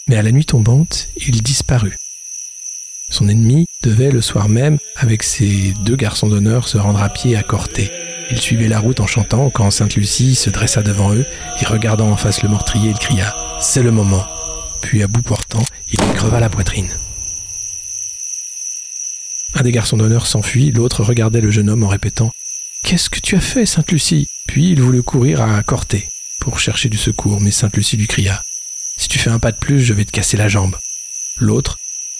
Mais 0.07 0.15
à 0.15 0.23
la 0.23 0.31
nuit 0.31 0.45
tombante, 0.45 1.07
il 1.17 1.43
disparut. 1.43 1.95
Son 3.09 3.27
ennemi 3.27 3.65
devait 3.83 4.11
le 4.11 4.21
soir 4.21 4.49
même, 4.49 4.77
avec 4.95 5.23
ses 5.23 5.73
deux 5.85 5.95
garçons 5.95 6.27
d'honneur, 6.27 6.67
se 6.67 6.77
rendre 6.77 7.01
à 7.01 7.09
pied 7.09 7.35
à 7.35 7.43
Corté. 7.43 7.91
Ils 8.31 8.39
suivaient 8.39 8.67
la 8.67 8.79
route 8.79 8.99
en 8.99 9.07
chantant 9.07 9.49
quand 9.49 9.69
Sainte 9.71 9.95
Lucie 9.95 10.35
se 10.35 10.49
dressa 10.49 10.83
devant 10.83 11.13
eux 11.13 11.25
et 11.61 11.65
regardant 11.65 12.09
en 12.09 12.17
face 12.17 12.43
le 12.43 12.49
meurtrier, 12.49 12.91
il 12.91 12.99
cria 12.99 13.48
C'est 13.61 13.83
le 13.83 13.91
moment. 13.91 14.25
Puis 14.81 15.03
à 15.03 15.07
bout 15.07 15.21
portant, 15.21 15.63
il 15.91 15.99
creva 15.99 16.39
la 16.39 16.49
poitrine. 16.49 16.89
Un 19.53 19.63
des 19.63 19.73
garçons 19.73 19.97
d'honneur 19.97 20.27
s'enfuit, 20.27 20.71
l'autre 20.71 21.03
regardait 21.03 21.41
le 21.41 21.51
jeune 21.51 21.69
homme 21.69 21.83
en 21.83 21.89
répétant 21.89 22.31
Qu'est-ce 22.83 23.09
que 23.09 23.19
tu 23.19 23.35
as 23.35 23.41
fait, 23.41 23.65
Sainte 23.65 23.91
Lucie? 23.91 24.27
Puis 24.47 24.71
il 24.71 24.81
voulut 24.81 25.03
courir 25.03 25.41
à 25.41 25.61
Corté 25.63 26.07
pour 26.39 26.59
chercher 26.59 26.87
du 26.87 26.97
secours, 26.97 27.41
mais 27.41 27.51
Sainte 27.51 27.75
Lucie 27.75 27.97
lui 27.97 28.07
cria 28.07 28.41
Si 28.95 29.09
tu 29.09 29.19
fais 29.19 29.29
un 29.29 29.39
pas 29.39 29.51
de 29.51 29.57
plus, 29.57 29.81
je 29.81 29.93
vais 29.93 30.05
te 30.05 30.11
casser 30.11 30.37
la 30.37 30.47
jambe. 30.47 30.77
L'autre, 31.37 31.77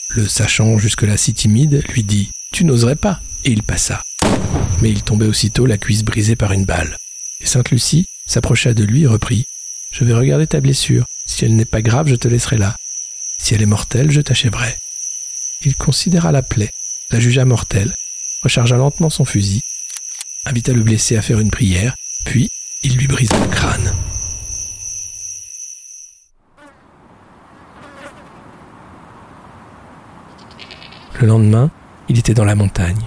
le 0.10 0.28
sachant 0.28 0.78
jusque-là 0.78 1.15
si 1.15 1.34
timide, 1.34 1.84
lui 1.89 2.04
dit 2.04 2.30
Tu 2.52 2.65
n'oserais 2.65 2.97
pas 2.97 3.21
Et 3.45 3.52
il 3.52 3.63
passa. 3.63 4.02
Mais 4.82 4.89
il 4.91 5.04
tombait 5.04 5.25
aussitôt 5.25 5.65
la 5.65 5.78
cuisse 5.78 6.04
brisée 6.04 6.36
par 6.36 6.52
une 6.52 6.65
balle. 6.65 6.97
Et 7.39 7.45
Sainte 7.45 7.71
Lucie 7.71 8.06
s'approcha 8.25 8.73
de 8.73 8.84
lui 8.84 9.04
et 9.04 9.08
reprit 9.08 9.45
Je 9.93 10.04
vais 10.04 10.13
regarder 10.13 10.45
ta 10.45 10.60
blessure. 10.60 11.06
Si 11.30 11.46
elle 11.46 11.56
n'est 11.56 11.63
pas 11.63 11.84
grave, 11.84 12.08
je 12.08 12.15
te 12.15 12.28
laisserai 12.28 12.58
là. 12.58 12.76
Si 13.38 13.54
elle 13.54 13.62
est 13.62 13.68
mortelle, 13.68 14.10
je 14.10 14.20
t'achèverai. 14.20 14.76
Il 15.62 15.76
considéra 15.76 16.32
la 16.32 16.42
plaie, 16.42 16.72
la 17.12 17.20
jugea 17.20 17.46
mortelle, 17.46 17.94
rechargea 18.42 18.78
lentement 18.78 19.12
son 19.12 19.26
fusil, 19.26 19.62
invita 20.48 20.74
le 20.74 20.82
blessé 20.82 21.18
à 21.18 21.22
faire 21.22 21.39
une 21.39 21.52
prière, 21.52 21.96
puis 22.26 22.50
il 22.82 22.98
lui 22.98 23.06
brisa 23.06 23.39
le 23.39 23.48
crâne. 23.48 23.94
Le 31.22 31.28
lendemain, 31.28 31.70
il 32.10 32.18
était 32.18 32.34
dans 32.34 32.44
la 32.44 32.56
montagne. 32.56 33.06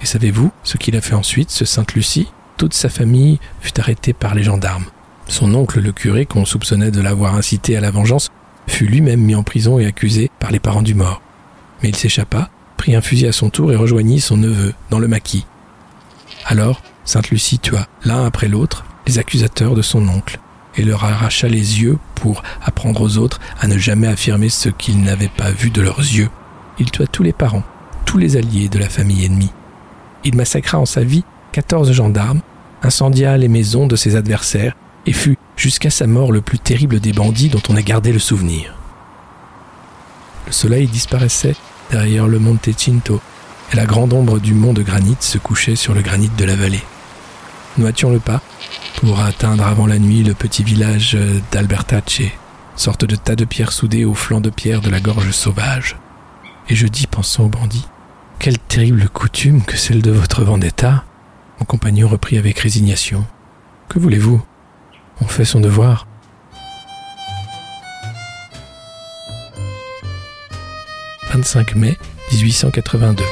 Et 0.00 0.06
savez-vous 0.06 0.52
ce 0.62 0.76
qu'il 0.76 0.94
a 0.96 1.00
fait 1.00 1.14
ensuite, 1.14 1.50
ce 1.50 1.64
Sainte 1.64 1.94
Lucie? 1.94 2.28
Toute 2.56 2.72
sa 2.72 2.88
famille 2.88 3.40
fut 3.60 3.80
arrêtée 3.80 4.12
par 4.12 4.36
les 4.36 4.44
gendarmes. 4.44 4.86
Son 5.28 5.54
oncle, 5.54 5.80
le 5.80 5.92
curé, 5.92 6.26
qu'on 6.26 6.44
soupçonnait 6.44 6.90
de 6.90 7.00
l'avoir 7.00 7.34
incité 7.34 7.76
à 7.76 7.80
la 7.80 7.90
vengeance, 7.90 8.30
fut 8.66 8.86
lui-même 8.86 9.20
mis 9.20 9.34
en 9.34 9.42
prison 9.42 9.78
et 9.78 9.86
accusé 9.86 10.30
par 10.38 10.50
les 10.50 10.60
parents 10.60 10.82
du 10.82 10.94
mort. 10.94 11.22
Mais 11.82 11.88
il 11.88 11.96
s'échappa, 11.96 12.50
prit 12.76 12.94
un 12.94 13.00
fusil 13.00 13.26
à 13.26 13.32
son 13.32 13.50
tour 13.50 13.72
et 13.72 13.76
rejoignit 13.76 14.20
son 14.20 14.36
neveu 14.36 14.74
dans 14.90 14.98
le 14.98 15.08
maquis. 15.08 15.46
Alors, 16.46 16.82
Sainte 17.04 17.30
Lucie 17.30 17.58
tua, 17.58 17.86
l'un 18.04 18.24
après 18.24 18.48
l'autre, 18.48 18.84
les 19.06 19.18
accusateurs 19.18 19.74
de 19.74 19.82
son 19.82 20.06
oncle, 20.08 20.38
et 20.76 20.82
leur 20.82 21.04
arracha 21.04 21.48
les 21.48 21.82
yeux 21.82 21.98
pour 22.14 22.42
apprendre 22.62 23.02
aux 23.02 23.18
autres 23.18 23.40
à 23.60 23.66
ne 23.66 23.78
jamais 23.78 24.08
affirmer 24.08 24.48
ce 24.48 24.68
qu'ils 24.68 25.02
n'avaient 25.02 25.28
pas 25.28 25.50
vu 25.50 25.70
de 25.70 25.80
leurs 25.80 26.00
yeux. 26.00 26.30
Il 26.78 26.90
tua 26.90 27.06
tous 27.06 27.22
les 27.22 27.32
parents, 27.32 27.62
tous 28.04 28.18
les 28.18 28.36
alliés 28.36 28.68
de 28.68 28.78
la 28.78 28.88
famille 28.88 29.24
ennemie. 29.24 29.52
Il 30.24 30.36
massacra 30.36 30.78
en 30.78 30.86
sa 30.86 31.04
vie 31.04 31.24
quatorze 31.52 31.92
gendarmes, 31.92 32.40
incendia 32.82 33.36
les 33.36 33.48
maisons 33.48 33.86
de 33.86 33.94
ses 33.94 34.16
adversaires 34.16 34.74
et 35.06 35.12
fut 35.12 35.38
jusqu'à 35.56 35.90
sa 35.90 36.06
mort 36.06 36.32
le 36.32 36.40
plus 36.40 36.58
terrible 36.58 37.00
des 37.00 37.12
bandits 37.12 37.48
dont 37.48 37.62
on 37.68 37.76
a 37.76 37.82
gardé 37.82 38.12
le 38.12 38.18
souvenir. 38.18 38.74
Le 40.46 40.52
soleil 40.52 40.86
disparaissait 40.86 41.56
derrière 41.90 42.26
le 42.26 42.38
Monte 42.38 42.70
Cinto 42.76 43.20
et 43.72 43.76
la 43.76 43.86
grande 43.86 44.12
ombre 44.12 44.38
du 44.38 44.54
mont 44.54 44.72
de 44.72 44.82
granit 44.82 45.16
se 45.20 45.38
couchait 45.38 45.76
sur 45.76 45.94
le 45.94 46.02
granit 46.02 46.30
de 46.36 46.44
la 46.44 46.56
vallée. 46.56 46.82
Nous 47.76 47.86
hâtions 47.86 48.10
le 48.10 48.20
pas 48.20 48.40
pour 48.96 49.20
atteindre 49.20 49.66
avant 49.66 49.86
la 49.86 49.98
nuit 49.98 50.22
le 50.22 50.34
petit 50.34 50.62
village 50.62 51.16
d'Albertace, 51.50 52.22
sorte 52.76 53.04
de 53.04 53.16
tas 53.16 53.36
de 53.36 53.44
pierres 53.44 53.72
soudées 53.72 54.04
au 54.04 54.14
flanc 54.14 54.40
de 54.40 54.50
pierre 54.50 54.80
de 54.80 54.90
la 54.90 55.00
gorge 55.00 55.30
sauvage. 55.32 55.96
Et 56.68 56.74
je 56.74 56.86
dis, 56.86 57.06
pensant 57.06 57.44
aux 57.44 57.48
bandits, 57.48 57.86
quelle 58.38 58.58
terrible 58.58 59.08
coutume 59.08 59.62
que 59.62 59.76
celle 59.76 60.02
de 60.02 60.10
votre 60.10 60.44
vendetta. 60.44 61.04
Mon 61.58 61.66
compagnon 61.66 62.08
reprit 62.08 62.38
avec 62.38 62.58
résignation. 62.58 63.24
Que 63.88 63.98
voulez-vous? 63.98 64.42
On 65.20 65.26
fait 65.26 65.44
son 65.44 65.60
devoir. 65.60 66.06
«25 71.32 71.74
mai 71.76 71.96
1882. 72.32 73.22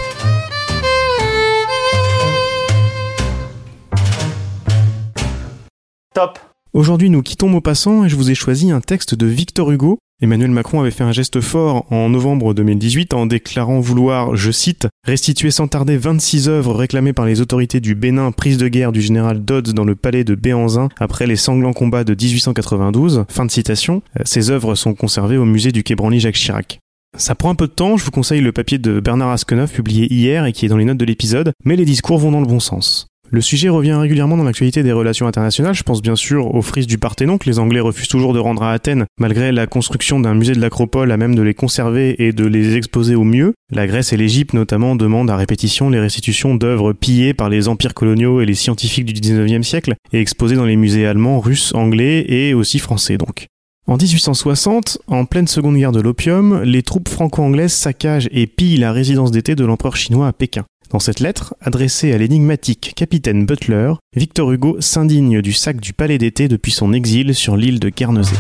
Top 6.14 6.38
Aujourd'hui, 6.72 7.10
nous 7.10 7.22
quittons 7.22 7.48
Maupassant 7.48 8.04
et 8.04 8.08
je 8.08 8.16
vous 8.16 8.30
ai 8.30 8.34
choisi 8.34 8.70
un 8.70 8.80
texte 8.80 9.14
de 9.14 9.26
Victor 9.26 9.70
Hugo. 9.70 9.98
Emmanuel 10.22 10.52
Macron 10.52 10.80
avait 10.80 10.92
fait 10.92 11.02
un 11.02 11.10
geste 11.10 11.40
fort 11.40 11.84
en 11.90 12.08
novembre 12.08 12.54
2018 12.54 13.12
en 13.12 13.26
déclarant 13.26 13.80
vouloir, 13.80 14.36
je 14.36 14.52
cite, 14.52 14.86
restituer 15.04 15.50
sans 15.50 15.66
tarder 15.66 15.96
26 15.96 16.48
œuvres 16.48 16.76
réclamées 16.76 17.12
par 17.12 17.26
les 17.26 17.40
autorités 17.40 17.80
du 17.80 17.96
Bénin 17.96 18.30
prise 18.30 18.56
de 18.56 18.68
guerre 18.68 18.92
du 18.92 19.00
général 19.00 19.44
Dodds 19.44 19.72
dans 19.72 19.84
le 19.84 19.96
palais 19.96 20.22
de 20.22 20.36
Béanzin 20.36 20.90
après 21.00 21.26
les 21.26 21.34
sanglants 21.34 21.72
combats 21.72 22.04
de 22.04 22.14
1892. 22.14 23.24
Fin 23.28 23.44
de 23.44 23.50
citation. 23.50 24.00
Ces 24.24 24.52
œuvres 24.52 24.76
sont 24.76 24.94
conservées 24.94 25.38
au 25.38 25.44
musée 25.44 25.72
du 25.72 25.82
Quai 25.82 25.96
Jacques 26.20 26.36
Chirac. 26.36 26.78
Ça 27.18 27.34
prend 27.34 27.50
un 27.50 27.56
peu 27.56 27.66
de 27.66 27.72
temps, 27.72 27.96
je 27.96 28.04
vous 28.04 28.12
conseille 28.12 28.40
le 28.42 28.52
papier 28.52 28.78
de 28.78 29.00
Bernard 29.00 29.30
Askenov 29.30 29.72
publié 29.72 30.06
hier 30.12 30.46
et 30.46 30.52
qui 30.52 30.66
est 30.66 30.68
dans 30.68 30.76
les 30.76 30.84
notes 30.84 30.98
de 30.98 31.04
l'épisode, 31.04 31.52
mais 31.64 31.74
les 31.74 31.84
discours 31.84 32.18
vont 32.18 32.30
dans 32.30 32.40
le 32.40 32.46
bon 32.46 32.60
sens. 32.60 33.08
Le 33.34 33.40
sujet 33.40 33.70
revient 33.70 33.94
régulièrement 33.94 34.36
dans 34.36 34.44
l'actualité 34.44 34.82
des 34.82 34.92
relations 34.92 35.26
internationales. 35.26 35.74
Je 35.74 35.84
pense 35.84 36.02
bien 36.02 36.16
sûr 36.16 36.54
aux 36.54 36.60
frises 36.60 36.86
du 36.86 36.98
Parthénon 36.98 37.38
que 37.38 37.48
les 37.48 37.58
Anglais 37.58 37.80
refusent 37.80 38.08
toujours 38.08 38.34
de 38.34 38.38
rendre 38.38 38.62
à 38.62 38.72
Athènes, 38.72 39.06
malgré 39.18 39.52
la 39.52 39.66
construction 39.66 40.20
d'un 40.20 40.34
musée 40.34 40.52
de 40.52 40.60
l'Acropole 40.60 41.10
à 41.10 41.16
même 41.16 41.34
de 41.34 41.40
les 41.40 41.54
conserver 41.54 42.22
et 42.22 42.34
de 42.34 42.44
les 42.44 42.76
exposer 42.76 43.14
au 43.14 43.24
mieux. 43.24 43.54
La 43.70 43.86
Grèce 43.86 44.12
et 44.12 44.18
l'Égypte 44.18 44.52
notamment 44.52 44.96
demandent 44.96 45.30
à 45.30 45.36
répétition 45.36 45.88
les 45.88 45.98
restitutions 45.98 46.54
d'œuvres 46.54 46.92
pillées 46.92 47.32
par 47.32 47.48
les 47.48 47.68
empires 47.68 47.94
coloniaux 47.94 48.42
et 48.42 48.44
les 48.44 48.54
scientifiques 48.54 49.06
du 49.06 49.14
19e 49.14 49.62
siècle 49.62 49.94
et 50.12 50.20
exposées 50.20 50.56
dans 50.56 50.66
les 50.66 50.76
musées 50.76 51.06
allemands, 51.06 51.40
russes, 51.40 51.72
anglais 51.74 52.26
et 52.28 52.52
aussi 52.52 52.80
français 52.80 53.16
donc. 53.16 53.46
En 53.86 53.96
1860, 53.96 54.98
en 55.06 55.24
pleine 55.24 55.48
seconde 55.48 55.78
guerre 55.78 55.92
de 55.92 56.02
l'opium, 56.02 56.62
les 56.64 56.82
troupes 56.82 57.08
franco-anglaises 57.08 57.72
saccagent 57.72 58.28
et 58.30 58.46
pillent 58.46 58.76
la 58.76 58.92
résidence 58.92 59.30
d'été 59.30 59.54
de 59.54 59.64
l'empereur 59.64 59.96
chinois 59.96 60.28
à 60.28 60.32
Pékin. 60.34 60.64
Dans 60.92 60.98
cette 60.98 61.20
lettre, 61.20 61.54
adressée 61.62 62.12
à 62.12 62.18
l'énigmatique 62.18 62.92
capitaine 62.94 63.46
Butler, 63.46 63.94
Victor 64.14 64.52
Hugo 64.52 64.76
s'indigne 64.80 65.40
du 65.40 65.54
sac 65.54 65.80
du 65.80 65.94
palais 65.94 66.18
d'été 66.18 66.48
depuis 66.48 66.70
son 66.70 66.92
exil 66.92 67.34
sur 67.34 67.56
l'île 67.56 67.80
de 67.80 67.88
Guernesey. 67.88 68.36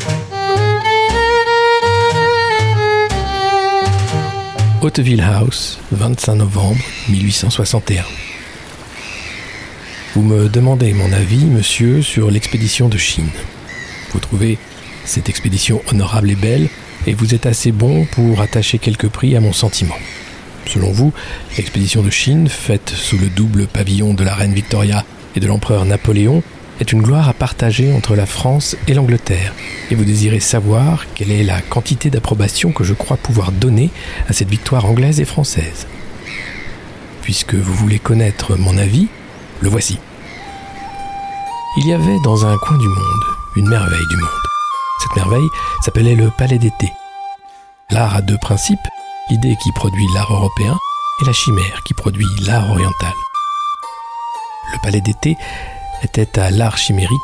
Hauteville 4.82 5.22
House, 5.22 5.78
25 5.92 6.34
novembre 6.34 6.82
1861. 7.08 8.04
Vous 10.14 10.22
me 10.22 10.50
demandez 10.50 10.92
mon 10.92 11.10
avis, 11.10 11.46
monsieur, 11.46 12.02
sur 12.02 12.30
l'expédition 12.30 12.90
de 12.90 12.98
Chine. 12.98 13.30
Vous 14.10 14.20
trouvez 14.20 14.58
cette 15.06 15.30
expédition 15.30 15.80
honorable 15.90 16.30
et 16.30 16.36
belle, 16.36 16.68
et 17.06 17.14
vous 17.14 17.34
êtes 17.34 17.46
assez 17.46 17.72
bon 17.72 18.04
pour 18.04 18.42
attacher 18.42 18.78
quelques 18.78 19.08
prix 19.08 19.36
à 19.36 19.40
mon 19.40 19.54
sentiment. 19.54 19.96
Selon 20.66 20.90
vous, 20.90 21.12
l'expédition 21.56 22.02
de 22.02 22.10
Chine, 22.10 22.48
faite 22.48 22.90
sous 22.90 23.18
le 23.18 23.28
double 23.28 23.66
pavillon 23.66 24.14
de 24.14 24.24
la 24.24 24.34
reine 24.34 24.54
Victoria 24.54 25.04
et 25.34 25.40
de 25.40 25.46
l'empereur 25.46 25.84
Napoléon, 25.84 26.42
est 26.80 26.92
une 26.92 27.02
gloire 27.02 27.28
à 27.28 27.34
partager 27.34 27.92
entre 27.92 28.16
la 28.16 28.26
France 28.26 28.76
et 28.88 28.94
l'Angleterre, 28.94 29.52
et 29.90 29.94
vous 29.94 30.04
désirez 30.04 30.40
savoir 30.40 31.06
quelle 31.14 31.30
est 31.30 31.44
la 31.44 31.60
quantité 31.60 32.10
d'approbation 32.10 32.72
que 32.72 32.84
je 32.84 32.94
crois 32.94 33.16
pouvoir 33.16 33.52
donner 33.52 33.90
à 34.28 34.32
cette 34.32 34.48
victoire 34.48 34.86
anglaise 34.86 35.20
et 35.20 35.24
française. 35.24 35.86
Puisque 37.22 37.54
vous 37.54 37.74
voulez 37.74 37.98
connaître 37.98 38.56
mon 38.56 38.76
avis, 38.78 39.08
le 39.60 39.68
voici. 39.68 39.98
Il 41.78 41.86
y 41.86 41.92
avait 41.92 42.18
dans 42.24 42.46
un 42.46 42.56
coin 42.58 42.78
du 42.78 42.88
monde 42.88 43.24
une 43.56 43.68
merveille 43.68 44.08
du 44.10 44.16
monde. 44.16 44.28
Cette 45.02 45.16
merveille 45.16 45.48
s'appelait 45.84 46.14
le 46.14 46.30
Palais 46.36 46.58
d'été. 46.58 46.90
L'art 47.90 48.16
a 48.16 48.22
deux 48.22 48.38
principes, 48.38 48.78
l'idée 49.32 49.56
qui 49.56 49.72
produit 49.72 50.06
l'art 50.14 50.30
européen 50.30 50.76
et 51.22 51.24
la 51.24 51.32
chimère 51.32 51.82
qui 51.84 51.94
produit 51.94 52.26
l'art 52.46 52.70
oriental. 52.70 53.14
Le 54.72 54.78
palais 54.82 55.00
d'été 55.00 55.38
était 56.02 56.38
à 56.38 56.50
l'art 56.50 56.76
chimérique 56.76 57.18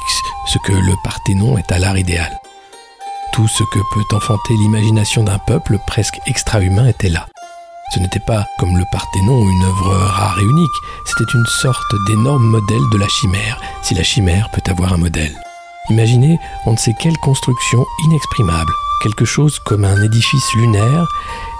ce 0.46 0.56
que 0.64 0.72
le 0.72 0.94
Parthénon 1.04 1.58
est 1.58 1.70
à 1.70 1.78
l'art 1.78 1.98
idéal. 1.98 2.40
Tout 3.32 3.46
ce 3.46 3.62
que 3.62 3.80
peut 3.92 4.16
enfanter 4.16 4.54
l'imagination 4.54 5.22
d'un 5.22 5.38
peuple 5.38 5.78
presque 5.86 6.18
extra-humain 6.26 6.86
était 6.86 7.10
là. 7.10 7.26
Ce 7.92 8.00
n'était 8.00 8.24
pas, 8.26 8.46
comme 8.58 8.78
le 8.78 8.84
Parthénon, 8.90 9.46
une 9.46 9.64
œuvre 9.64 9.94
rare 9.94 10.38
et 10.38 10.44
unique, 10.44 10.78
c'était 11.04 11.30
une 11.34 11.46
sorte 11.60 11.94
d'énorme 12.06 12.46
modèle 12.46 12.88
de 12.90 12.98
la 12.98 13.08
chimère, 13.08 13.60
si 13.82 13.92
la 13.92 14.02
chimère 14.02 14.50
peut 14.50 14.70
avoir 14.70 14.94
un 14.94 14.98
modèle. 14.98 15.36
Imaginez 15.90 16.38
on 16.66 16.72
ne 16.72 16.76
sait 16.76 16.94
quelle 16.98 17.16
construction 17.18 17.84
inexprimable, 18.04 18.72
quelque 19.02 19.24
chose 19.24 19.58
comme 19.58 19.84
un 19.84 20.02
édifice 20.02 20.52
lunaire, 20.54 21.06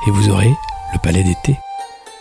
et 0.07 0.11
vous 0.11 0.29
aurez 0.31 0.53
le 0.93 0.99
palais 0.99 1.25
d'été. 1.25 1.59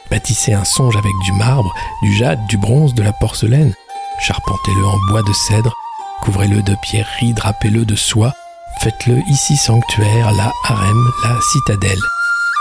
Bâtissez 0.10 0.54
un 0.54 0.64
songe 0.64 0.96
avec 0.96 1.12
du 1.26 1.34
marbre, 1.34 1.74
du 2.02 2.14
jade, 2.14 2.46
du 2.48 2.58
bronze, 2.58 2.94
de 2.94 3.04
la 3.04 3.12
porcelaine. 3.12 3.74
Charpentez-le 4.20 4.86
en 4.86 4.98
bois 5.10 5.22
de 5.22 5.34
cèdre, 5.34 5.74
couvrez-le 6.22 6.62
de 6.62 6.76
pierreries, 6.82 7.34
drapez-le 7.34 7.86
de 7.86 7.96
soie. 7.96 8.34
Faites-le 8.82 9.20
ici 9.30 9.58
sanctuaire, 9.58 10.32
la 10.32 10.52
harem, 10.64 11.12
la 11.24 11.36
citadelle. 11.42 12.02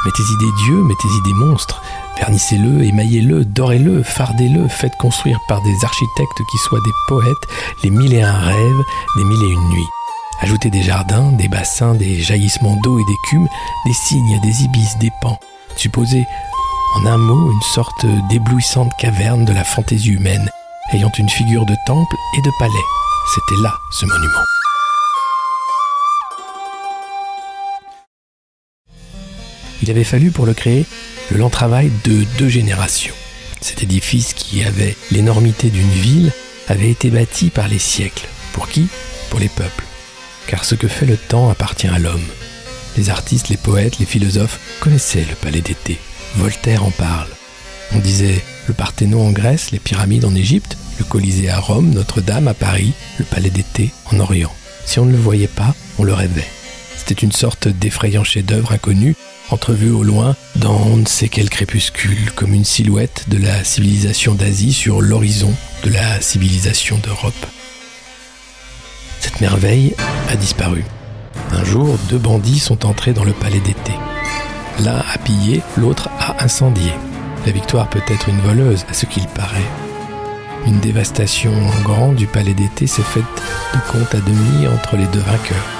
Mettez-y 0.04 0.36
des 0.38 0.52
dieux, 0.64 0.82
mettez-y 0.82 1.22
des 1.22 1.34
monstres. 1.34 1.82
Vernissez-le, 2.18 2.82
émaillez-le, 2.82 3.44
dorez-le, 3.44 4.02
fardez-le, 4.02 4.68
faites 4.68 4.96
construire 4.98 5.38
par 5.48 5.62
des 5.62 5.84
architectes 5.84 6.38
qui 6.50 6.58
soient 6.58 6.80
des 6.84 6.92
poètes 7.08 7.48
les 7.84 7.90
mille 7.90 8.14
et 8.14 8.22
un 8.22 8.38
rêves, 8.38 8.82
des 9.16 9.24
mille 9.24 9.42
et 9.44 9.52
une 9.52 9.68
nuits. 9.68 9.88
Ajoutez 10.40 10.70
des 10.70 10.82
jardins, 10.82 11.32
des 11.32 11.48
bassins, 11.48 11.94
des 11.94 12.20
jaillissements 12.20 12.76
d'eau 12.82 12.98
et 12.98 13.04
d'écume, 13.04 13.48
des 13.86 13.92
cygnes, 13.92 14.40
des 14.42 14.64
ibis, 14.64 14.98
des 14.98 15.10
pans. 15.22 15.40
Supposez, 15.76 16.24
en 16.96 17.06
un 17.06 17.18
mot, 17.18 17.52
une 17.52 17.62
sorte 17.62 18.06
d'éblouissante 18.28 18.92
caverne 18.98 19.44
de 19.44 19.52
la 19.52 19.64
fantaisie 19.64 20.12
humaine. 20.12 20.50
ayant 20.92 21.10
une 21.18 21.28
figure 21.28 21.66
de 21.66 21.74
temple 21.86 22.16
et 22.38 22.42
de 22.42 22.50
palais. 22.58 22.72
C'était 23.34 23.60
là 23.62 23.74
ce 23.90 24.06
monument. 24.06 24.55
Il 29.82 29.90
avait 29.90 30.04
fallu 30.04 30.30
pour 30.30 30.46
le 30.46 30.54
créer 30.54 30.84
le 31.30 31.38
lent 31.38 31.50
travail 31.50 31.90
de 32.04 32.24
deux 32.38 32.48
générations. 32.48 33.14
Cet 33.60 33.82
édifice 33.82 34.32
qui 34.34 34.62
avait 34.62 34.96
l'énormité 35.10 35.70
d'une 35.70 35.88
ville 35.88 36.32
avait 36.68 36.90
été 36.90 37.10
bâti 37.10 37.50
par 37.50 37.68
les 37.68 37.78
siècles. 37.78 38.26
Pour 38.52 38.68
qui? 38.68 38.86
Pour 39.30 39.40
les 39.40 39.48
peuples. 39.48 39.84
Car 40.46 40.64
ce 40.64 40.74
que 40.74 40.88
fait 40.88 41.06
le 41.06 41.16
temps 41.16 41.50
appartient 41.50 41.88
à 41.88 41.98
l'homme. 41.98 42.26
Les 42.96 43.10
artistes, 43.10 43.48
les 43.48 43.56
poètes, 43.56 43.98
les 43.98 44.06
philosophes 44.06 44.60
connaissaient 44.80 45.26
le 45.28 45.34
palais 45.34 45.60
d'été. 45.60 45.98
Voltaire 46.36 46.84
en 46.84 46.90
parle. 46.90 47.28
On 47.92 47.98
disait 47.98 48.42
le 48.68 48.74
Parthénon 48.74 49.26
en 49.26 49.30
Grèce, 49.30 49.70
les 49.70 49.78
pyramides 49.78 50.24
en 50.24 50.34
Égypte, 50.34 50.76
le 50.98 51.04
Colisée 51.04 51.50
à 51.50 51.58
Rome, 51.58 51.90
Notre-Dame 51.90 52.48
à 52.48 52.54
Paris, 52.54 52.92
le 53.18 53.24
palais 53.24 53.50
d'été 53.50 53.90
en 54.12 54.18
Orient. 54.18 54.54
Si 54.84 54.98
on 54.98 55.04
ne 55.04 55.12
le 55.12 55.18
voyait 55.18 55.46
pas, 55.46 55.74
on 55.98 56.04
le 56.04 56.14
rêvait. 56.14 56.48
C'était 56.96 57.24
une 57.24 57.32
sorte 57.32 57.68
d'effrayant 57.68 58.24
chef-d'œuvre 58.24 58.72
inconnu, 58.72 59.14
entrevu 59.50 59.90
au 59.90 60.02
loin 60.02 60.34
dans 60.56 60.76
on 60.76 60.96
ne 60.96 61.06
sait 61.06 61.28
quel 61.28 61.50
crépuscule, 61.50 62.32
comme 62.32 62.54
une 62.54 62.64
silhouette 62.64 63.24
de 63.28 63.38
la 63.38 63.64
civilisation 63.64 64.34
d'Asie 64.34 64.72
sur 64.72 65.00
l'horizon 65.00 65.52
de 65.84 65.90
la 65.90 66.20
civilisation 66.20 66.98
d'Europe. 66.98 67.46
Cette 69.20 69.40
merveille 69.40 69.94
a 70.30 70.36
disparu. 70.36 70.84
Un 71.52 71.64
jour, 71.64 71.98
deux 72.08 72.18
bandits 72.18 72.58
sont 72.58 72.86
entrés 72.86 73.12
dans 73.12 73.24
le 73.24 73.32
palais 73.32 73.60
d'été. 73.60 73.92
L'un 74.80 75.02
a 75.12 75.18
pillé, 75.18 75.62
l'autre 75.76 76.08
a 76.18 76.42
incendié. 76.44 76.90
La 77.46 77.52
victoire 77.52 77.88
peut 77.88 78.02
être 78.08 78.28
une 78.28 78.40
voleuse, 78.40 78.84
à 78.88 78.94
ce 78.94 79.06
qu'il 79.06 79.26
paraît. 79.28 79.70
Une 80.66 80.80
dévastation 80.80 81.52
en 81.52 81.82
grand 81.82 82.12
du 82.12 82.26
palais 82.26 82.54
d'été 82.54 82.86
s'est 82.86 83.02
faite 83.02 83.24
de 83.72 83.92
compte 83.92 84.14
à 84.14 84.20
demi 84.20 84.66
entre 84.66 84.96
les 84.96 85.06
deux 85.06 85.20
vainqueurs. 85.20 85.75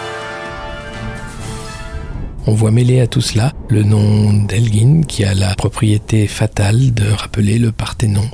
On 2.49 2.55
voit 2.55 2.71
mêler 2.71 3.01
à 3.01 3.09
tout 3.09 3.21
cela 3.21 3.53
le 3.69 3.83
nom 3.83 4.33
d'Elgin 4.33 5.03
qui 5.07 5.25
a 5.25 5.35
la 5.35 5.55
propriété 5.57 6.29
fatale 6.29 6.95
de 6.95 7.11
rappeler 7.11 7.59
le 7.59 7.73
Parthénon. 7.73 8.29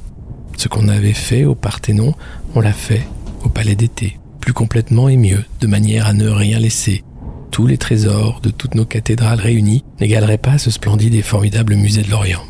Ce 0.59 0.68
qu'on 0.68 0.88
avait 0.88 1.14
fait 1.14 1.44
au 1.44 1.55
Parthénon, 1.55 2.14
on 2.55 2.61
l'a 2.61 2.75
fait 2.75 3.07
au 3.42 3.48
palais 3.48 3.75
d'été, 3.75 4.18
plus 4.40 4.53
complètement 4.53 5.09
et 5.09 5.16
mieux, 5.16 5.44
de 5.61 5.66
manière 5.66 6.07
à 6.07 6.12
ne 6.12 6.29
rien 6.29 6.59
laisser. 6.59 7.05
Tous 7.51 7.66
les 7.66 7.79
trésors 7.79 8.40
de 8.42 8.51
toutes 8.51 8.75
nos 8.75 8.85
cathédrales 8.85 9.40
réunies 9.40 9.85
n'égaleraient 9.98 10.37
pas 10.37 10.59
ce 10.59 10.70
splendide 10.70 11.14
et 11.14 11.22
formidable 11.22 11.75
musée 11.75 12.03
de 12.03 12.11
l'Orient. 12.11 12.44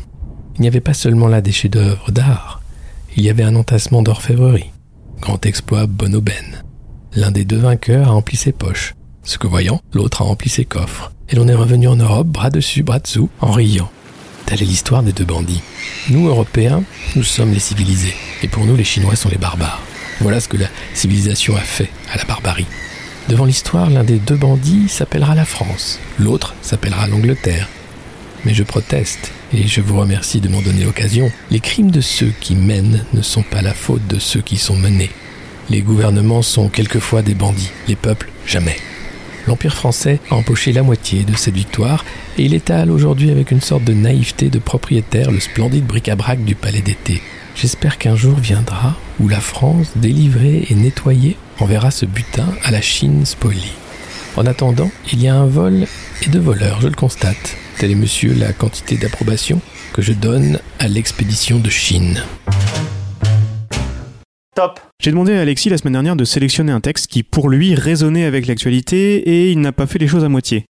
Il 0.55 0.61
n'y 0.61 0.67
avait 0.67 0.81
pas 0.81 0.93
seulement 0.93 1.27
là 1.27 1.41
des 1.41 1.53
chefs-d'œuvre 1.53 2.11
d'art, 2.11 2.61
il 3.15 3.23
y 3.23 3.29
avait 3.29 3.43
un 3.43 3.55
entassement 3.55 4.01
d'orfèvrerie. 4.01 4.71
Grand 5.21 5.45
exploit 5.45 5.87
Bonoben. 5.87 6.63
L'un 7.15 7.31
des 7.31 7.45
deux 7.45 7.57
vainqueurs 7.57 8.09
a 8.09 8.13
empli 8.13 8.35
ses 8.35 8.51
poches. 8.51 8.95
Ce 9.25 9.37
que 9.37 9.47
voyant, 9.47 9.81
l'autre 9.93 10.21
a 10.21 10.25
rempli 10.25 10.49
ses 10.49 10.65
coffres. 10.65 11.11
Et 11.29 11.35
l'on 11.35 11.47
est 11.47 11.55
revenu 11.55 11.87
en 11.87 11.95
Europe, 11.95 12.27
bras 12.27 12.49
dessus, 12.49 12.83
bras 12.83 12.99
dessous, 12.99 13.29
en 13.39 13.51
riant. 13.51 13.89
Telle 14.45 14.61
est 14.61 14.65
l'histoire 14.65 15.01
des 15.01 15.13
deux 15.13 15.23
bandits. 15.23 15.61
Nous, 16.09 16.27
Européens, 16.27 16.83
nous 17.15 17.23
sommes 17.23 17.53
les 17.53 17.59
civilisés. 17.59 18.13
Et 18.41 18.49
pour 18.49 18.65
nous, 18.65 18.75
les 18.75 18.83
Chinois 18.83 19.15
sont 19.15 19.29
les 19.29 19.37
barbares. 19.37 19.81
Voilà 20.19 20.41
ce 20.41 20.49
que 20.49 20.57
la 20.57 20.67
civilisation 20.93 21.55
a 21.55 21.61
fait 21.61 21.89
à 22.13 22.17
la 22.17 22.25
barbarie. 22.25 22.67
Devant 23.29 23.45
l'histoire, 23.45 23.89
l'un 23.89 24.03
des 24.03 24.19
deux 24.19 24.35
bandits 24.35 24.89
s'appellera 24.89 25.33
la 25.33 25.45
France, 25.45 25.99
l'autre 26.19 26.53
s'appellera 26.61 27.07
l'Angleterre. 27.07 27.69
Mais 28.43 28.53
je 28.53 28.63
proteste, 28.63 29.31
et 29.53 29.65
je 29.65 29.79
vous 29.79 29.97
remercie 29.97 30.41
de 30.41 30.49
m'en 30.49 30.61
donner 30.61 30.83
l'occasion. 30.83 31.31
Les 31.49 31.61
crimes 31.61 31.91
de 31.91 32.01
ceux 32.01 32.33
qui 32.41 32.55
mènent 32.55 33.05
ne 33.13 33.21
sont 33.21 33.43
pas 33.43 33.61
la 33.61 33.73
faute 33.73 34.05
de 34.07 34.19
ceux 34.19 34.41
qui 34.41 34.57
sont 34.57 34.75
menés. 34.75 35.11
Les 35.69 35.81
gouvernements 35.81 36.41
sont 36.41 36.67
quelquefois 36.67 37.21
des 37.21 37.35
bandits, 37.35 37.71
les 37.87 37.95
peuples 37.95 38.29
jamais. 38.45 38.75
L'Empire 39.47 39.73
français 39.73 40.19
a 40.29 40.35
empoché 40.35 40.71
la 40.71 40.83
moitié 40.83 41.23
de 41.23 41.35
cette 41.35 41.53
victoire 41.53 42.05
et 42.37 42.43
il 42.43 42.53
étale 42.53 42.91
aujourd'hui 42.91 43.29
avec 43.29 43.51
une 43.51 43.61
sorte 43.61 43.83
de 43.83 43.93
naïveté 43.93 44.49
de 44.49 44.59
propriétaire 44.59 45.31
le 45.31 45.39
splendide 45.39 45.85
bric-à-brac 45.85 46.43
du 46.43 46.55
palais 46.55 46.81
d'été. 46.81 47.21
J'espère 47.55 47.97
qu'un 47.97 48.15
jour 48.15 48.39
viendra 48.39 48.95
où 49.19 49.27
la 49.27 49.39
France, 49.39 49.91
délivrée 49.95 50.65
et 50.69 50.75
nettoyée, 50.75 51.37
enverra 51.59 51.91
ce 51.91 52.05
butin 52.05 52.47
à 52.63 52.71
la 52.71 52.81
Chine 52.81 53.25
spolie. 53.25 53.73
En 54.35 54.45
attendant, 54.45 54.89
il 55.11 55.21
y 55.21 55.27
a 55.27 55.35
un 55.35 55.45
vol 55.45 55.85
et 56.23 56.29
deux 56.29 56.39
voleurs, 56.39 56.81
je 56.81 56.87
le 56.87 56.95
constate. 56.95 57.55
Telle 57.77 57.91
est, 57.91 57.95
monsieur, 57.95 58.33
la 58.33 58.53
quantité 58.53 58.97
d'approbation 58.97 59.61
que 59.93 60.01
je 60.01 60.13
donne 60.13 60.59
à 60.79 60.87
l'expédition 60.87 61.59
de 61.59 61.69
Chine. 61.69 62.23
Top. 64.55 64.79
J'ai 64.99 65.09
demandé 65.09 65.33
à 65.33 65.41
Alexis 65.41 65.69
la 65.69 65.77
semaine 65.77 65.93
dernière 65.93 66.15
de 66.15 66.25
sélectionner 66.25 66.71
un 66.71 66.79
texte 66.79 67.07
qui, 67.07 67.23
pour 67.23 67.49
lui, 67.49 67.73
résonnait 67.73 68.25
avec 68.25 68.45
l'actualité 68.45 69.17
et 69.17 69.51
il 69.51 69.59
n'a 69.59 69.71
pas 69.71 69.87
fait 69.87 69.97
les 69.97 70.07
choses 70.07 70.23
à 70.23 70.29
moitié. 70.29 70.65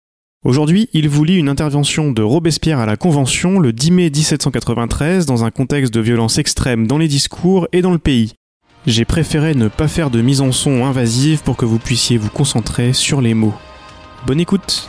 Aujourd'hui, 0.44 0.88
il 0.92 1.08
vous 1.08 1.24
lit 1.24 1.36
une 1.36 1.48
intervention 1.48 2.12
de 2.12 2.22
Robespierre 2.22 2.78
à 2.78 2.86
la 2.86 2.96
Convention 2.96 3.58
le 3.58 3.72
10 3.72 3.90
mai 3.90 4.10
1793 4.10 5.26
dans 5.26 5.44
un 5.44 5.50
contexte 5.50 5.92
de 5.92 6.00
violence 6.00 6.38
extrême 6.38 6.86
dans 6.86 6.98
les 6.98 7.08
discours 7.08 7.66
et 7.72 7.82
dans 7.82 7.90
le 7.90 7.98
pays. 7.98 8.34
J'ai 8.86 9.04
préféré 9.04 9.54
ne 9.54 9.68
pas 9.68 9.88
faire 9.88 10.10
de 10.10 10.20
mise 10.20 10.40
en 10.40 10.52
son 10.52 10.84
invasive 10.84 11.42
pour 11.42 11.56
que 11.56 11.64
vous 11.64 11.78
puissiez 11.78 12.18
vous 12.18 12.30
concentrer 12.30 12.92
sur 12.92 13.20
les 13.20 13.34
mots. 13.34 13.54
Bonne 14.26 14.40
écoute 14.40 14.88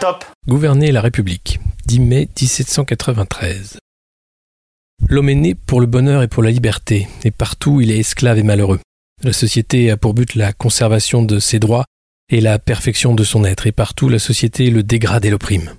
Top. 0.00 0.24
Gouverner 0.48 0.92
la 0.92 1.02
République, 1.02 1.60
10 1.84 2.00
mai 2.00 2.28
1793. 2.40 3.76
L'homme 5.10 5.28
est 5.28 5.34
né 5.34 5.54
pour 5.54 5.78
le 5.78 5.86
bonheur 5.86 6.22
et 6.22 6.28
pour 6.28 6.42
la 6.42 6.50
liberté, 6.50 7.06
et 7.22 7.30
partout 7.30 7.82
il 7.82 7.90
est 7.90 7.98
esclave 7.98 8.38
et 8.38 8.42
malheureux. 8.42 8.80
La 9.22 9.34
société 9.34 9.90
a 9.90 9.98
pour 9.98 10.14
but 10.14 10.36
la 10.36 10.54
conservation 10.54 11.22
de 11.22 11.38
ses 11.38 11.58
droits 11.58 11.84
et 12.30 12.40
la 12.40 12.58
perfection 12.58 13.14
de 13.14 13.24
son 13.24 13.44
être, 13.44 13.66
et 13.66 13.72
partout 13.72 14.08
la 14.08 14.18
société 14.18 14.70
le 14.70 14.82
dégrade 14.82 15.26
et 15.26 15.30
l'opprime. 15.30 15.74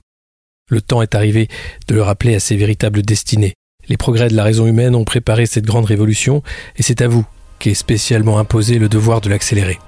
Le 0.70 0.82
temps 0.82 1.02
est 1.02 1.16
arrivé 1.16 1.48
de 1.88 1.96
le 1.96 2.04
rappeler 2.04 2.36
à 2.36 2.40
ses 2.40 2.56
véritables 2.56 3.02
destinées. 3.02 3.56
Les 3.88 3.98
progrès 3.98 4.30
de 4.30 4.36
la 4.36 4.44
raison 4.44 4.68
humaine 4.68 4.94
ont 4.94 5.04
préparé 5.04 5.48
cette 5.48 5.66
grande 5.66 5.86
révolution, 5.86 6.44
et 6.76 6.84
c'est 6.84 7.02
à 7.02 7.08
vous 7.08 7.26
qu'est 7.58 7.74
spécialement 7.74 8.38
imposé 8.38 8.78
le 8.78 8.88
devoir 8.88 9.20
de 9.20 9.30
l'accélérer. 9.30 9.80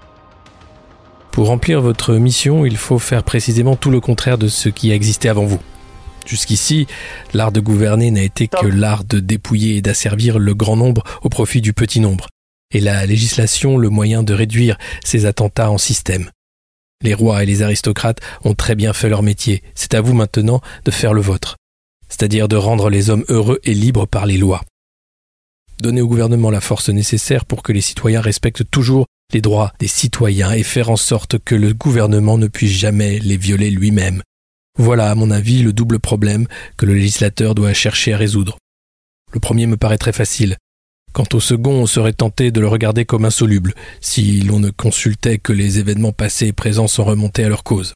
Pour 1.31 1.47
remplir 1.47 1.81
votre 1.81 2.15
mission, 2.15 2.65
il 2.65 2.75
faut 2.75 2.99
faire 2.99 3.23
précisément 3.23 3.77
tout 3.77 3.89
le 3.89 4.01
contraire 4.01 4.37
de 4.37 4.49
ce 4.49 4.67
qui 4.67 4.91
a 4.91 4.95
existé 4.95 5.29
avant 5.29 5.45
vous. 5.45 5.61
Jusqu'ici, 6.25 6.87
l'art 7.33 7.51
de 7.51 7.61
gouverner 7.61 8.11
n'a 8.11 8.21
été 8.21 8.47
que 8.47 8.67
l'art 8.67 9.05
de 9.05 9.19
dépouiller 9.19 9.77
et 9.77 9.81
d'asservir 9.81 10.39
le 10.39 10.53
grand 10.53 10.75
nombre 10.75 11.03
au 11.23 11.29
profit 11.29 11.61
du 11.61 11.73
petit 11.73 11.99
nombre, 11.99 12.27
et 12.73 12.81
la 12.81 13.05
législation 13.05 13.77
le 13.77 13.89
moyen 13.89 14.23
de 14.23 14.33
réduire 14.33 14.77
ces 15.03 15.25
attentats 15.25 15.71
en 15.71 15.77
système. 15.77 16.29
Les 17.01 17.13
rois 17.13 17.43
et 17.43 17.45
les 17.45 17.63
aristocrates 17.63 18.19
ont 18.43 18.53
très 18.53 18.75
bien 18.75 18.93
fait 18.93 19.09
leur 19.09 19.23
métier, 19.23 19.63
c'est 19.73 19.93
à 19.93 20.01
vous 20.01 20.13
maintenant 20.13 20.61
de 20.85 20.91
faire 20.91 21.13
le 21.13 21.21
vôtre, 21.21 21.55
c'est-à-dire 22.09 22.49
de 22.49 22.57
rendre 22.57 22.89
les 22.89 23.09
hommes 23.09 23.25
heureux 23.29 23.59
et 23.63 23.73
libres 23.73 24.05
par 24.05 24.25
les 24.25 24.37
lois. 24.37 24.61
Donnez 25.81 26.01
au 26.01 26.07
gouvernement 26.07 26.51
la 26.51 26.61
force 26.61 26.89
nécessaire 26.89 27.45
pour 27.45 27.63
que 27.63 27.71
les 27.71 27.81
citoyens 27.81 28.21
respectent 28.21 28.69
toujours 28.69 29.07
les 29.33 29.41
droits 29.41 29.73
des 29.79 29.87
citoyens 29.87 30.51
et 30.51 30.63
faire 30.63 30.89
en 30.89 30.95
sorte 30.95 31.37
que 31.39 31.55
le 31.55 31.73
gouvernement 31.73 32.37
ne 32.37 32.47
puisse 32.47 32.71
jamais 32.71 33.19
les 33.19 33.37
violer 33.37 33.71
lui-même. 33.71 34.21
Voilà, 34.77 35.11
à 35.11 35.15
mon 35.15 35.31
avis, 35.31 35.63
le 35.63 35.73
double 35.73 35.99
problème 35.99 36.47
que 36.77 36.85
le 36.85 36.93
législateur 36.93 37.55
doit 37.55 37.73
chercher 37.73 38.13
à 38.13 38.17
résoudre. 38.17 38.57
Le 39.33 39.39
premier 39.39 39.67
me 39.67 39.77
paraît 39.77 39.97
très 39.97 40.13
facile. 40.13 40.57
Quant 41.13 41.27
au 41.33 41.39
second, 41.39 41.73
on 41.73 41.85
serait 41.85 42.13
tenté 42.13 42.51
de 42.51 42.61
le 42.61 42.67
regarder 42.67 43.05
comme 43.05 43.25
insoluble, 43.25 43.73
si 43.99 44.41
l'on 44.41 44.59
ne 44.59 44.69
consultait 44.69 45.39
que 45.39 45.51
les 45.51 45.79
événements 45.79 46.13
passés 46.13 46.47
et 46.47 46.53
présents 46.53 46.87
sans 46.87 47.03
remonter 47.03 47.43
à 47.43 47.49
leur 47.49 47.63
cause. 47.63 47.93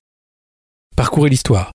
Parcourez 0.95 1.29
l'histoire. 1.29 1.71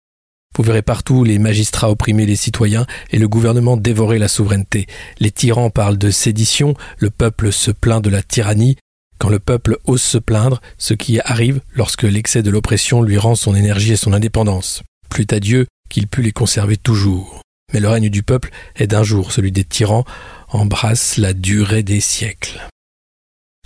Vous 0.56 0.64
verrez 0.64 0.82
partout 0.82 1.24
les 1.24 1.38
magistrats 1.38 1.90
opprimer 1.90 2.26
les 2.26 2.36
citoyens 2.36 2.86
et 3.10 3.18
le 3.18 3.28
gouvernement 3.28 3.76
dévorer 3.76 4.18
la 4.18 4.28
souveraineté. 4.28 4.86
Les 5.18 5.30
tyrans 5.30 5.70
parlent 5.70 5.98
de 5.98 6.10
sédition, 6.10 6.74
le 6.98 7.10
peuple 7.10 7.52
se 7.52 7.70
plaint 7.70 8.02
de 8.02 8.10
la 8.10 8.22
tyrannie, 8.22 8.76
quand 9.20 9.28
le 9.28 9.38
peuple 9.38 9.76
ose 9.84 10.02
se 10.02 10.18
plaindre, 10.18 10.62
ce 10.78 10.94
qui 10.94 11.20
arrive 11.20 11.60
lorsque 11.74 12.04
l'excès 12.04 12.42
de 12.42 12.50
l'oppression 12.50 13.02
lui 13.02 13.18
rend 13.18 13.34
son 13.34 13.54
énergie 13.54 13.92
et 13.92 13.96
son 13.96 14.14
indépendance. 14.14 14.82
Plût 15.10 15.26
à 15.30 15.40
Dieu 15.40 15.66
qu'il 15.90 16.08
pût 16.08 16.22
les 16.22 16.32
conserver 16.32 16.78
toujours. 16.78 17.42
Mais 17.74 17.80
le 17.80 17.88
règne 17.88 18.08
du 18.08 18.22
peuple 18.22 18.50
est 18.76 18.86
d'un 18.86 19.02
jour, 19.02 19.30
celui 19.30 19.52
des 19.52 19.64
tyrans 19.64 20.06
embrasse 20.48 21.18
la 21.18 21.34
durée 21.34 21.82
des 21.82 22.00
siècles. 22.00 22.66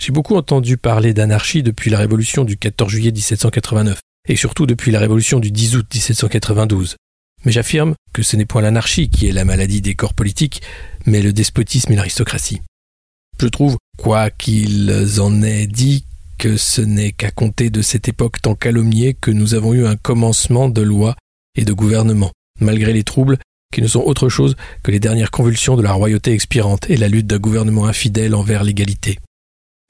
J'ai 0.03 0.13
beaucoup 0.13 0.35
entendu 0.35 0.77
parler 0.77 1.15
d'anarchie 1.15 1.63
depuis 1.63 1.89
la 1.89 1.99
révolution 1.99 2.45
du 2.45 2.57
14 2.57 2.91
juillet 2.91 3.13
1789, 3.13 4.01
et 4.29 4.37
surtout 4.37 4.67
depuis 4.67 4.91
la 4.91 4.99
révolution 4.99 5.39
du 5.39 5.53
10 5.53 5.77
août 5.77 5.87
1792. 5.95 6.97
Mais 7.45 7.53
j'affirme 7.53 7.95
que 8.13 8.23
ce 8.23 8.37
n'est 8.37 8.45
point 8.45 8.61
l'anarchie 8.61 9.09
qui 9.09 9.29
est 9.29 9.33
la 9.33 9.45
maladie 9.45 9.83
des 9.83 9.95
corps 9.95 10.15
politiques, 10.15 10.63
mais 11.07 11.23
le 11.23 11.33
despotisme 11.33 11.93
et 11.93 11.97
l'aristocratie. 11.97 12.61
Je 13.41 13.47
trouve, 13.47 13.77
quoi 13.97 14.31
qu'ils 14.31 15.21
en 15.21 15.43
aient 15.43 15.67
dit, 15.67 16.05
que 16.39 16.57
ce 16.57 16.83
n'est 16.83 17.13
qu'à 17.13 17.31
compter 17.31 17.71
de 17.71 17.83
cette 17.83 18.09
époque 18.09 18.43
tant 18.43 18.55
calomniée 18.55 19.15
que 19.15 19.31
nous 19.31 19.55
avons 19.55 19.73
eu 19.73 19.87
un 19.87 19.97
commencement 19.97 20.69
de 20.69 20.83
loi 20.83 21.17
et 21.57 21.65
de 21.65 21.73
gouvernement, 21.73 22.33
malgré 22.61 22.93
les 22.93 23.05
troubles 23.05 23.39
qui 23.73 23.83
ne 23.83 23.87
sont 23.87 24.03
autre 24.03 24.29
chose 24.29 24.57
que 24.83 24.91
les 24.91 25.01
dernières 25.01 25.31
convulsions 25.31 25.77
de 25.77 25.83
la 25.83 25.93
royauté 25.93 26.33
expirante 26.33 26.89
et 26.91 26.97
la 26.97 27.09
lutte 27.09 27.27
d'un 27.27 27.39
gouvernement 27.39 27.87
infidèle 27.87 28.35
envers 28.35 28.63
l'égalité. 28.63 29.19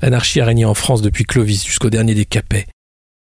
L'anarchie 0.02 0.40
a 0.40 0.44
régné 0.44 0.64
en 0.64 0.74
France 0.74 1.02
depuis 1.02 1.24
Clovis 1.24 1.66
jusqu'au 1.66 1.90
dernier 1.90 2.14
des 2.14 2.24
Capets. 2.24 2.66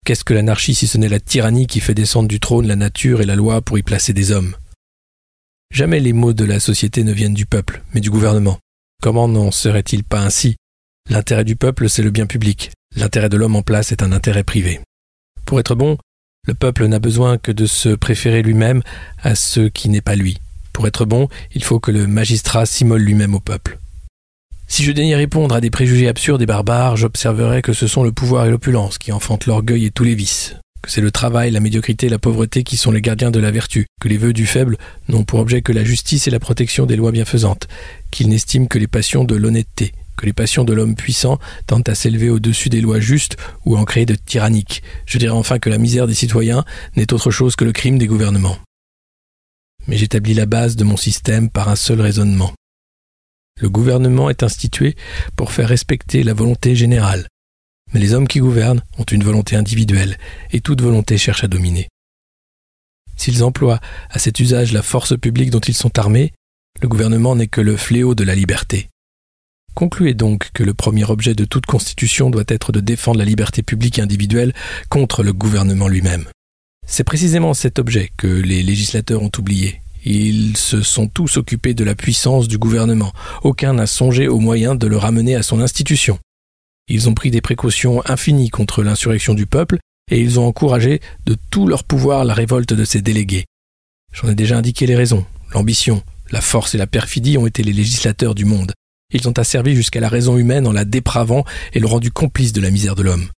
Qu'est-ce 0.06 0.24
que 0.24 0.34
l'anarchie 0.34 0.76
si 0.76 0.86
ce 0.86 0.98
n'est 0.98 1.10
la 1.10 1.20
tyrannie 1.20 1.68
qui 1.68 1.80
fait 1.80 1.96
descendre 1.96 2.28
du 2.28 2.40
trône 2.40 2.68
la 2.68 2.76
nature 2.76 3.22
et 3.22 3.26
la 3.26 3.36
loi 3.36 3.62
pour 3.62 3.78
y 3.78 3.84
placer 3.84 4.14
des 4.14 4.32
hommes? 4.32 4.56
Jamais 5.72 6.00
les 6.00 6.14
maux 6.14 6.34
de 6.34 6.46
la 6.46 6.60
société 6.60 7.04
ne 7.04 7.12
viennent 7.12 7.34
du 7.34 7.46
peuple, 7.46 7.82
mais 7.94 8.02
du 8.02 8.12
gouvernement. 8.12 8.60
Comment 9.06 9.28
n'en 9.28 9.52
serait-il 9.52 10.04
pas 10.04 10.22
ainsi? 10.22 10.56
L'intérêt 11.12 11.44
du 11.44 11.56
peuple, 11.56 11.90
c'est 11.90 12.02
le 12.02 12.10
bien 12.10 12.26
public. 12.26 12.72
L'intérêt 12.96 13.30
de 13.30 13.38
l'homme 13.38 13.56
en 13.56 13.62
place 13.62 13.92
est 13.92 14.02
un 14.02 14.12
intérêt 14.12 14.44
privé. 14.44 14.80
Pour 15.46 15.60
être 15.60 15.76
bon, 15.76 16.00
le 16.48 16.56
peuple 16.56 16.88
n'a 16.88 16.98
besoin 16.98 17.38
que 17.38 17.52
de 17.52 17.68
se 17.68 17.90
préférer 17.90 18.42
lui-même 18.42 18.82
à 19.22 19.36
ce 19.36 19.68
qui 19.68 19.90
n'est 19.90 20.02
pas 20.02 20.16
lui. 20.16 20.40
Pour 20.74 20.88
être 20.88 21.06
bon, 21.06 21.30
il 21.54 21.64
faut 21.64 21.80
que 21.80 21.92
le 21.92 22.08
magistrat 22.08 22.66
s'immole 22.66 23.04
lui-même 23.04 23.36
au 23.36 23.40
peuple. 23.40 23.78
Si 24.66 24.84
je 24.84 24.92
daignais 24.92 25.16
répondre 25.16 25.54
à 25.54 25.62
des 25.62 25.70
préjugés 25.70 26.08
absurdes 26.08 26.42
et 26.42 26.48
barbares, 26.48 26.98
j'observerais 26.98 27.62
que 27.62 27.74
ce 27.74 27.86
sont 27.86 28.04
le 28.04 28.12
pouvoir 28.12 28.48
et 28.48 28.50
l'opulence 28.50 28.98
qui 28.98 29.12
enfantent 29.12 29.46
l'orgueil 29.46 29.86
et 29.86 29.92
tous 29.92 30.04
les 30.04 30.16
vices, 30.16 30.56
que 30.86 30.92
c'est 30.92 31.02
le 31.02 31.12
travail, 31.12 31.52
la 31.52 31.60
médiocrité 31.60 32.10
la 32.10 32.20
pauvreté 32.20 32.64
qui 32.64 32.78
sont 32.78 32.92
les 32.92 33.02
gardiens 33.02 33.32
de 33.32 33.40
la 33.40 33.52
vertu, 33.52 33.88
que 34.00 34.08
les 34.08 34.18
vœux 34.18 34.34
du 34.34 34.46
faible 34.46 34.78
n'ont 35.10 35.24
pour 35.24 35.40
objet 35.40 35.62
que 35.62 35.72
la 35.72 35.84
justice 35.84 36.28
et 36.28 36.32
la 36.32 36.40
protection 36.40 36.86
des 36.86 36.96
lois 36.96 37.12
bienfaisantes, 37.12 37.68
qu'ils 38.12 38.30
n'estiment 38.30 38.68
que 38.68 38.78
les 38.78 38.88
passions 38.88 39.24
de 39.24 39.36
l'honnêteté, 39.36 39.94
que 40.16 40.28
les 40.28 40.34
passions 40.34 40.64
de 40.64 40.74
l'homme 40.74 40.96
puissant 40.96 41.40
tentent 41.66 41.90
à 41.90 41.96
s'élever 41.96 42.30
au-dessus 42.30 42.70
des 42.70 42.82
lois 42.82 43.00
justes 43.00 43.36
ou 43.66 43.76
en 43.78 43.84
créer 43.84 44.06
de 44.06 44.16
tyranniques. 44.16 44.84
Je 45.08 45.18
dirais 45.18 45.32
enfin 45.32 45.58
que 45.58 45.70
la 45.70 45.80
misère 45.80 46.08
des 46.08 46.14
citoyens 46.14 46.64
n'est 46.96 47.14
autre 47.14 47.32
chose 47.32 47.56
que 47.56 47.66
le 47.66 47.72
crime 47.72 47.98
des 47.98 48.08
gouvernements. 48.08 48.58
Mais 49.88 49.98
j'établis 49.98 50.36
la 50.36 50.46
base 50.46 50.76
de 50.76 50.84
mon 50.84 50.98
système 50.98 51.50
par 51.50 51.70
un 51.70 51.76
seul 51.76 52.00
raisonnement. 52.00 52.54
Le 53.60 53.70
gouvernement 53.70 54.30
est 54.30 54.44
institué 54.44 54.96
pour 55.36 55.52
faire 55.52 55.70
respecter 55.70 56.24
la 56.24 56.34
volonté 56.34 56.76
générale. 56.76 57.28
Mais 57.94 58.00
les 58.00 58.14
hommes 58.14 58.28
qui 58.28 58.40
gouvernent 58.40 58.82
ont 58.98 59.04
une 59.04 59.24
volonté 59.24 59.56
individuelle, 59.56 60.18
et 60.52 60.62
toute 60.62 60.82
volonté 60.82 61.18
cherche 61.18 61.44
à 61.44 61.48
dominer. 61.48 61.88
S'ils 63.16 63.44
emploient 63.44 63.80
à 64.10 64.20
cet 64.20 64.40
usage 64.40 64.74
la 64.74 64.82
force 64.82 65.18
publique 65.18 65.52
dont 65.52 65.60
ils 65.60 65.76
sont 65.76 65.98
armés, 65.98 66.34
le 66.82 66.88
gouvernement 66.88 67.36
n'est 67.36 67.48
que 67.48 67.62
le 67.62 67.78
fléau 67.78 68.16
de 68.16 68.24
la 68.24 68.36
liberté. 68.36 68.90
Concluez 69.74 70.14
donc 70.14 70.52
que 70.54 70.64
le 70.64 70.74
premier 70.74 71.10
objet 71.10 71.36
de 71.36 71.46
toute 71.46 71.66
constitution 71.66 72.30
doit 72.30 72.46
être 72.48 72.72
de 72.72 72.80
défendre 72.80 73.20
la 73.20 73.26
liberté 73.26 73.62
publique 73.62 74.00
individuelle 74.00 74.54
contre 74.90 75.22
le 75.22 75.34
gouvernement 75.34 75.88
lui-même. 75.88 76.26
C'est 76.88 77.04
précisément 77.04 77.54
cet 77.54 77.80
objet 77.80 78.12
que 78.16 78.28
les 78.28 78.64
législateurs 78.64 79.22
ont 79.22 79.32
oublié. 79.38 79.82
Ils 80.06 80.56
se 80.56 80.82
sont 80.82 81.08
tous 81.08 81.38
occupés 81.38 81.74
de 81.74 81.84
la 81.84 81.96
puissance 81.96 82.48
du 82.48 82.58
gouvernement. 82.58 83.12
Aucun 83.44 83.74
n'a 83.74 83.88
songé 83.88 84.28
aux 84.28 84.40
moyens 84.40 84.78
de 84.78 84.88
le 84.88 84.98
ramener 84.98 85.36
à 85.36 85.44
son 85.44 85.60
institution. 85.60 86.20
Ils 86.88 87.10
ont 87.10 87.14
pris 87.14 87.32
des 87.32 87.42
précautions 87.42 88.02
infinies 88.06 88.50
contre 88.50 88.84
l'insurrection 88.84 89.34
du 89.34 89.46
peuple 89.46 89.80
et 90.12 90.22
ils 90.22 90.40
ont 90.40 90.46
encouragé 90.46 91.02
de 91.26 91.36
tout 91.50 91.68
leur 91.68 91.84
pouvoir 91.84 92.26
la 92.26 92.34
révolte 92.34 92.74
de 92.74 92.86
ses 92.86 93.02
délégués. 93.02 93.46
J'en 94.14 94.30
ai 94.30 94.36
déjà 94.36 94.58
indiqué 94.58 94.86
les 94.86 94.96
raisons. 94.96 95.26
L'ambition, 95.54 96.04
la 96.32 96.42
force 96.42 96.76
et 96.76 96.78
la 96.78 96.88
perfidie 96.88 97.38
ont 97.38 97.48
été 97.48 97.64
les 97.64 97.74
législateurs 97.74 98.36
du 98.36 98.46
monde. 98.46 98.74
Ils 99.12 99.28
ont 99.28 99.34
asservi 99.34 99.76
jusqu'à 99.76 100.00
la 100.00 100.10
raison 100.10 100.38
humaine 100.38 100.68
en 100.68 100.72
la 100.72 100.86
dépravant 100.86 101.44
et 101.74 101.80
le 101.80 101.88
rendu 101.88 102.12
complice 102.12 102.54
de 102.54 102.62
la 102.62 102.72
misère 102.72 102.96
de 102.96 103.04
l'homme. 103.04 103.30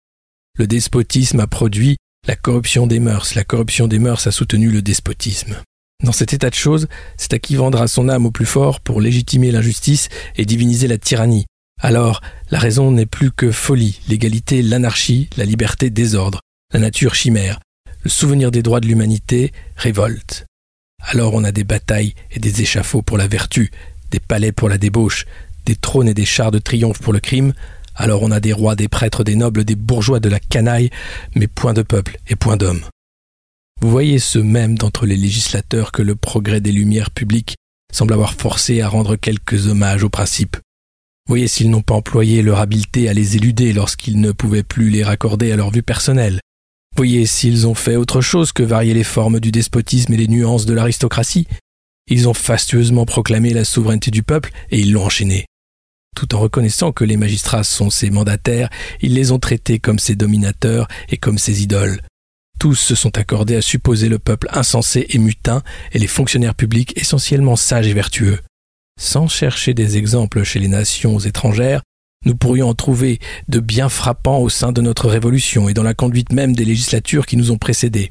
Le 0.58 0.68
despotisme 0.68 1.40
a 1.40 1.48
produit 1.48 1.98
la 2.28 2.36
corruption 2.36 2.88
des 2.88 3.00
mœurs, 3.00 3.36
la 3.36 3.44
corruption 3.44 3.88
des 3.88 4.00
mœurs 4.00 4.28
a 4.28 4.32
soutenu 4.32 4.70
le 4.70 4.82
despotisme. 4.82 5.62
Dans 6.04 6.12
cet 6.12 6.34
état 6.34 6.50
de 6.50 6.56
choses, 6.56 6.88
c'est 7.16 7.34
à 7.34 7.40
qui 7.40 7.56
vendra 7.56 7.88
son 7.88 8.10
âme 8.10 8.26
au 8.26 8.32
plus 8.32 8.46
fort 8.46 8.82
pour 8.82 9.02
légitimer 9.02 9.52
l'injustice 9.52 10.10
et 10.36 10.46
diviniser 10.46 10.88
la 10.88 10.98
tyrannie. 10.98 11.46
Alors, 11.80 12.22
la 12.50 12.60
raison 12.60 12.92
n'est 12.92 13.06
plus 13.06 13.32
que 13.32 13.52
folie, 13.52 14.00
l'égalité, 14.08 14.62
l'anarchie, 14.62 15.30
la 15.38 15.46
liberté, 15.46 15.90
désordre, 15.90 16.42
la 16.74 16.80
nature 16.80 17.14
chimère, 17.14 17.60
le 18.02 18.10
souvenir 18.10 18.52
des 18.52 18.64
droits 18.64 18.80
de 18.80 18.88
l'humanité, 18.88 19.52
révolte. 19.76 20.46
Alors 21.00 21.34
on 21.36 21.44
a 21.44 21.52
des 21.52 21.64
batailles 21.64 22.16
et 22.32 22.40
des 22.40 22.62
échafauds 22.62 23.04
pour 23.04 23.18
la 23.18 23.28
vertu, 23.28 23.72
des 24.12 24.20
palais 24.20 24.52
pour 24.52 24.70
la 24.70 24.78
débauche, 24.78 25.26
des 25.66 25.76
trônes 25.76 26.08
et 26.08 26.14
des 26.14 26.26
chars 26.26 26.52
de 26.52 26.60
triomphe 26.60 27.00
pour 27.00 27.14
le 27.14 27.20
crime, 27.20 27.54
alors 27.96 28.24
on 28.24 28.32
a 28.32 28.40
des 28.40 28.54
rois, 28.54 28.76
des 28.76 28.88
prêtres, 28.88 29.24
des 29.24 29.36
nobles, 29.36 29.66
des 29.66 29.76
bourgeois, 29.76 30.20
de 30.20 30.30
la 30.30 30.40
canaille, 30.40 30.90
mais 31.36 31.48
point 31.48 31.74
de 31.74 31.82
peuple 31.82 32.18
et 32.28 32.36
point 32.36 32.58
d'hommes. 32.58 32.84
Vous 33.82 33.90
voyez 33.90 34.20
ce 34.20 34.40
même 34.40 34.78
d'entre 34.78 35.06
les 35.06 35.18
législateurs 35.18 35.92
que 35.92 36.02
le 36.02 36.16
progrès 36.16 36.62
des 36.62 36.72
lumières 36.72 37.12
publiques 37.12 37.56
semble 37.94 38.14
avoir 38.14 38.34
forcé 38.34 38.82
à 38.82 38.90
rendre 38.90 39.16
quelques 39.16 39.68
hommages 39.68 40.04
aux 40.04 40.10
principes. 40.10 40.58
Voyez 41.28 41.48
s'ils 41.48 41.70
n'ont 41.70 41.82
pas 41.82 41.96
employé 41.96 42.42
leur 42.42 42.60
habileté 42.60 43.10
à 43.10 43.14
les 43.14 43.36
éluder 43.36 43.74
lorsqu'ils 43.74 44.20
ne 44.20 44.32
pouvaient 44.32 44.64
plus 44.64 44.90
les 44.90 45.04
raccorder 45.04 45.52
à 45.52 45.56
leur 45.56 45.72
vue 45.72 45.84
personnelle. 45.84 46.40
Voyez 46.96 47.26
s'ils 47.26 47.68
ont 47.68 47.76
fait 47.76 47.96
autre 47.96 48.22
chose 48.22 48.52
que 48.52 48.64
varier 48.64 48.94
les 48.94 49.04
formes 49.04 49.40
du 49.40 49.52
despotisme 49.52 50.14
et 50.14 50.18
les 50.18 50.28
nuances 50.28 50.66
de 50.66 50.74
l'aristocratie. 50.74 51.48
Ils 52.08 52.30
ont 52.30 52.34
fastueusement 52.34 53.06
proclamé 53.06 53.54
la 53.54 53.66
souveraineté 53.66 54.10
du 54.10 54.24
peuple 54.24 54.52
et 54.72 54.80
ils 54.80 54.94
l'ont 54.94 55.06
enchaîné 55.06 55.46
tout 56.18 56.34
en 56.34 56.40
reconnaissant 56.40 56.92
que 56.92 57.04
les 57.04 57.16
magistrats 57.16 57.64
sont 57.64 57.92
ses 57.92 58.10
mandataires, 58.10 58.70
ils 59.02 59.14
les 59.14 59.32
ont 59.32 59.38
traités 59.38 59.78
comme 59.78 60.00
ses 60.00 60.16
dominateurs 60.16 60.88
et 61.10 61.18
comme 61.18 61.38
ses 61.38 61.62
idoles. 61.62 62.02
Tous 62.60 62.74
se 62.74 62.96
sont 62.96 63.16
accordés 63.20 63.56
à 63.56 63.62
supposer 63.62 64.10
le 64.10 64.18
peuple 64.18 64.50
insensé 64.52 65.06
et 65.10 65.20
mutin 65.20 65.62
et 65.92 66.00
les 66.00 66.08
fonctionnaires 66.08 66.56
publics 66.56 66.98
essentiellement 66.98 67.56
sages 67.56 67.86
et 67.86 67.94
vertueux. 67.94 68.40
Sans 68.98 69.28
chercher 69.28 69.74
des 69.74 69.98
exemples 69.98 70.44
chez 70.44 70.60
les 70.60 70.68
nations 70.68 71.20
étrangères, 71.20 71.82
nous 72.26 72.36
pourrions 72.36 72.70
en 72.70 72.74
trouver 72.74 73.20
de 73.48 73.60
bien 73.60 73.90
frappants 73.90 74.40
au 74.40 74.50
sein 74.50 74.72
de 74.72 74.82
notre 74.82 75.08
révolution 75.08 75.70
et 75.70 75.74
dans 75.74 75.84
la 75.84 75.94
conduite 75.94 76.34
même 76.34 76.56
des 76.56 76.66
législatures 76.66 77.28
qui 77.28 77.38
nous 77.38 77.52
ont 77.52 77.58
précédés. 77.58 78.10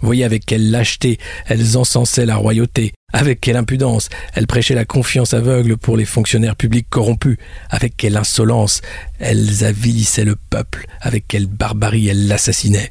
Voyez 0.00 0.24
avec 0.24 0.46
quelle 0.46 0.70
lâcheté 0.70 1.18
elles 1.46 1.76
encensaient 1.76 2.26
la 2.26 2.36
royauté, 2.36 2.92
avec 3.12 3.40
quelle 3.40 3.56
impudence 3.56 4.10
elles 4.34 4.46
prêchaient 4.46 4.74
la 4.74 4.84
confiance 4.84 5.34
aveugle 5.34 5.76
pour 5.76 5.96
les 5.96 6.04
fonctionnaires 6.04 6.56
publics 6.56 6.88
corrompus, 6.88 7.38
avec 7.70 7.96
quelle 7.96 8.16
insolence 8.16 8.80
elles 9.18 9.64
avilissaient 9.64 10.24
le 10.24 10.36
peuple, 10.36 10.86
avec 11.00 11.26
quelle 11.26 11.46
barbarie 11.46 12.08
elles 12.08 12.28
l'assassinaient. 12.28 12.90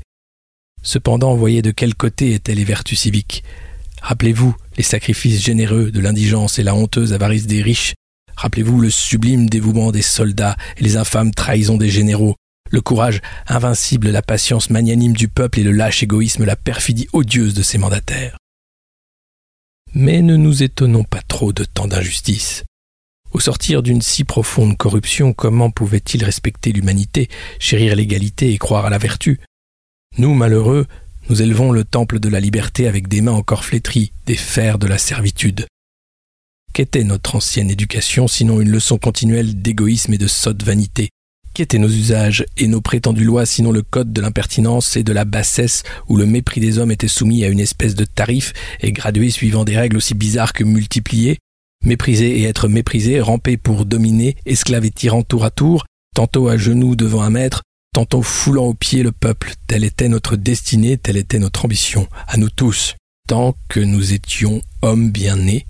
Cependant, 0.82 1.36
voyez 1.36 1.62
de 1.62 1.72
quel 1.72 1.96
côté 1.96 2.34
étaient 2.34 2.56
les 2.56 2.64
vertus 2.64 3.00
civiques. 3.00 3.44
Rappelez-vous 4.02 4.56
les 4.78 4.84
sacrifices 4.84 5.44
généreux 5.44 5.92
de 5.92 6.00
l'indigence 6.00 6.60
et 6.60 6.64
la 6.64 6.76
honteuse 6.76 7.14
avarice 7.14 7.48
des 7.48 7.62
riches. 7.62 7.94
Rappelez-vous 8.36 8.80
le 8.80 8.90
sublime 8.90 9.50
dévouement 9.50 9.92
des 9.92 10.02
soldats 10.02 10.56
et 10.78 10.84
les 10.84 10.98
infâmes 10.98 11.34
trahisons 11.34 11.78
des 11.78 11.90
généraux, 11.90 12.36
le 12.70 12.82
courage 12.82 13.22
invincible, 13.48 14.10
la 14.10 14.22
patience 14.22 14.70
magnanime 14.70 15.14
du 15.14 15.28
peuple 15.28 15.60
et 15.60 15.64
le 15.64 15.72
lâche 15.72 16.04
égoïsme, 16.04 16.46
la 16.46 16.56
perfidie 16.56 17.08
odieuse 17.14 17.54
de 17.54 17.64
ses 17.64 17.78
mandataires. 17.78 18.38
Mais 19.94 20.22
ne 20.22 20.36
nous 20.36 20.64
étonnons 20.64 21.04
pas 21.04 21.22
trop 21.22 21.54
de 21.54 21.64
tant 21.64 21.88
d'injustice. 21.88 22.64
Au 23.32 23.40
sortir 23.40 23.84
d'une 23.84 24.02
si 24.02 24.24
profonde 24.24 24.78
corruption, 24.78 25.34
comment 25.34 25.72
pouvait-il 25.72 26.24
respecter 26.24 26.72
l'humanité, 26.72 27.30
chérir 27.60 27.96
l'égalité 27.96 28.54
et 28.54 28.58
croire 28.58 28.86
à 28.86 28.90
la 28.90 28.98
vertu? 28.98 29.40
Nous, 30.18 30.34
malheureux, 30.34 30.88
nous 31.30 31.42
élevons 31.42 31.72
le 31.72 31.84
temple 31.84 32.20
de 32.20 32.30
la 32.30 32.40
liberté 32.40 32.88
avec 32.88 33.08
des 33.08 33.22
mains 33.22 33.34
encore 33.34 33.66
flétries, 33.66 34.14
des 34.26 34.36
fers 34.36 34.80
de 34.80 34.88
la 34.88 34.98
servitude. 34.98 35.66
Qu'était 36.74 37.04
notre 37.04 37.36
ancienne 37.36 37.72
éducation 37.72 38.28
sinon 38.28 38.62
une 38.62 38.70
leçon 38.70 38.98
continuelle 38.98 39.62
d'égoïsme 39.62 40.14
et 40.14 40.18
de 40.18 40.28
sotte 40.28 40.64
vanité? 40.64 41.10
Qu'étaient 41.54 41.80
nos 41.80 41.90
usages 41.90 42.46
et 42.56 42.68
nos 42.68 42.82
prétendues 42.82 43.24
lois 43.24 43.46
sinon 43.46 43.72
le 43.72 43.82
code 43.82 44.14
de 44.14 44.22
l'impertinence 44.22 44.96
et 44.96 45.04
de 45.04 45.12
la 45.12 45.26
bassesse 45.26 45.84
où 46.08 46.16
le 46.16 46.26
mépris 46.26 46.62
des 46.62 46.78
hommes 46.78 46.92
était 46.92 47.08
soumis 47.08 47.44
à 47.44 47.48
une 47.48 47.60
espèce 47.60 47.96
de 47.96 48.06
tarif 48.06 48.54
et 48.80 48.92
gradué 48.92 49.32
suivant 49.32 49.66
des 49.66 49.78
règles 49.78 49.98
aussi 49.98 50.14
bizarres 50.14 50.54
que 50.54 50.64
multipliées? 50.64 51.40
Mépriser 51.84 52.40
et 52.40 52.44
être 52.44 52.68
méprisé, 52.68 53.20
ramper 53.20 53.58
pour 53.58 53.86
dominer, 53.86 54.36
esclave 54.46 54.86
et 54.86 54.92
tyran 54.92 55.24
tour 55.24 55.46
à 55.46 55.52
tour, 55.52 55.86
tantôt 56.16 56.48
à 56.48 56.58
genoux 56.58 56.96
devant 56.96 57.22
un 57.22 57.30
maître, 57.30 57.64
tantôt 57.98 58.22
foulant 58.22 58.66
aux 58.66 58.76
pieds 58.76 59.02
le 59.02 59.12
peuple. 59.12 59.54
Telle 59.66 59.84
était 59.84 60.08
notre 60.08 60.36
destinée, 60.36 61.00
telle 61.00 61.18
était 61.18 61.40
notre 61.40 61.66
ambition, 61.66 62.08
à 62.28 62.38
nous 62.38 62.52
tous, 62.52 62.94
tant 63.28 63.56
que 63.70 63.80
nous 63.80 64.14
étions 64.14 64.62
hommes 64.84 65.10
bien 65.10 65.36
nés 65.36 65.66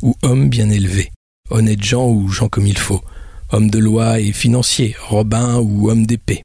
ou 0.00 0.14
hommes 0.22 0.48
bien 0.48 0.70
élevés, 0.70 1.10
honnêtes 1.50 1.82
gens 1.82 2.08
ou 2.08 2.28
gens 2.28 2.48
comme 2.48 2.68
il 2.68 2.78
faut 2.78 3.02
homme 3.50 3.68
de 3.68 3.80
loi 3.80 4.20
et 4.20 4.30
financier, 4.30 4.94
Robin 5.08 5.58
ou 5.58 5.90
homme 5.90 6.06
d'épée. 6.06 6.42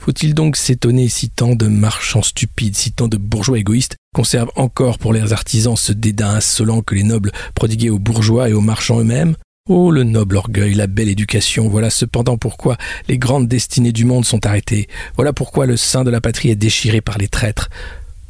Faut-il 0.00 0.32
donc 0.32 0.56
s'étonner 0.56 1.10
si 1.10 1.28
tant 1.28 1.54
de 1.54 1.66
marchands 1.66 2.22
stupides, 2.22 2.74
si 2.74 2.92
tant 2.92 3.06
de 3.06 3.18
bourgeois 3.18 3.58
égoïstes 3.58 3.96
conservent 4.14 4.52
encore 4.56 4.96
pour 4.96 5.12
leurs 5.12 5.34
artisans 5.34 5.76
ce 5.76 5.92
dédain 5.92 6.36
insolent 6.36 6.80
que 6.80 6.94
les 6.94 7.02
nobles 7.02 7.32
prodiguaient 7.54 7.90
aux 7.90 7.98
bourgeois 7.98 8.48
et 8.48 8.54
aux 8.54 8.62
marchands 8.62 9.00
eux-mêmes? 9.00 9.36
Oh, 9.68 9.90
le 9.90 10.04
noble 10.04 10.36
orgueil, 10.36 10.72
la 10.72 10.86
belle 10.86 11.10
éducation, 11.10 11.68
voilà 11.68 11.90
cependant 11.90 12.38
pourquoi 12.38 12.78
les 13.08 13.18
grandes 13.18 13.46
destinées 13.46 13.92
du 13.92 14.06
monde 14.06 14.24
sont 14.24 14.46
arrêtées, 14.46 14.88
voilà 15.16 15.34
pourquoi 15.34 15.66
le 15.66 15.76
sein 15.76 16.02
de 16.02 16.10
la 16.10 16.22
patrie 16.22 16.48
est 16.48 16.56
déchiré 16.56 17.02
par 17.02 17.18
les 17.18 17.28
traîtres, 17.28 17.68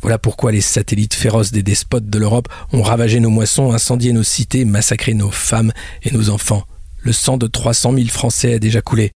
Voilà 0.03 0.19
pourquoi 0.19 0.51
les 0.51 0.61
satellites 0.61 1.15
féroces 1.15 1.53
des 1.53 1.63
despotes 1.63 2.11
de 2.11 2.19
l'Europe 2.19 2.49
ont 2.73 2.83
ravagé 2.83 3.21
nos 3.21 3.31
moissons, 3.31 3.73
incendié 3.73 4.13
nos 4.13 4.23
cités, 4.23 4.65
massacré 4.65 5.15
nos 5.15 5.31
femmes 5.31 5.73
et 6.03 6.11
nos 6.11 6.31
enfants. 6.31 6.65
Le 7.03 7.13
sang 7.13 7.37
de 7.37 7.47
300 7.47 7.95
000 7.95 8.09
Français 8.09 8.55
a 8.55 8.59
déjà 8.59 8.81
coulé. 8.81 9.13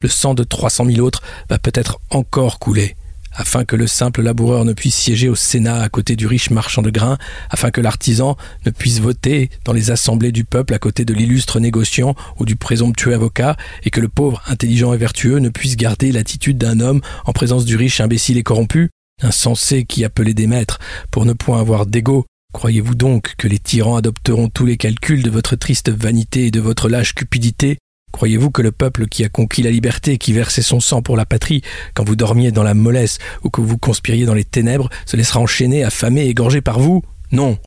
Le 0.00 0.08
sang 0.08 0.34
de 0.34 0.44
300 0.44 0.86
000 0.86 1.00
autres 1.00 1.22
va 1.50 1.58
peut-être 1.58 2.00
encore 2.10 2.58
couler 2.58 2.96
afin 3.32 3.64
que 3.64 3.76
le 3.76 3.86
simple 3.86 4.22
laboureur 4.22 4.64
ne 4.64 4.72
puisse 4.72 4.94
siéger 4.94 5.28
au 5.28 5.34
Sénat 5.34 5.80
à 5.80 5.88
côté 5.88 6.16
du 6.16 6.26
riche 6.26 6.50
marchand 6.50 6.82
de 6.82 6.90
grains, 6.90 7.18
afin 7.50 7.70
que 7.70 7.80
l'artisan 7.80 8.36
ne 8.66 8.70
puisse 8.70 9.00
voter 9.00 9.50
dans 9.64 9.72
les 9.72 9.90
assemblées 9.90 10.32
du 10.32 10.44
peuple 10.44 10.74
à 10.74 10.78
côté 10.78 11.04
de 11.04 11.14
l'illustre 11.14 11.60
négociant 11.60 12.14
ou 12.38 12.44
du 12.44 12.56
présomptueux 12.56 13.14
avocat, 13.14 13.56
et 13.84 13.90
que 13.90 14.00
le 14.00 14.08
pauvre, 14.08 14.42
intelligent 14.46 14.92
et 14.92 14.98
vertueux 14.98 15.38
ne 15.38 15.48
puisse 15.48 15.76
garder 15.76 16.12
l'attitude 16.12 16.58
d'un 16.58 16.80
homme 16.80 17.00
en 17.24 17.32
présence 17.32 17.64
du 17.64 17.76
riche 17.76 18.00
imbécile 18.00 18.38
et 18.38 18.42
corrompu, 18.42 18.90
insensé 19.22 19.84
qui 19.84 20.04
appelait 20.04 20.34
des 20.34 20.46
maîtres 20.46 20.78
pour 21.10 21.24
ne 21.24 21.32
point 21.32 21.60
avoir 21.60 21.86
d'égo. 21.86 22.26
Croyez-vous 22.52 22.94
donc 22.94 23.34
que 23.36 23.46
les 23.46 23.58
tyrans 23.58 23.96
adopteront 23.96 24.48
tous 24.48 24.64
les 24.64 24.78
calculs 24.78 25.22
de 25.22 25.30
votre 25.30 25.54
triste 25.54 25.90
vanité 25.90 26.46
et 26.46 26.50
de 26.50 26.60
votre 26.60 26.88
lâche 26.88 27.14
cupidité? 27.14 27.78
Croyez-vous 28.18 28.50
que 28.50 28.62
le 28.62 28.72
peuple 28.72 29.06
qui 29.06 29.22
a 29.22 29.28
conquis 29.28 29.62
la 29.62 29.70
liberté, 29.70 30.18
qui 30.18 30.32
versait 30.32 30.60
son 30.60 30.80
sang 30.80 31.02
pour 31.02 31.16
la 31.16 31.24
patrie, 31.24 31.62
quand 31.94 32.02
vous 32.02 32.16
dormiez 32.16 32.50
dans 32.50 32.64
la 32.64 32.74
mollesse 32.74 33.20
ou 33.44 33.48
que 33.48 33.60
vous 33.60 33.78
conspiriez 33.78 34.26
dans 34.26 34.34
les 34.34 34.42
ténèbres, 34.42 34.90
se 35.06 35.16
laissera 35.16 35.38
enchaîner, 35.38 35.84
affamé, 35.84 36.24
égorger 36.24 36.60
par 36.60 36.80
vous? 36.80 37.04
Non. 37.30 37.58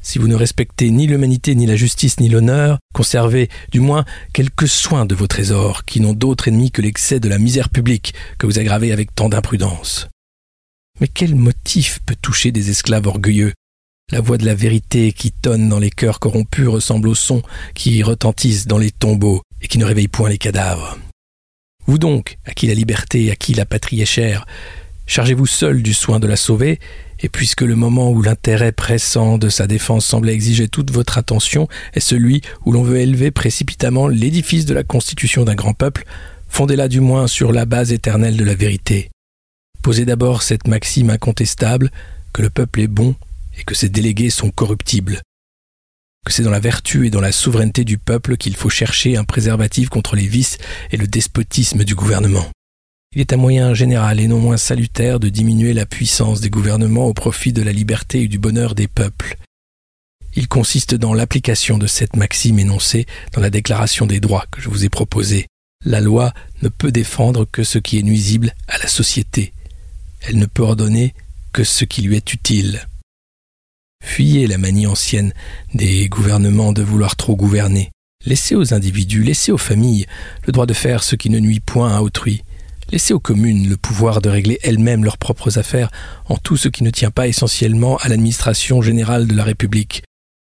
Si 0.00 0.18
vous 0.18 0.26
ne 0.26 0.34
respectez 0.34 0.88
ni 0.88 1.06
l'humanité, 1.06 1.54
ni 1.54 1.66
la 1.66 1.76
justice, 1.76 2.20
ni 2.20 2.30
l'honneur, 2.30 2.78
conservez 2.94 3.50
du 3.70 3.80
moins 3.80 4.06
quelques 4.32 4.66
soins 4.66 5.04
de 5.04 5.14
vos 5.14 5.26
trésors, 5.26 5.84
qui 5.84 6.00
n'ont 6.00 6.14
d'autre 6.14 6.48
ennemi 6.48 6.70
que 6.70 6.80
l'excès 6.80 7.20
de 7.20 7.28
la 7.28 7.36
misère 7.36 7.68
publique 7.68 8.14
que 8.38 8.46
vous 8.46 8.58
aggravez 8.58 8.92
avec 8.92 9.14
tant 9.14 9.28
d'imprudence. 9.28 10.08
Mais 11.02 11.08
quel 11.08 11.34
motif 11.34 12.00
peut 12.06 12.16
toucher 12.16 12.50
des 12.50 12.70
esclaves 12.70 13.06
orgueilleux? 13.06 13.52
La 14.10 14.22
voix 14.22 14.38
de 14.38 14.46
la 14.46 14.54
vérité 14.54 15.12
qui 15.12 15.32
tonne 15.32 15.68
dans 15.68 15.78
les 15.78 15.90
cœurs 15.90 16.18
corrompus 16.18 16.68
ressemble 16.68 17.08
au 17.08 17.14
son 17.14 17.42
qui 17.74 18.02
retentissent 18.02 18.66
dans 18.66 18.78
les 18.78 18.90
tombeaux 18.90 19.42
et 19.62 19.68
qui 19.68 19.78
ne 19.78 19.84
réveille 19.84 20.08
point 20.08 20.28
les 20.28 20.38
cadavres. 20.38 20.98
Vous 21.86 21.98
donc, 21.98 22.38
à 22.44 22.52
qui 22.52 22.66
la 22.66 22.74
liberté 22.74 23.24
et 23.24 23.30
à 23.30 23.36
qui 23.36 23.54
la 23.54 23.64
patrie 23.64 24.00
est 24.00 24.06
chère, 24.06 24.46
chargez-vous 25.06 25.46
seul 25.46 25.82
du 25.82 25.94
soin 25.94 26.20
de 26.20 26.26
la 26.26 26.36
sauver, 26.36 26.80
et 27.20 27.28
puisque 27.28 27.62
le 27.62 27.74
moment 27.74 28.10
où 28.10 28.22
l'intérêt 28.22 28.72
pressant 28.72 29.38
de 29.38 29.48
sa 29.48 29.66
défense 29.66 30.06
semble 30.06 30.28
exiger 30.28 30.68
toute 30.68 30.90
votre 30.90 31.18
attention 31.18 31.66
est 31.94 32.00
celui 32.00 32.42
où 32.64 32.72
l'on 32.72 32.82
veut 32.82 32.98
élever 32.98 33.30
précipitamment 33.30 34.06
l'édifice 34.06 34.66
de 34.66 34.74
la 34.74 34.84
constitution 34.84 35.44
d'un 35.44 35.54
grand 35.54 35.74
peuple, 35.74 36.04
fondez-la 36.48 36.88
du 36.88 37.00
moins 37.00 37.26
sur 37.26 37.52
la 37.52 37.64
base 37.64 37.92
éternelle 37.92 38.36
de 38.36 38.44
la 38.44 38.54
vérité. 38.54 39.10
Posez 39.82 40.04
d'abord 40.04 40.42
cette 40.42 40.68
maxime 40.68 41.10
incontestable 41.10 41.90
que 42.32 42.42
le 42.42 42.50
peuple 42.50 42.80
est 42.82 42.88
bon 42.88 43.14
et 43.58 43.64
que 43.64 43.74
ses 43.74 43.88
délégués 43.88 44.30
sont 44.30 44.50
corruptibles 44.50 45.22
que 46.24 46.32
c'est 46.32 46.42
dans 46.42 46.50
la 46.50 46.60
vertu 46.60 47.06
et 47.06 47.10
dans 47.10 47.20
la 47.20 47.32
souveraineté 47.32 47.84
du 47.84 47.98
peuple 47.98 48.36
qu'il 48.36 48.56
faut 48.56 48.70
chercher 48.70 49.16
un 49.16 49.24
préservatif 49.24 49.88
contre 49.88 50.16
les 50.16 50.26
vices 50.26 50.58
et 50.90 50.96
le 50.96 51.06
despotisme 51.06 51.84
du 51.84 51.94
gouvernement. 51.94 52.46
Il 53.14 53.22
est 53.22 53.32
un 53.32 53.38
moyen 53.38 53.72
général 53.72 54.20
et 54.20 54.28
non 54.28 54.38
moins 54.38 54.58
salutaire 54.58 55.18
de 55.18 55.30
diminuer 55.30 55.72
la 55.72 55.86
puissance 55.86 56.40
des 56.40 56.50
gouvernements 56.50 57.06
au 57.06 57.14
profit 57.14 57.54
de 57.54 57.62
la 57.62 57.72
liberté 57.72 58.22
et 58.22 58.28
du 58.28 58.38
bonheur 58.38 58.74
des 58.74 58.86
peuples. 58.86 59.36
Il 60.34 60.46
consiste 60.46 60.94
dans 60.94 61.14
l'application 61.14 61.78
de 61.78 61.86
cette 61.86 62.16
maxime 62.16 62.58
énoncée 62.58 63.06
dans 63.32 63.40
la 63.40 63.50
déclaration 63.50 64.04
des 64.06 64.20
droits 64.20 64.44
que 64.50 64.60
je 64.60 64.68
vous 64.68 64.84
ai 64.84 64.90
proposée. 64.90 65.46
La 65.84 66.00
loi 66.00 66.34
ne 66.62 66.68
peut 66.68 66.92
défendre 66.92 67.46
que 67.50 67.64
ce 67.64 67.78
qui 67.78 67.98
est 67.98 68.02
nuisible 68.02 68.54
à 68.68 68.78
la 68.78 68.88
société. 68.88 69.52
Elle 70.20 70.36
ne 70.36 70.46
peut 70.46 70.62
ordonner 70.62 71.14
que 71.52 71.64
ce 71.64 71.84
qui 71.84 72.02
lui 72.02 72.16
est 72.16 72.32
utile. 72.34 72.86
Fuyez 74.08 74.46
la 74.48 74.58
manie 74.58 74.86
ancienne 74.86 75.32
des 75.74 76.08
gouvernements 76.08 76.72
de 76.72 76.82
vouloir 76.82 77.14
trop 77.14 77.36
gouverner. 77.36 77.90
Laissez 78.24 78.56
aux 78.56 78.72
individus, 78.74 79.22
laissez 79.22 79.52
aux 79.52 79.58
familles 79.58 80.06
le 80.44 80.52
droit 80.52 80.66
de 80.66 80.72
faire 80.72 81.04
ce 81.04 81.14
qui 81.14 81.30
ne 81.30 81.38
nuit 81.38 81.60
point 81.60 81.94
à 81.94 82.00
autrui. 82.00 82.42
Laissez 82.90 83.12
aux 83.12 83.20
communes 83.20 83.68
le 83.68 83.76
pouvoir 83.76 84.20
de 84.20 84.30
régler 84.30 84.58
elles-mêmes 84.64 85.04
leurs 85.04 85.18
propres 85.18 85.58
affaires 85.58 85.90
en 86.24 86.36
tout 86.36 86.56
ce 86.56 86.68
qui 86.68 86.82
ne 86.82 86.90
tient 86.90 87.12
pas 87.12 87.28
essentiellement 87.28 87.98
à 87.98 88.08
l'administration 88.08 88.82
générale 88.82 89.28
de 89.28 89.36
la 89.36 89.44
République. 89.44 90.02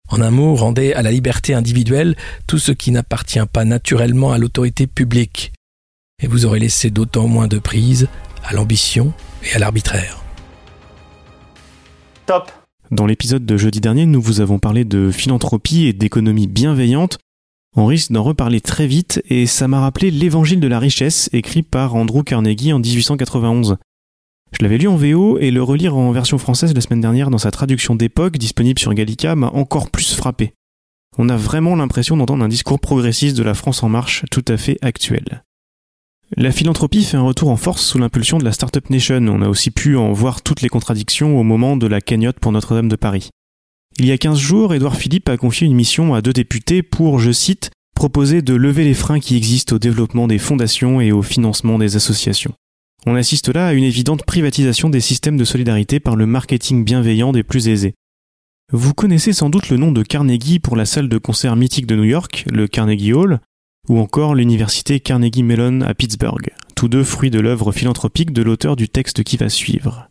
En 0.08 0.22
un 0.22 0.32
mot, 0.32 0.56
rendez 0.56 0.94
à 0.94 1.04
la 1.04 1.12
liberté 1.12 1.54
individuelle 1.54 2.16
tout 2.48 2.60
ce 2.60 2.72
qui 2.72 2.90
n'appartient 2.92 3.46
pas 3.52 3.66
naturellement 3.66 4.32
à 4.32 4.40
l'autorité 4.40 4.88
publique. 4.88 5.52
Et 6.24 6.28
vous 6.28 6.46
aurez 6.46 6.60
laissé 6.60 6.90
d'autant 6.90 7.28
moins 7.28 7.48
de 7.48 7.60
prise 7.60 8.08
à 8.44 8.54
l'ambition 8.54 9.14
et 9.44 9.54
à 9.54 9.60
l'arbitraire. 9.60 10.24
Top 12.26 12.52
dans 12.92 13.06
l'épisode 13.06 13.46
de 13.46 13.58
jeudi 13.58 13.82
dernier, 13.82 14.06
nous 14.06 14.22
vous 14.22 14.42
avons 14.42 14.58
parlé 14.58 14.84
de 14.84 15.12
philanthropie 15.12 15.86
et 15.86 15.94
d'économie 15.94 16.48
bienveillante. 16.48 17.20
On 17.76 17.86
risque 17.86 18.12
d'en 18.12 18.24
reparler 18.24 18.62
très 18.62 18.88
vite 18.88 19.22
et 19.30 19.46
ça 19.46 19.68
m'a 19.68 19.80
rappelé 19.80 20.10
l'Évangile 20.10 20.60
de 20.60 20.68
la 20.68 20.80
richesse 20.80 21.30
écrit 21.32 21.62
par 21.62 21.96
Andrew 21.96 22.24
Carnegie 22.24 22.74
en 22.74 22.80
1891. 22.80 23.78
Je 24.52 24.64
l'avais 24.64 24.80
lu 24.80 24.88
en 24.88 24.96
VO 24.96 25.38
et 25.38 25.52
le 25.52 25.62
relire 25.62 25.96
en 25.96 26.12
version 26.12 26.40
française 26.40 26.74
la 26.74 26.82
semaine 26.82 27.02
dernière 27.02 27.30
dans 27.30 27.38
sa 27.38 27.52
traduction 27.52 27.96
d'époque 27.96 28.40
disponible 28.40 28.80
sur 28.80 28.94
Gallica 28.96 29.36
m'a 29.36 29.50
encore 29.50 29.92
plus 29.92 30.16
frappé. 30.16 30.54
On 31.20 31.30
a 31.30 31.38
vraiment 31.38 31.76
l'impression 31.76 32.18
d'entendre 32.18 32.44
un 32.44 32.48
discours 32.48 32.80
progressiste 32.80 33.38
de 33.38 33.44
la 33.44 33.54
France 33.54 33.84
en 33.84 33.90
marche 33.90 34.26
tout 34.32 34.46
à 34.48 34.58
fait 34.58 34.80
actuel. 34.82 35.44
La 36.38 36.52
philanthropie 36.52 37.04
fait 37.04 37.18
un 37.18 37.24
retour 37.24 37.50
en 37.50 37.58
force 37.58 37.84
sous 37.84 37.98
l'impulsion 37.98 38.38
de 38.38 38.46
la 38.46 38.52
Startup 38.52 38.88
Nation. 38.92 39.26
On 39.28 39.42
a 39.42 39.50
aussi 39.50 39.72
pu 39.72 39.98
en 39.98 40.14
voir 40.14 40.44
toutes 40.44 40.62
les 40.62 40.70
contradictions 40.70 41.40
au 41.40 41.44
moment 41.44 41.76
de 41.76 41.88
la 41.88 42.02
cagnotte 42.02 42.40
pour 42.40 42.52
Notre-Dame 42.52 42.88
de 42.88 42.96
Paris. 42.96 43.30
Il 43.98 44.06
y 44.06 44.12
a 44.12 44.18
15 44.18 44.38
jours, 44.38 44.74
Édouard 44.74 44.96
Philippe 44.96 45.28
a 45.28 45.38
confié 45.38 45.66
une 45.66 45.74
mission 45.74 46.14
à 46.14 46.22
deux 46.22 46.32
députés 46.32 46.84
pour, 46.84 47.20
je 47.20 47.32
cite, 47.32 47.72
proposer 47.96 48.42
de 48.44 48.54
lever 48.54 48.86
les 48.86 48.94
freins 48.94 49.20
qui 49.20 49.36
existent 49.36 49.76
au 49.76 49.80
développement 49.80 50.28
des 50.28 50.38
fondations 50.38 51.02
et 51.02 51.12
au 51.12 51.24
financement 51.24 51.80
des 51.80 51.96
associations. 51.96 52.54
On 53.08 53.16
assiste 53.16 53.50
là 53.50 53.68
à 53.68 53.74
une 53.74 53.84
évidente 53.84 54.24
privatisation 54.24 54.90
des 54.90 55.02
systèmes 55.02 55.38
de 55.38 55.46
solidarité 55.46 56.00
par 56.00 56.16
le 56.16 56.28
marketing 56.28 56.86
bienveillant 56.86 57.32
des 57.32 57.44
plus 57.44 57.68
aisés. 57.68 57.96
Vous 58.72 58.94
connaissez 58.94 59.34
sans 59.34 59.50
doute 59.50 59.70
le 59.70 59.78
nom 59.78 59.92
de 59.92 60.04
Carnegie 60.04 60.60
pour 60.60 60.76
la 60.76 60.86
salle 60.86 61.10
de 61.10 61.18
concert 61.18 61.56
mythique 61.56 61.88
de 61.88 61.96
New 61.96 62.04
York, 62.04 62.46
le 62.52 62.68
Carnegie 62.68 63.14
Hall, 63.14 63.40
ou 63.90 64.00
encore 64.00 64.36
l'université 64.36 65.00
Carnegie 65.00 65.44
Mellon 65.44 65.82
à 65.82 65.94
Pittsburgh, 65.94 66.52
tous 66.76 66.88
deux 66.88 67.04
fruits 67.04 67.32
de 67.32 67.40
l'œuvre 67.40 67.72
philanthropique 67.72 68.32
de 68.32 68.44
l'auteur 68.44 68.76
du 68.76 68.88
texte 68.88 69.24
qui 69.24 69.36
va 69.36 69.50
suivre. 69.50 70.08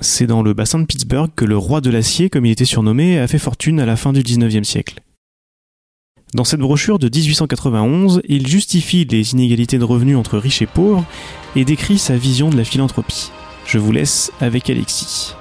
C'est 0.00 0.26
dans 0.26 0.42
le 0.42 0.54
bassin 0.54 0.78
de 0.78 0.84
Pittsburgh 0.84 1.30
que 1.34 1.44
le 1.44 1.58
roi 1.58 1.80
de 1.80 1.90
l'acier, 1.90 2.30
comme 2.30 2.46
il 2.46 2.52
était 2.52 2.64
surnommé, 2.64 3.18
a 3.18 3.26
fait 3.26 3.38
fortune 3.38 3.80
à 3.80 3.86
la 3.86 3.96
fin 3.96 4.12
du 4.12 4.22
XIXe 4.22 4.66
siècle. 4.66 5.00
Dans 6.34 6.44
cette 6.44 6.60
brochure 6.60 6.98
de 6.98 7.08
1891, 7.08 8.22
il 8.28 8.46
justifie 8.46 9.04
les 9.04 9.32
inégalités 9.32 9.78
de 9.78 9.84
revenus 9.84 10.16
entre 10.16 10.38
riches 10.38 10.62
et 10.62 10.66
pauvres 10.66 11.04
et 11.56 11.64
décrit 11.64 11.98
sa 11.98 12.16
vision 12.16 12.50
de 12.50 12.56
la 12.56 12.64
philanthropie. 12.64 13.30
Je 13.66 13.78
vous 13.78 13.90
laisse 13.90 14.30
avec 14.40 14.70
Alexis. 14.70 15.34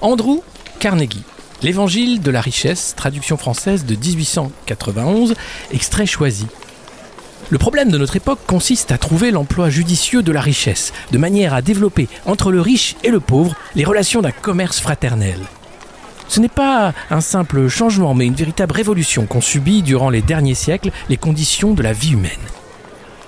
Andrew 0.00 0.42
Carnegie. 0.78 1.22
L'Évangile 1.62 2.22
de 2.22 2.30
la 2.30 2.40
richesse, 2.40 2.94
traduction 2.96 3.36
française 3.36 3.84
de 3.84 3.94
1891, 3.94 5.34
extrait 5.72 6.06
choisi. 6.06 6.46
Le 7.50 7.58
problème 7.58 7.90
de 7.90 7.98
notre 7.98 8.16
époque 8.16 8.38
consiste 8.46 8.92
à 8.92 8.98
trouver 8.98 9.30
l'emploi 9.30 9.68
judicieux 9.70 10.22
de 10.22 10.32
la 10.32 10.40
richesse, 10.40 10.92
de 11.10 11.18
manière 11.18 11.52
à 11.52 11.62
développer 11.62 12.08
entre 12.24 12.50
le 12.50 12.60
riche 12.60 12.96
et 13.02 13.10
le 13.10 13.20
pauvre 13.20 13.56
les 13.74 13.84
relations 13.84 14.22
d'un 14.22 14.30
commerce 14.30 14.80
fraternel. 14.80 15.38
Ce 16.28 16.38
n'est 16.38 16.48
pas 16.48 16.94
un 17.10 17.20
simple 17.20 17.68
changement, 17.68 18.14
mais 18.14 18.26
une 18.26 18.34
véritable 18.34 18.72
révolution 18.72 19.26
qu'ont 19.26 19.40
subi 19.40 19.82
durant 19.82 20.10
les 20.10 20.22
derniers 20.22 20.54
siècles 20.54 20.92
les 21.08 21.16
conditions 21.16 21.74
de 21.74 21.82
la 21.82 21.92
vie 21.92 22.12
humaine. 22.12 22.30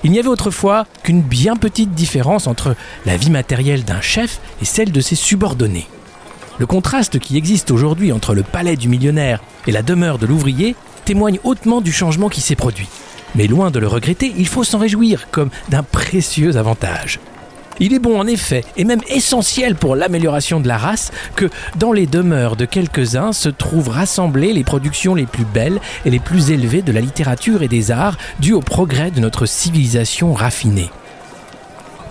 Il 0.05 0.13
n'y 0.13 0.19
avait 0.21 0.29
autrefois 0.29 0.87
qu'une 1.03 1.23
bien 1.23 1.57
petite 1.57 1.95
différence 1.95 2.47
entre 2.47 2.77
la 3.05 3.17
vie 3.17 3.31
matérielle 3.31 3.85
d'un 3.85 4.01
chef 4.01 4.41
et 4.61 4.65
celle 4.65 4.93
de 4.93 5.01
ses 5.01 5.17
subordonnés. 5.17 5.89
Le 6.59 6.66
contraste 6.66 7.18
qui 7.18 7.36
existe 7.36 7.70
aujourd'hui 7.70 8.12
entre 8.12 8.34
le 8.34 8.42
palais 8.42 8.76
du 8.76 8.88
millionnaire 8.88 9.40
et 9.66 9.72
la 9.72 9.82
demeure 9.82 10.18
de 10.18 10.26
l'ouvrier 10.26 10.76
témoigne 11.05 11.38
hautement 11.44 11.80
du 11.80 11.92
changement 11.92 12.28
qui 12.28 12.40
s'est 12.40 12.57
produit. 12.57 12.88
Mais 13.34 13.46
loin 13.46 13.70
de 13.70 13.78
le 13.78 13.88
regretter, 13.88 14.32
il 14.36 14.46
faut 14.46 14.64
s'en 14.64 14.78
réjouir 14.78 15.30
comme 15.30 15.50
d'un 15.70 15.82
précieux 15.82 16.57
avantage. 16.57 17.18
Il 17.80 17.94
est 17.94 17.98
bon 17.98 18.20
en 18.20 18.26
effet, 18.26 18.64
et 18.76 18.84
même 18.84 19.00
essentiel 19.09 19.74
pour 19.74 19.96
l'amélioration 19.96 20.61
de 20.61 20.68
la 20.68 20.76
race, 20.76 21.11
que 21.34 21.48
dans 21.76 21.92
les 21.92 22.07
demeures 22.07 22.55
de 22.55 22.66
quelques-uns 22.66 23.32
se 23.32 23.48
trouvent 23.48 23.88
rassemblées 23.88 24.53
les 24.53 24.62
productions 24.62 25.14
les 25.14 25.26
plus 25.26 25.46
belles 25.46 25.80
et 26.05 26.11
les 26.11 26.20
plus 26.20 26.50
élevées 26.50 26.82
de 26.82 26.92
la 26.92 27.00
littérature 27.00 27.62
et 27.62 27.68
des 27.68 27.90
arts 27.90 28.18
dues 28.40 28.53
au 28.53 28.61
progrès 28.61 29.11
de 29.11 29.20
notre 29.20 29.46
civilisation 29.46 30.34
raffinée. 30.34 30.90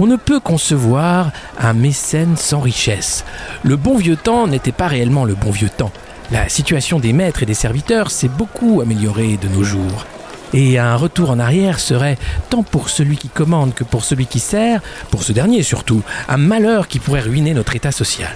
On 0.03 0.07
ne 0.07 0.15
peut 0.15 0.39
concevoir 0.39 1.29
un 1.59 1.73
mécène 1.73 2.35
sans 2.35 2.59
richesse. 2.59 3.23
Le 3.61 3.75
bon 3.75 3.99
vieux 3.99 4.15
temps 4.15 4.47
n'était 4.47 4.71
pas 4.71 4.87
réellement 4.87 5.25
le 5.25 5.35
bon 5.35 5.51
vieux 5.51 5.69
temps. 5.69 5.91
La 6.31 6.49
situation 6.49 6.99
des 6.99 7.13
maîtres 7.13 7.43
et 7.43 7.45
des 7.45 7.53
serviteurs 7.53 8.09
s'est 8.09 8.27
beaucoup 8.27 8.81
améliorée 8.81 9.37
de 9.37 9.47
nos 9.47 9.61
jours. 9.61 10.07
Et 10.55 10.79
un 10.79 10.95
retour 10.95 11.29
en 11.29 11.37
arrière 11.37 11.79
serait, 11.79 12.17
tant 12.49 12.63
pour 12.63 12.89
celui 12.89 13.15
qui 13.15 13.29
commande 13.29 13.75
que 13.75 13.83
pour 13.83 14.03
celui 14.03 14.25
qui 14.25 14.39
sert, 14.39 14.81
pour 15.11 15.21
ce 15.21 15.33
dernier 15.33 15.61
surtout, 15.61 16.01
un 16.27 16.37
malheur 16.37 16.87
qui 16.87 16.97
pourrait 16.97 17.21
ruiner 17.21 17.53
notre 17.53 17.75
état 17.75 17.91
social. 17.91 18.33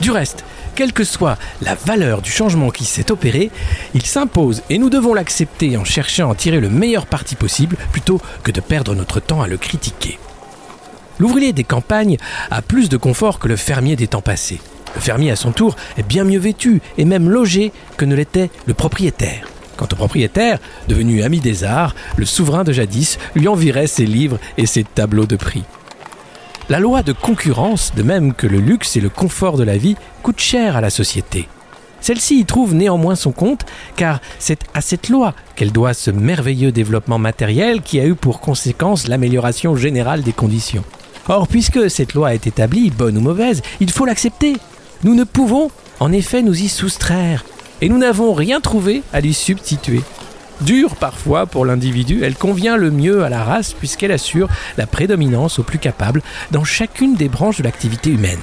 Du 0.00 0.12
reste, 0.12 0.44
quelle 0.76 0.92
que 0.92 1.02
soit 1.02 1.36
la 1.62 1.74
valeur 1.74 2.22
du 2.22 2.30
changement 2.30 2.70
qui 2.70 2.84
s'est 2.84 3.10
opéré, 3.10 3.50
il 3.92 4.06
s'impose 4.06 4.62
et 4.70 4.78
nous 4.78 4.88
devons 4.88 5.14
l'accepter 5.14 5.76
en 5.76 5.84
cherchant 5.84 6.28
à 6.28 6.30
en 6.30 6.34
tirer 6.36 6.60
le 6.60 6.70
meilleur 6.70 7.06
parti 7.06 7.34
possible 7.34 7.76
plutôt 7.90 8.20
que 8.44 8.52
de 8.52 8.60
perdre 8.60 8.94
notre 8.94 9.18
temps 9.18 9.42
à 9.42 9.48
le 9.48 9.56
critiquer. 9.56 10.20
L'ouvrier 11.20 11.52
des 11.52 11.64
campagnes 11.64 12.16
a 12.50 12.62
plus 12.62 12.88
de 12.88 12.96
confort 12.96 13.38
que 13.38 13.46
le 13.46 13.56
fermier 13.56 13.94
des 13.94 14.06
temps 14.06 14.22
passés. 14.22 14.58
Le 14.94 15.02
fermier, 15.02 15.30
à 15.30 15.36
son 15.36 15.52
tour, 15.52 15.76
est 15.98 16.02
bien 16.02 16.24
mieux 16.24 16.38
vêtu 16.38 16.80
et 16.96 17.04
même 17.04 17.28
logé 17.28 17.72
que 17.98 18.06
ne 18.06 18.14
l'était 18.14 18.50
le 18.64 18.72
propriétaire. 18.72 19.46
Quant 19.76 19.88
au 19.92 19.96
propriétaire, 19.96 20.58
devenu 20.88 21.22
ami 21.22 21.40
des 21.40 21.62
arts, 21.62 21.94
le 22.16 22.24
souverain 22.24 22.64
de 22.64 22.72
jadis 22.72 23.18
lui 23.34 23.48
envirait 23.48 23.86
ses 23.86 24.06
livres 24.06 24.38
et 24.56 24.64
ses 24.64 24.82
tableaux 24.82 25.26
de 25.26 25.36
prix. 25.36 25.64
La 26.70 26.80
loi 26.80 27.02
de 27.02 27.12
concurrence, 27.12 27.92
de 27.94 28.02
même 28.02 28.32
que 28.32 28.46
le 28.46 28.58
luxe 28.58 28.96
et 28.96 29.00
le 29.02 29.10
confort 29.10 29.58
de 29.58 29.64
la 29.64 29.76
vie, 29.76 29.96
coûte 30.22 30.40
cher 30.40 30.74
à 30.74 30.80
la 30.80 30.88
société. 30.88 31.48
Celle-ci 32.00 32.38
y 32.38 32.44
trouve 32.46 32.72
néanmoins 32.72 33.14
son 33.14 33.32
compte, 33.32 33.66
car 33.94 34.20
c'est 34.38 34.60
à 34.72 34.80
cette 34.80 35.10
loi 35.10 35.34
qu'elle 35.54 35.72
doit 35.72 35.92
ce 35.92 36.10
merveilleux 36.10 36.72
développement 36.72 37.18
matériel 37.18 37.82
qui 37.82 38.00
a 38.00 38.06
eu 38.06 38.14
pour 38.14 38.40
conséquence 38.40 39.06
l'amélioration 39.06 39.76
générale 39.76 40.22
des 40.22 40.32
conditions. 40.32 40.84
Or, 41.30 41.46
puisque 41.46 41.88
cette 41.88 42.14
loi 42.14 42.34
est 42.34 42.48
établie, 42.48 42.90
bonne 42.90 43.16
ou 43.16 43.20
mauvaise, 43.20 43.62
il 43.78 43.92
faut 43.92 44.04
l'accepter. 44.04 44.56
Nous 45.04 45.14
ne 45.14 45.22
pouvons, 45.22 45.70
en 46.00 46.10
effet, 46.10 46.42
nous 46.42 46.60
y 46.60 46.66
soustraire, 46.68 47.44
et 47.80 47.88
nous 47.88 47.98
n'avons 47.98 48.34
rien 48.34 48.60
trouvé 48.60 49.04
à 49.12 49.20
lui 49.20 49.32
substituer. 49.32 50.00
Dure 50.62 50.96
parfois 50.96 51.46
pour 51.46 51.64
l'individu, 51.64 52.24
elle 52.24 52.34
convient 52.34 52.76
le 52.76 52.90
mieux 52.90 53.22
à 53.22 53.28
la 53.28 53.44
race 53.44 53.74
puisqu'elle 53.74 54.10
assure 54.10 54.48
la 54.76 54.88
prédominance 54.88 55.60
aux 55.60 55.62
plus 55.62 55.78
capables 55.78 56.20
dans 56.50 56.64
chacune 56.64 57.14
des 57.14 57.28
branches 57.28 57.58
de 57.58 57.62
l'activité 57.62 58.10
humaine. 58.10 58.40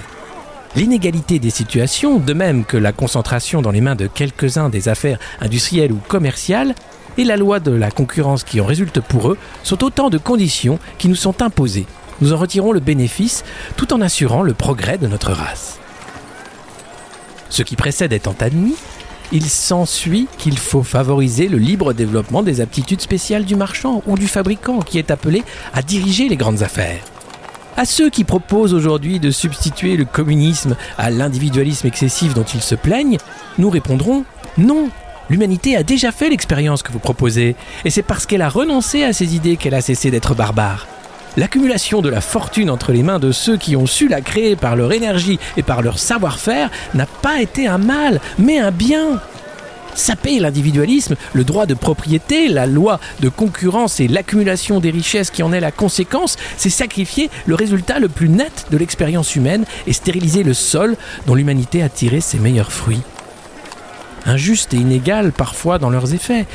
L'inégalité 0.77 1.39
des 1.39 1.49
situations, 1.49 2.19
de 2.19 2.33
même 2.33 2.63
que 2.63 2.77
la 2.77 2.93
concentration 2.93 3.61
dans 3.61 3.71
les 3.71 3.81
mains 3.81 3.95
de 3.95 4.07
quelques-uns 4.07 4.69
des 4.69 4.87
affaires 4.87 5.19
industrielles 5.41 5.91
ou 5.91 5.99
commerciales, 6.07 6.73
et 7.17 7.25
la 7.25 7.35
loi 7.35 7.59
de 7.59 7.71
la 7.71 7.91
concurrence 7.91 8.45
qui 8.45 8.61
en 8.61 8.65
résulte 8.65 9.01
pour 9.01 9.29
eux, 9.29 9.37
sont 9.63 9.83
autant 9.83 10.09
de 10.09 10.17
conditions 10.17 10.79
qui 10.97 11.09
nous 11.09 11.15
sont 11.15 11.41
imposées. 11.41 11.85
Nous 12.21 12.33
en 12.33 12.37
retirons 12.37 12.71
le 12.71 12.79
bénéfice 12.79 13.43
tout 13.75 13.93
en 13.93 14.01
assurant 14.01 14.41
le 14.41 14.53
progrès 14.53 14.97
de 14.97 15.07
notre 15.07 15.31
race. 15.31 15.79
Ce 17.49 17.63
qui 17.63 17.75
précède 17.75 18.13
étant 18.13 18.35
admis, 18.39 18.75
il 19.31 19.45
s'ensuit 19.45 20.27
qu'il 20.37 20.57
faut 20.57 20.83
favoriser 20.83 21.47
le 21.47 21.57
libre 21.57 21.93
développement 21.93 22.43
des 22.43 22.61
aptitudes 22.61 23.01
spéciales 23.01 23.45
du 23.45 23.55
marchand 23.55 24.01
ou 24.07 24.17
du 24.17 24.27
fabricant 24.27 24.79
qui 24.79 24.97
est 24.97 25.11
appelé 25.11 25.43
à 25.73 25.81
diriger 25.81 26.29
les 26.29 26.37
grandes 26.37 26.63
affaires. 26.63 27.03
À 27.75 27.85
ceux 27.85 28.09
qui 28.09 28.23
proposent 28.23 28.73
aujourd'hui 28.73 29.19
de 29.19 29.29
substituer 29.29 29.97
le 29.97 30.05
communisme 30.05 30.75
à 30.97 31.11
l'individualisme 31.11 31.87
excessif 31.87 32.33
dont 32.33 32.43
ils 32.43 32.61
se 32.61 32.73
plaignent, 32.73 33.17
nous 33.57 33.69
répondrons 33.69 34.23
non. 34.57 34.89
L'humanité 35.29 35.75
a 35.75 35.83
déjà 35.83 36.11
fait 36.11 36.29
l'expérience 36.29 36.81
que 36.81 36.91
vous 36.91 36.99
proposez, 36.99 37.55
et 37.85 37.89
c'est 37.91 38.01
parce 38.01 38.25
qu'elle 38.25 38.41
a 38.41 38.49
renoncé 38.49 39.03
à 39.03 39.13
ces 39.13 39.35
idées 39.35 39.57
qu'elle 39.57 39.75
a 39.75 39.81
cessé 39.81 40.09
d'être 40.09 40.33
barbare. 40.33 40.87
L'accumulation 41.37 42.01
de 42.01 42.09
la 42.09 42.19
fortune 42.19 42.71
entre 42.71 42.91
les 42.91 43.03
mains 43.03 43.19
de 43.19 43.31
ceux 43.31 43.57
qui 43.57 43.75
ont 43.75 43.85
su 43.85 44.07
la 44.07 44.21
créer 44.21 44.55
par 44.55 44.75
leur 44.75 44.91
énergie 44.91 45.37
et 45.55 45.61
par 45.61 45.83
leur 45.83 45.99
savoir-faire 45.99 46.71
n'a 46.95 47.05
pas 47.05 47.39
été 47.39 47.67
un 47.67 47.77
mal, 47.77 48.19
mais 48.39 48.57
un 48.57 48.71
bien. 48.71 49.21
Saper 49.93 50.39
l'individualisme, 50.39 51.15
le 51.33 51.43
droit 51.43 51.67
de 51.67 51.75
propriété, 51.75 52.47
la 52.47 52.65
loi 52.65 52.99
de 53.19 53.29
concurrence 53.29 53.99
et 53.99 54.07
l'accumulation 54.07 54.79
des 54.79 54.89
richesses 54.89 55.29
qui 55.29 55.43
en 55.43 55.53
est 55.53 55.59
la 55.59 55.71
conséquence, 55.71 56.37
c'est 56.57 56.71
sacrifier 56.71 57.29
le 57.45 57.53
résultat 57.53 57.99
le 57.99 58.09
plus 58.09 58.29
net 58.29 58.65
de 58.71 58.77
l'expérience 58.77 59.35
humaine 59.35 59.65
et 59.85 59.93
stériliser 59.93 60.41
le 60.41 60.55
sol 60.55 60.97
dont 61.27 61.35
l'humanité 61.35 61.83
a 61.83 61.89
tiré 61.89 62.19
ses 62.19 62.39
meilleurs 62.39 62.71
fruits 62.71 63.03
injustes 64.27 64.73
et 64.73 64.77
inégales 64.77 65.31
parfois 65.31 65.79
dans 65.79 65.89
leurs 65.89 66.13
effets. 66.13 66.45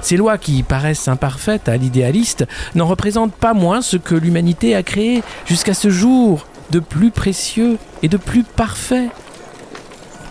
Ces 0.00 0.16
lois 0.16 0.38
qui 0.38 0.62
paraissent 0.62 1.08
imparfaites 1.08 1.68
à 1.68 1.76
l'idéaliste 1.76 2.46
n'en 2.74 2.86
représentent 2.86 3.34
pas 3.34 3.54
moins 3.54 3.82
ce 3.82 3.96
que 3.96 4.14
l'humanité 4.14 4.74
a 4.74 4.82
créé 4.82 5.22
jusqu'à 5.46 5.74
ce 5.74 5.90
jour 5.90 6.46
de 6.70 6.78
plus 6.80 7.10
précieux 7.10 7.78
et 8.02 8.08
de 8.08 8.16
plus 8.16 8.44
parfait. 8.44 9.08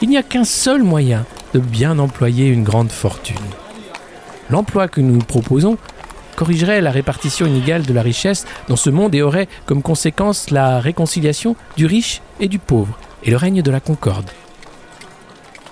Il 0.01 0.09
n'y 0.09 0.17
a 0.17 0.23
qu'un 0.23 0.45
seul 0.45 0.83
moyen 0.83 1.25
de 1.53 1.59
bien 1.59 1.99
employer 1.99 2.47
une 2.47 2.63
grande 2.63 2.91
fortune. 2.91 3.35
L'emploi 4.49 4.87
que 4.87 5.01
nous 5.01 5.19
proposons 5.19 5.77
corrigerait 6.35 6.81
la 6.81 6.91
répartition 6.91 7.45
inégale 7.45 7.85
de 7.85 7.93
la 7.93 8.01
richesse 8.01 8.45
dans 8.67 8.75
ce 8.75 8.89
monde 8.89 9.13
et 9.13 9.21
aurait 9.21 9.47
comme 9.65 9.81
conséquence 9.81 10.49
la 10.49 10.79
réconciliation 10.79 11.55
du 11.77 11.85
riche 11.85 12.21
et 12.39 12.47
du 12.47 12.57
pauvre 12.57 12.97
et 13.23 13.29
le 13.31 13.37
règne 13.37 13.61
de 13.61 13.71
la 13.71 13.79
concorde. 13.79 14.29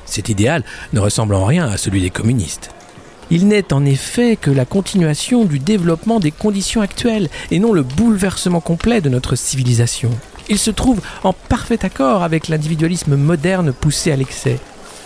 Cet 0.10 0.30
idéal 0.30 0.64
ne 0.94 1.00
ressemble 1.00 1.36
en 1.36 1.46
rien 1.46 1.68
à 1.68 1.78
celui 1.78 2.02
des 2.02 2.10
communistes. 2.10 2.72
Il 3.32 3.48
n'est 3.48 3.74
en 3.74 3.86
effet 3.86 4.36
que 4.36 4.50
la 4.50 4.66
continuation 4.66 5.46
du 5.46 5.60
développement 5.60 6.20
des 6.20 6.32
conditions 6.32 6.82
actuelles 6.82 7.30
et 7.52 7.60
non 7.60 7.74
le 7.74 7.84
bouleversement 7.84 8.60
complet 8.60 9.02
de 9.02 9.10
notre 9.10 9.36
civilisation. 9.36 10.10
Il 10.50 10.58
se 10.58 10.72
trouve 10.72 11.00
en 11.24 11.34
parfait 11.34 11.86
accord 11.86 12.24
avec 12.24 12.48
l'individualisme 12.48 13.16
moderne 13.16 13.72
poussé 13.72 14.12
à 14.12 14.16
l'excès. 14.16 14.60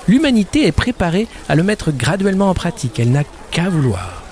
L'humanité 0.07 0.65
est 0.65 0.71
préparée 0.71 1.27
à 1.49 1.55
le 1.55 1.63
mettre 1.63 1.91
graduellement 1.91 2.49
en 2.49 2.53
pratique, 2.53 2.99
elle 2.99 3.11
n'a 3.11 3.23
qu'à 3.51 3.69
vouloir. 3.69 4.22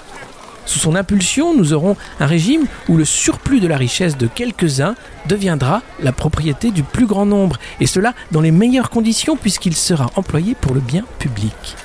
Sous 0.65 0.79
son 0.79 0.95
impulsion, 0.95 1.55
nous 1.55 1.73
aurons 1.73 1.97
un 2.19 2.25
régime 2.25 2.65
où 2.87 2.97
le 2.97 3.05
surplus 3.05 3.59
de 3.59 3.67
la 3.67 3.77
richesse 3.77 4.17
de 4.17 4.27
quelques-uns 4.27 4.95
deviendra 5.27 5.81
la 6.01 6.11
propriété 6.11 6.71
du 6.71 6.83
plus 6.83 7.07
grand 7.07 7.25
nombre, 7.25 7.57
et 7.79 7.87
cela 7.87 8.13
dans 8.31 8.41
les 8.41 8.51
meilleures 8.51 8.89
conditions 8.89 9.35
puisqu'il 9.35 9.75
sera 9.75 10.09
employé 10.15 10.55
pour 10.55 10.73
le 10.73 10.79
bien 10.79 11.03
public. 11.19 11.75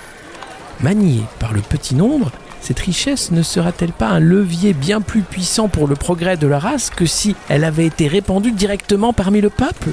Maniée 0.83 1.25
par 1.39 1.53
le 1.53 1.63
petit 1.63 1.95
nombre, 1.95 2.31
cette 2.61 2.81
richesse 2.81 3.31
ne 3.31 3.43
sera-t-elle 3.43 3.93
pas 3.93 4.09
un 4.09 4.21
levier 4.21 4.73
bien 4.73 5.01
plus 5.01 5.23
puissant 5.23 5.69
pour 5.69 5.87
le 5.87 5.95
progrès 5.95 6.37
de 6.37 6.47
la 6.47 6.59
race 6.59 6.91
que 6.91 7.07
si 7.07 7.35
elle 7.49 7.65
avait 7.65 7.87
été 7.87 8.09
répandue 8.09 8.53
directement 8.53 9.13
parmi 9.13 9.41
le 9.41 9.51
peuple? 9.51 9.91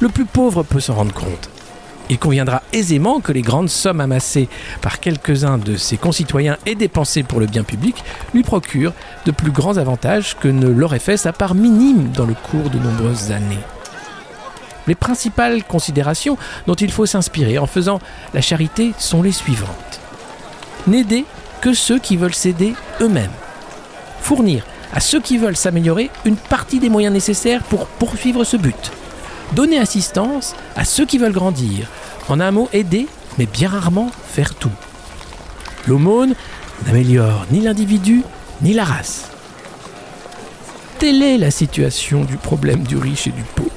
Le 0.00 0.08
plus 0.08 0.26
pauvre 0.26 0.62
peut 0.62 0.80
s'en 0.80 0.94
rendre 0.94 1.14
compte. 1.14 1.48
Il 2.08 2.18
conviendra 2.18 2.62
aisément 2.72 3.20
que 3.20 3.32
les 3.32 3.42
grandes 3.42 3.68
sommes 3.68 4.00
amassées 4.00 4.48
par 4.80 5.00
quelques-uns 5.00 5.58
de 5.58 5.76
ses 5.76 5.96
concitoyens 5.96 6.56
et 6.64 6.76
dépensées 6.76 7.24
pour 7.24 7.40
le 7.40 7.46
bien 7.46 7.64
public 7.64 7.96
lui 8.32 8.42
procurent 8.42 8.92
de 9.24 9.32
plus 9.32 9.50
grands 9.50 9.76
avantages 9.76 10.36
que 10.36 10.48
ne 10.48 10.68
l'aurait 10.68 11.00
fait 11.00 11.16
sa 11.16 11.32
part 11.32 11.54
minime 11.54 12.10
dans 12.12 12.26
le 12.26 12.34
cours 12.34 12.70
de 12.70 12.78
nombreuses 12.78 13.32
années. 13.32 13.58
Les 14.86 14.94
principales 14.94 15.64
considérations 15.64 16.38
dont 16.68 16.74
il 16.74 16.92
faut 16.92 17.06
s'inspirer 17.06 17.58
en 17.58 17.66
faisant 17.66 17.98
la 18.34 18.40
charité 18.40 18.92
sont 18.98 19.22
les 19.22 19.32
suivantes. 19.32 20.00
N'aider 20.86 21.24
que 21.60 21.74
ceux 21.74 21.98
qui 21.98 22.16
veulent 22.16 22.34
s'aider 22.34 22.74
eux-mêmes. 23.00 23.32
Fournir 24.20 24.64
à 24.92 25.00
ceux 25.00 25.20
qui 25.20 25.38
veulent 25.38 25.56
s'améliorer 25.56 26.10
une 26.24 26.36
partie 26.36 26.78
des 26.78 26.88
moyens 26.88 27.12
nécessaires 27.12 27.64
pour 27.64 27.86
poursuivre 27.86 28.44
ce 28.44 28.56
but 28.56 28.92
donner 29.54 29.78
assistance 29.78 30.54
à 30.74 30.84
ceux 30.84 31.06
qui 31.06 31.18
veulent 31.18 31.32
grandir. 31.32 31.88
En 32.28 32.40
un 32.40 32.50
mot, 32.50 32.68
aider, 32.72 33.06
mais 33.38 33.46
bien 33.46 33.68
rarement 33.68 34.10
faire 34.32 34.54
tout. 34.54 34.70
L'aumône 35.86 36.34
n'améliore 36.86 37.46
ni 37.50 37.60
l'individu 37.60 38.22
ni 38.62 38.72
la 38.72 38.84
race. 38.84 39.30
Telle 40.98 41.22
est 41.22 41.38
la 41.38 41.50
situation 41.50 42.24
du 42.24 42.36
problème 42.36 42.82
du 42.82 42.96
riche 42.96 43.26
et 43.26 43.32
du 43.32 43.42
pauvre. 43.54 43.70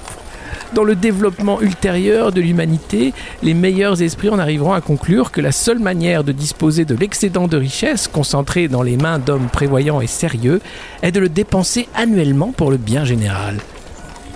Dans 0.74 0.84
le 0.84 0.96
développement 0.96 1.62
ultérieur 1.62 2.32
de 2.32 2.42
l'humanité, 2.42 3.14
les 3.42 3.56
meilleurs 3.56 4.02
esprits 4.02 4.30
en 4.30 4.38
arriveront 4.38 4.74
à 4.74 4.82
conclure 4.82 5.32
que 5.32 5.42
la 5.42 5.52
seule 5.52 5.80
manière 5.80 6.24
de 6.24 6.32
disposer 6.32 6.86
de 6.86 6.96
l'excédent 6.96 7.48
de 7.48 7.58
richesse 7.58 8.08
concentré 8.08 8.68
dans 8.68 8.84
les 8.84 8.96
mains 8.96 9.18
d'hommes 9.18 9.50
prévoyants 9.52 10.00
et 10.00 10.08
sérieux 10.08 10.62
est 11.02 11.12
de 11.12 11.20
le 11.20 11.30
dépenser 11.30 11.90
annuellement 11.96 12.54
pour 12.56 12.70
le 12.70 12.78
bien 12.78 13.04
général. 13.04 13.58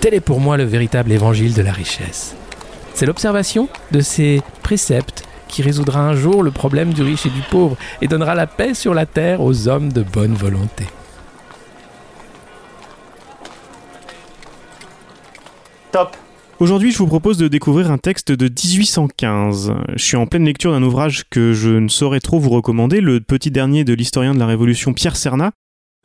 Tel 0.04 0.12
est 0.12 0.20
pour 0.20 0.38
moi 0.38 0.58
le 0.58 0.64
véritable 0.64 1.12
évangile 1.12 1.54
de 1.54 1.62
la 1.62 1.72
richesse. 1.72 2.36
C'est 2.92 3.06
l'observation 3.06 3.70
de 3.90 4.00
ces 4.00 4.42
préceptes 4.62 5.24
qui 5.48 5.62
résoudra 5.62 6.06
un 6.06 6.14
jour 6.14 6.42
le 6.42 6.50
problème 6.50 6.92
du 6.92 7.00
riche 7.00 7.24
et 7.24 7.30
du 7.30 7.40
pauvre 7.50 7.78
et 8.02 8.06
donnera 8.06 8.34
la 8.34 8.46
paix 8.46 8.74
sur 8.74 8.92
la 8.92 9.06
terre 9.06 9.40
aux 9.40 9.66
hommes 9.66 9.90
de 9.90 10.02
bonne 10.02 10.34
volonté. 10.34 10.84
Top 15.90 16.14
Aujourd'hui, 16.60 16.92
je 16.92 16.98
vous 16.98 17.06
propose 17.06 17.38
de 17.38 17.48
découvrir 17.48 17.90
un 17.90 17.96
texte 17.96 18.30
de 18.30 18.44
1815. 18.44 19.72
Je 19.96 20.04
suis 20.04 20.18
en 20.18 20.26
pleine 20.26 20.44
lecture 20.44 20.72
d'un 20.72 20.82
ouvrage 20.82 21.24
que 21.30 21.54
je 21.54 21.70
ne 21.70 21.88
saurais 21.88 22.20
trop 22.20 22.38
vous 22.38 22.50
recommander, 22.50 23.00
le 23.00 23.20
petit 23.20 23.50
dernier 23.50 23.84
de 23.84 23.94
l'historien 23.94 24.34
de 24.34 24.38
la 24.38 24.46
Révolution 24.46 24.92
Pierre 24.92 25.16
Cernat, 25.16 25.52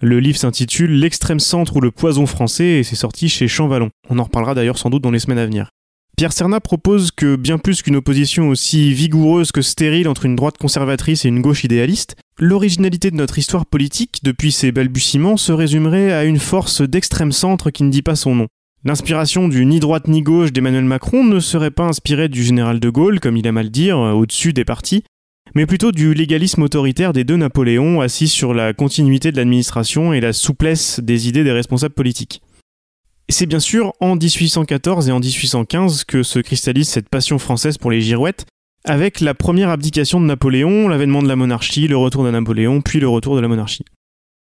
le 0.02 0.20
livre 0.20 0.38
s'intitule 0.38 1.00
L'extrême 1.00 1.40
centre 1.40 1.76
ou 1.76 1.82
le 1.82 1.92
poison 1.92 2.26
français 2.26 2.80
et 2.80 2.84
c'est 2.84 2.96
sorti 2.96 3.28
chez 3.28 3.48
Champvallon. 3.48 3.90
On 4.10 4.20
en 4.20 4.24
reparlera 4.24 4.56
d'ailleurs 4.56 4.78
sans 4.78 4.90
doute 4.90 5.04
dans 5.04 5.12
les 5.12 5.20
semaines 5.20 5.40
à 5.40 5.46
venir. 5.46 5.70
Pierre 6.16 6.34
Serna 6.34 6.60
propose 6.60 7.12
que, 7.12 7.36
bien 7.38 7.58
plus 7.58 7.82
qu'une 7.82 7.96
opposition 7.96 8.50
aussi 8.50 8.94
vigoureuse 8.94 9.52
que 9.52 9.62
stérile 9.62 10.10
entre 10.10 10.26
une 10.26 10.36
droite 10.36 10.58
conservatrice 10.58 11.24
et 11.24 11.30
une 11.30 11.42
gauche 11.42 11.64
idéaliste, 11.64 12.18
l'originalité 12.38 13.10
de 13.10 13.16
notre 13.16 13.38
histoire 13.38 13.66
politique, 13.66 14.20
depuis 14.24 14.52
ses 14.52 14.74
balbutiements, 14.74 15.38
se 15.38 15.54
résumerait 15.54 16.12
à 16.12 16.26
une 16.26 16.40
force 16.40 16.82
d'extrême 16.82 17.32
centre 17.32 17.70
qui 17.70 17.84
ne 17.84 17.90
dit 17.90 18.02
pas 18.02 18.16
son 18.16 18.36
nom. 18.36 18.48
L'inspiration 18.84 19.48
du 19.48 19.66
ni 19.66 19.80
droite 19.80 20.08
ni 20.08 20.22
gauche 20.22 20.52
d'Emmanuel 20.54 20.86
Macron 20.86 21.24
ne 21.24 21.40
serait 21.40 21.72
pas 21.72 21.84
inspirée 21.84 22.30
du 22.30 22.44
général 22.44 22.80
de 22.80 22.90
Gaulle, 22.90 23.20
comme 23.20 23.38
il 23.38 23.48
aime 23.48 23.58
à 23.58 23.64
le 23.64 23.70
dire, 23.70 23.98
au-dessus 23.98 24.54
des 24.54 24.66
partis, 24.66 25.04
mais 25.56 25.66
plutôt 25.66 25.92
du 25.92 26.14
légalisme 26.14 26.64
autoritaire 26.64 27.14
des 27.14 27.24
deux 27.24 27.38
Napoléons 27.38 28.02
assis 28.02 28.28
sur 28.28 28.54
la 28.54 28.74
continuité 28.74 29.32
de 29.32 29.38
l'administration 29.38 30.14
et 30.14 30.22
la 30.22 30.34
souplesse 30.34 31.00
des 31.00 31.28
idées 31.28 31.44
des 31.44 31.52
responsables 31.52 31.96
politiques. 31.96 32.42
C'est 33.30 33.46
bien 33.46 33.60
sûr 33.60 33.94
en 34.00 34.16
1814 34.16 35.10
et 35.10 35.12
en 35.12 35.20
1815 35.20 36.04
que 36.04 36.24
se 36.24 36.40
cristallise 36.40 36.90
cette 36.90 37.10
passion 37.10 37.38
française 37.38 37.78
pour 37.78 37.92
les 37.92 38.02
girouettes, 38.02 38.46
avec 38.86 39.22
la 39.22 39.34
première 39.34 39.70
abdication 39.70 40.20
de 40.20 40.26
Napoléon, 40.26 40.88
l'avènement 40.88 41.22
de 41.22 41.28
la 41.28 41.36
monarchie, 41.36 41.88
le 41.88 41.98
retour 41.98 42.24
de 42.24 42.32
Napoléon, 42.32 42.82
puis 42.82 43.00
le 43.00 43.08
retour 43.08 43.36
de 43.36 43.42
la 43.42 43.48
monarchie. 43.48 43.86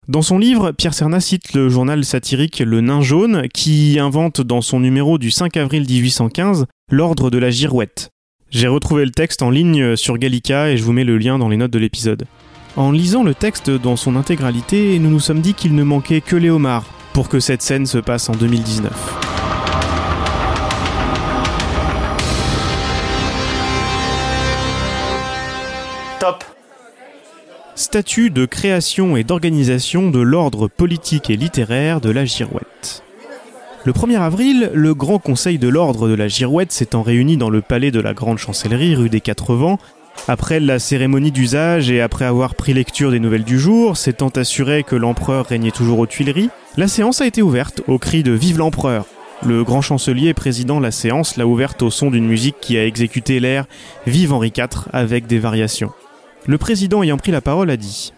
Dans 0.08 0.22
son 0.22 0.38
livre, 0.38 0.72
Pierre 0.72 0.94
Serna 0.94 1.20
cite 1.20 1.54
le 1.54 1.68
journal 1.68 2.06
satirique 2.06 2.60
Le 2.60 2.80
Nain 2.80 3.02
Jaune, 3.02 3.50
qui 3.54 4.00
invente 4.00 4.40
dans 4.40 4.62
son 4.62 4.80
numéro 4.80 5.18
du 5.18 5.32
5 5.32 5.58
avril 5.58 5.86
1815 5.86 6.66
l'ordre 6.90 7.30
de 7.30 7.38
la 7.38 7.50
girouette. 7.50 8.10
J'ai 8.50 8.70
retrouvé 8.70 9.04
le 9.04 9.12
texte 9.12 9.42
en 9.42 9.50
ligne 9.50 9.98
sur 9.98 10.18
Gallica 10.18 10.70
et 10.70 10.78
je 10.78 10.84
vous 10.84 10.94
mets 10.94 11.04
le 11.04 11.18
lien 11.18 11.38
dans 11.38 11.50
les 11.50 11.58
notes 11.58 11.72
de 11.72 11.80
l'épisode. 11.80 12.24
En 12.78 12.92
lisant 12.92 13.24
le 13.24 13.34
texte 13.34 13.70
dans 13.70 13.98
son 13.98 14.16
intégralité, 14.16 14.98
nous 15.00 15.10
nous 15.10 15.20
sommes 15.20 15.42
dit 15.42 15.54
qu'il 15.54 15.76
ne 15.76 15.84
manquait 15.84 16.22
que 16.22 16.38
Léomar 16.38 16.86
pour 17.12 17.28
que 17.28 17.42
cette 17.42 17.62
scène 17.62 17.86
se 17.86 17.98
passe 17.98 18.30
en 18.30 18.36
2019. 18.36 18.94
Top 26.22 26.46
Statut 27.76 28.30
de 28.30 28.46
création 28.46 29.18
et 29.18 29.26
d'organisation 29.26 30.10
de 30.10 30.20
l'ordre 30.20 30.70
politique 30.70 31.30
et 31.30 31.36
littéraire 31.36 32.00
de 32.00 32.12
la 32.12 32.24
Girouette. 32.24 33.04
Le 33.88 33.94
1er 33.94 34.20
avril, 34.20 34.70
le 34.74 34.94
Grand 34.94 35.18
Conseil 35.18 35.60
de 35.60 35.70
l'Ordre 35.70 36.10
de 36.10 36.14
la 36.14 36.28
Girouette 36.28 36.74
s'étant 36.74 37.04
réuni 37.04 37.38
dans 37.38 37.50
le 37.50 37.62
palais 37.62 37.90
de 37.90 38.02
la 38.02 38.14
Grande 38.14 38.38
Chancellerie 38.38 38.96
rue 38.96 39.08
des 39.08 39.22
Quatre 39.22 39.56
Vents, 39.56 39.80
après 40.28 40.60
la 40.60 40.78
cérémonie 40.78 41.32
d'usage 41.32 41.90
et 41.90 42.02
après 42.02 42.26
avoir 42.26 42.56
pris 42.56 42.74
lecture 42.74 43.12
des 43.12 43.22
nouvelles 43.22 43.46
du 43.46 43.58
jour, 43.58 43.96
s'étant 43.96 44.28
assuré 44.28 44.84
que 44.84 44.98
l'empereur 44.98 45.46
régnait 45.46 45.72
toujours 45.72 46.00
aux 46.00 46.06
Tuileries, 46.06 46.50
la 46.76 46.90
séance 46.90 47.22
a 47.22 47.28
été 47.28 47.42
ouverte 47.42 47.82
au 47.88 47.98
cri 47.98 48.24
de 48.24 48.34
Vive 48.34 48.58
l'empereur. 48.58 49.06
Le 49.42 49.64
grand 49.64 49.82
chancelier 49.82 50.34
président 50.34 50.82
la 50.82 50.92
séance 50.92 51.38
l'a 51.38 51.48
ouverte 51.48 51.82
au 51.82 51.90
son 51.90 52.12
d'une 52.12 52.28
musique 52.28 52.58
qui 52.60 52.78
a 52.78 52.86
exécuté 52.86 53.40
l'air 53.40 53.68
Vive 54.06 54.34
Henri 54.34 54.52
IV 54.54 54.90
avec 54.92 55.28
des 55.28 55.40
variations. 55.40 55.94
Le 56.46 56.58
président 56.58 57.04
ayant 57.04 57.16
pris 57.16 57.32
la 57.32 57.40
parole 57.40 57.70
a 57.70 57.78
dit 57.78 58.12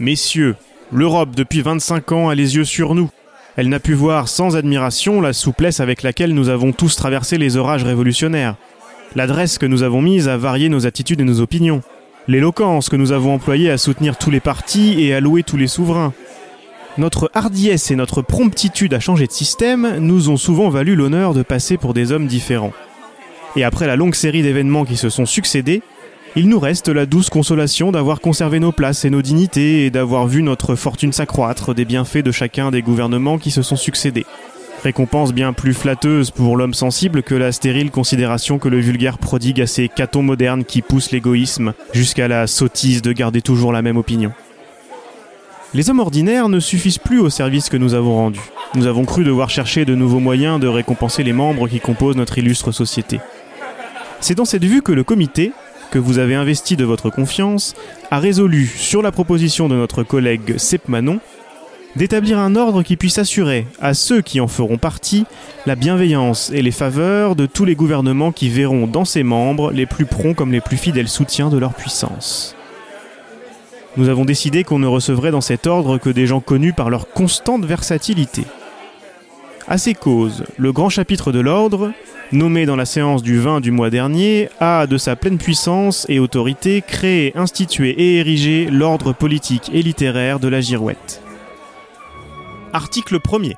Messieurs, 0.00 0.56
l'Europe 0.90 1.36
depuis 1.36 1.62
25 1.62 2.10
ans 2.10 2.28
a 2.28 2.34
les 2.34 2.56
yeux 2.56 2.64
sur 2.64 2.96
nous. 2.96 3.08
Elle 3.56 3.68
n'a 3.68 3.80
pu 3.80 3.94
voir 3.94 4.28
sans 4.28 4.56
admiration 4.56 5.20
la 5.20 5.32
souplesse 5.32 5.80
avec 5.80 6.02
laquelle 6.02 6.34
nous 6.34 6.48
avons 6.48 6.72
tous 6.72 6.96
traversé 6.96 7.38
les 7.38 7.56
orages 7.56 7.84
révolutionnaires 7.84 8.56
l'adresse 9.16 9.58
que 9.58 9.66
nous 9.66 9.82
avons 9.82 10.02
mise 10.02 10.28
à 10.28 10.36
varier 10.36 10.68
nos 10.68 10.86
attitudes 10.86 11.20
et 11.20 11.24
nos 11.24 11.40
opinions, 11.40 11.82
l'éloquence 12.28 12.88
que 12.88 12.96
nous 12.96 13.12
avons 13.12 13.34
employée 13.34 13.70
à 13.70 13.78
soutenir 13.78 14.18
tous 14.18 14.30
les 14.30 14.40
partis 14.40 15.02
et 15.02 15.14
à 15.14 15.20
louer 15.20 15.42
tous 15.42 15.56
les 15.56 15.66
souverains. 15.66 16.12
Notre 16.98 17.30
hardiesse 17.34 17.90
et 17.90 17.96
notre 17.96 18.22
promptitude 18.22 18.94
à 18.94 19.00
changer 19.00 19.26
de 19.26 19.32
système 19.32 19.98
nous 19.98 20.28
ont 20.30 20.36
souvent 20.36 20.68
valu 20.68 20.94
l'honneur 20.94 21.34
de 21.34 21.42
passer 21.42 21.78
pour 21.78 21.94
des 21.94 22.12
hommes 22.12 22.26
différents. 22.26 22.72
Et 23.56 23.64
après 23.64 23.86
la 23.86 23.96
longue 23.96 24.14
série 24.14 24.42
d'événements 24.42 24.84
qui 24.84 24.96
se 24.96 25.08
sont 25.08 25.26
succédés, 25.26 25.82
il 26.38 26.50
nous 26.50 26.60
reste 26.60 26.88
la 26.88 27.06
douce 27.06 27.30
consolation 27.30 27.92
d'avoir 27.92 28.20
conservé 28.20 28.60
nos 28.60 28.70
places 28.70 29.06
et 29.06 29.10
nos 29.10 29.22
dignités 29.22 29.86
et 29.86 29.90
d'avoir 29.90 30.26
vu 30.26 30.42
notre 30.42 30.74
fortune 30.74 31.14
s'accroître 31.14 31.74
des 31.74 31.86
bienfaits 31.86 32.18
de 32.18 32.30
chacun 32.30 32.70
des 32.70 32.82
gouvernements 32.82 33.38
qui 33.38 33.50
se 33.50 33.62
sont 33.62 33.76
succédés. 33.76 34.26
Récompense 34.82 35.32
bien 35.32 35.54
plus 35.54 35.72
flatteuse 35.72 36.30
pour 36.30 36.58
l'homme 36.58 36.74
sensible 36.74 37.22
que 37.22 37.34
la 37.34 37.52
stérile 37.52 37.90
considération 37.90 38.58
que 38.58 38.68
le 38.68 38.78
vulgaire 38.80 39.16
prodigue 39.16 39.62
à 39.62 39.66
ces 39.66 39.88
catons 39.88 40.22
modernes 40.22 40.66
qui 40.66 40.82
poussent 40.82 41.10
l'égoïsme 41.10 41.72
jusqu'à 41.94 42.28
la 42.28 42.46
sottise 42.46 43.00
de 43.00 43.12
garder 43.12 43.40
toujours 43.40 43.72
la 43.72 43.80
même 43.80 43.96
opinion. 43.96 44.32
Les 45.72 45.88
hommes 45.88 46.00
ordinaires 46.00 46.50
ne 46.50 46.60
suffisent 46.60 46.98
plus 46.98 47.18
au 47.18 47.30
service 47.30 47.70
que 47.70 47.78
nous 47.78 47.94
avons 47.94 48.14
rendu. 48.14 48.40
Nous 48.74 48.86
avons 48.86 49.06
cru 49.06 49.24
devoir 49.24 49.48
chercher 49.48 49.86
de 49.86 49.94
nouveaux 49.94 50.20
moyens 50.20 50.60
de 50.60 50.68
récompenser 50.68 51.22
les 51.22 51.32
membres 51.32 51.66
qui 51.66 51.80
composent 51.80 52.16
notre 52.16 52.36
illustre 52.36 52.72
société. 52.72 53.20
C'est 54.20 54.34
dans 54.34 54.44
cette 54.44 54.64
vue 54.64 54.82
que 54.82 54.92
le 54.92 55.04
comité, 55.04 55.52
que 55.90 55.98
vous 55.98 56.18
avez 56.18 56.34
investi 56.34 56.76
de 56.76 56.84
votre 56.84 57.10
confiance, 57.10 57.74
a 58.10 58.18
résolu, 58.18 58.66
sur 58.66 59.02
la 59.02 59.12
proposition 59.12 59.68
de 59.68 59.74
notre 59.74 60.02
collègue 60.02 60.58
Sepp 60.58 60.88
Manon, 60.88 61.20
d'établir 61.96 62.38
un 62.38 62.56
ordre 62.56 62.82
qui 62.82 62.96
puisse 62.96 63.18
assurer 63.18 63.66
à 63.80 63.94
ceux 63.94 64.20
qui 64.20 64.40
en 64.40 64.48
feront 64.48 64.78
partie 64.78 65.24
la 65.64 65.74
bienveillance 65.74 66.50
et 66.54 66.62
les 66.62 66.70
faveurs 66.70 67.36
de 67.36 67.46
tous 67.46 67.64
les 67.64 67.74
gouvernements 67.74 68.32
qui 68.32 68.48
verront 68.48 68.86
dans 68.86 69.04
ses 69.04 69.22
membres 69.22 69.72
les 69.72 69.86
plus 69.86 70.06
prompts 70.06 70.36
comme 70.36 70.52
les 70.52 70.60
plus 70.60 70.76
fidèles 70.76 71.08
soutiens 71.08 71.48
de 71.48 71.58
leur 71.58 71.74
puissance. 71.74 72.54
Nous 73.96 74.10
avons 74.10 74.26
décidé 74.26 74.62
qu'on 74.62 74.78
ne 74.78 74.86
recevrait 74.86 75.30
dans 75.30 75.40
cet 75.40 75.66
ordre 75.66 75.96
que 75.96 76.10
des 76.10 76.26
gens 76.26 76.40
connus 76.40 76.74
par 76.74 76.90
leur 76.90 77.08
constante 77.08 77.64
versatilité. 77.64 78.42
À 79.68 79.78
ces 79.78 79.94
causes, 79.94 80.44
le 80.58 80.70
grand 80.70 80.90
chapitre 80.90 81.32
de 81.32 81.40
l'ordre, 81.40 81.90
nommé 82.30 82.66
dans 82.66 82.76
la 82.76 82.84
séance 82.84 83.24
du 83.24 83.38
20 83.40 83.60
du 83.60 83.72
mois 83.72 83.90
dernier, 83.90 84.48
a, 84.60 84.86
de 84.86 84.96
sa 84.96 85.16
pleine 85.16 85.38
puissance 85.38 86.06
et 86.08 86.20
autorité, 86.20 86.84
créé, 86.86 87.36
institué 87.36 87.90
et 87.90 88.18
érigé 88.18 88.68
l'ordre 88.70 89.12
politique 89.12 89.70
et 89.74 89.82
littéraire 89.82 90.38
de 90.38 90.46
la 90.46 90.60
girouette. 90.60 91.20
Article 92.72 93.16
1er. 93.16 93.54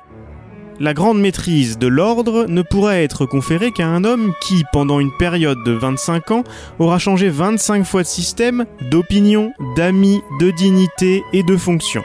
La 0.79 0.95
grande 0.95 1.19
maîtrise 1.19 1.77
de 1.77 1.87
l'ordre 1.87 2.45
ne 2.47 2.63
pourra 2.63 2.95
être 2.95 3.27
conférée 3.27 3.71
qu'à 3.71 3.85
un 3.85 4.03
homme 4.03 4.33
qui, 4.41 4.63
pendant 4.73 4.99
une 4.99 5.11
période 5.15 5.63
de 5.63 5.73
25 5.73 6.31
ans, 6.31 6.43
aura 6.79 6.97
changé 6.97 7.29
25 7.29 7.83
fois 7.83 8.01
de 8.01 8.07
système, 8.07 8.65
d'opinion, 8.89 9.51
d'amis, 9.75 10.21
de 10.39 10.49
dignité 10.49 11.21
et 11.33 11.43
de 11.43 11.55
fonction. 11.55 12.01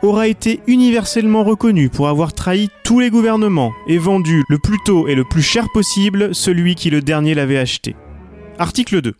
Aura 0.00 0.28
été 0.28 0.60
universellement 0.68 1.42
reconnu 1.42 1.88
pour 1.88 2.08
avoir 2.08 2.32
trahi 2.32 2.68
tous 2.84 3.00
les 3.00 3.10
gouvernements 3.10 3.72
et 3.88 3.98
vendu 3.98 4.44
le 4.48 4.58
plus 4.58 4.78
tôt 4.84 5.08
et 5.08 5.16
le 5.16 5.24
plus 5.24 5.42
cher 5.42 5.66
possible 5.74 6.36
celui 6.36 6.76
qui 6.76 6.88
le 6.88 7.00
dernier 7.00 7.34
l'avait 7.34 7.58
acheté. 7.58 7.96
Article 8.60 9.00
2. 9.00 9.14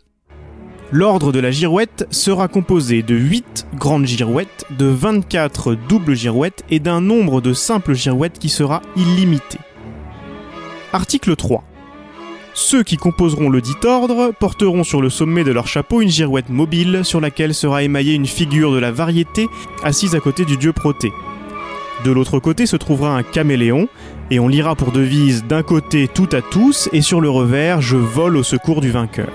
L'ordre 0.93 1.33
de 1.33 1.39
la 1.39 1.51
girouette 1.51 2.07
sera 2.11 2.47
composé 2.47 3.03
de 3.03 3.13
8 3.13 3.67
grandes 3.75 4.05
girouettes, 4.05 4.65
de 4.77 4.85
24 4.85 5.75
doubles 5.75 6.15
girouettes 6.15 6.63
et 6.69 6.79
d'un 6.79 7.01
nombre 7.01 7.41
de 7.41 7.51
simples 7.51 7.93
girouettes 7.93 8.39
qui 8.39 8.49
sera 8.49 8.81
illimité. 8.95 9.59
Article 10.93 11.35
3. 11.35 11.61
Ceux 12.61 12.83
qui 12.83 12.97
composeront 12.97 13.49
le 13.49 13.61
dit 13.61 13.77
ordre 13.85 14.33
porteront 14.37 14.83
sur 14.83 15.01
le 15.01 15.09
sommet 15.09 15.45
de 15.45 15.51
leur 15.53 15.65
chapeau 15.65 16.01
une 16.01 16.09
girouette 16.09 16.49
mobile 16.49 17.05
sur 17.05 17.21
laquelle 17.21 17.53
sera 17.53 17.83
émaillée 17.83 18.15
une 18.15 18.25
figure 18.25 18.73
de 18.73 18.79
la 18.79 18.91
variété 18.91 19.47
assise 19.81 20.13
à 20.13 20.19
côté 20.19 20.43
du 20.43 20.57
dieu 20.57 20.73
Proté. 20.73 21.13
De 22.03 22.11
l'autre 22.11 22.37
côté 22.39 22.65
se 22.65 22.75
trouvera 22.75 23.15
un 23.15 23.23
caméléon, 23.23 23.87
et 24.29 24.41
on 24.41 24.49
lira 24.49 24.75
pour 24.75 24.91
devise 24.91 25.45
d'un 25.45 25.63
côté 25.63 26.09
tout 26.09 26.27
à 26.33 26.41
tous, 26.41 26.89
et 26.91 27.01
sur 27.01 27.21
le 27.21 27.29
revers 27.29 27.79
je 27.79 27.95
vole 27.95 28.35
au 28.35 28.43
secours 28.43 28.81
du 28.81 28.91
vainqueur. 28.91 29.29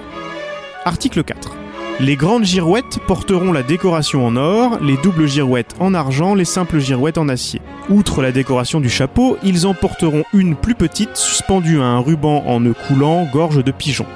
Article 0.84 1.24
4. 1.24 1.56
Les 2.00 2.16
grandes 2.16 2.44
girouettes 2.44 2.98
porteront 3.06 3.52
la 3.52 3.62
décoration 3.62 4.26
en 4.26 4.36
or, 4.36 4.78
les 4.82 4.98
doubles 4.98 5.28
girouettes 5.28 5.74
en 5.80 5.94
argent, 5.94 6.34
les 6.34 6.44
simples 6.44 6.78
girouettes 6.78 7.18
en 7.18 7.30
acier. 7.30 7.62
Outre 7.90 8.22
la 8.22 8.32
décoration 8.32 8.80
du 8.80 8.88
chapeau, 8.88 9.36
ils 9.42 9.66
en 9.66 9.74
porteront 9.74 10.24
une 10.32 10.56
plus 10.56 10.74
petite 10.74 11.16
suspendue 11.16 11.80
à 11.80 11.84
un 11.84 11.98
ruban 11.98 12.42
en 12.46 12.60
nœud 12.60 12.74
coulant, 12.88 13.26
gorge 13.30 13.62
de 13.62 13.70
pigeon. 13.70 14.06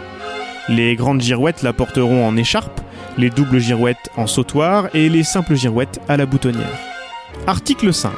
Les 0.71 0.97
grandes 0.97 1.21
girouettes 1.21 1.63
la 1.63 1.75
porteront 1.75 2.27
en 2.27 2.37
écharpe, 2.37 2.81
les 3.19 3.29
doubles 3.29 3.59
girouettes 3.59 4.11
en 4.17 4.27
sautoir 4.27 4.89
et 4.95 5.11
les 5.11 5.23
simples 5.23 5.55
girouettes 5.55 6.01
à 6.09 6.17
la 6.17 6.25
boutonnière. 6.25 6.67
Article 7.47 7.93
5. 7.93 8.13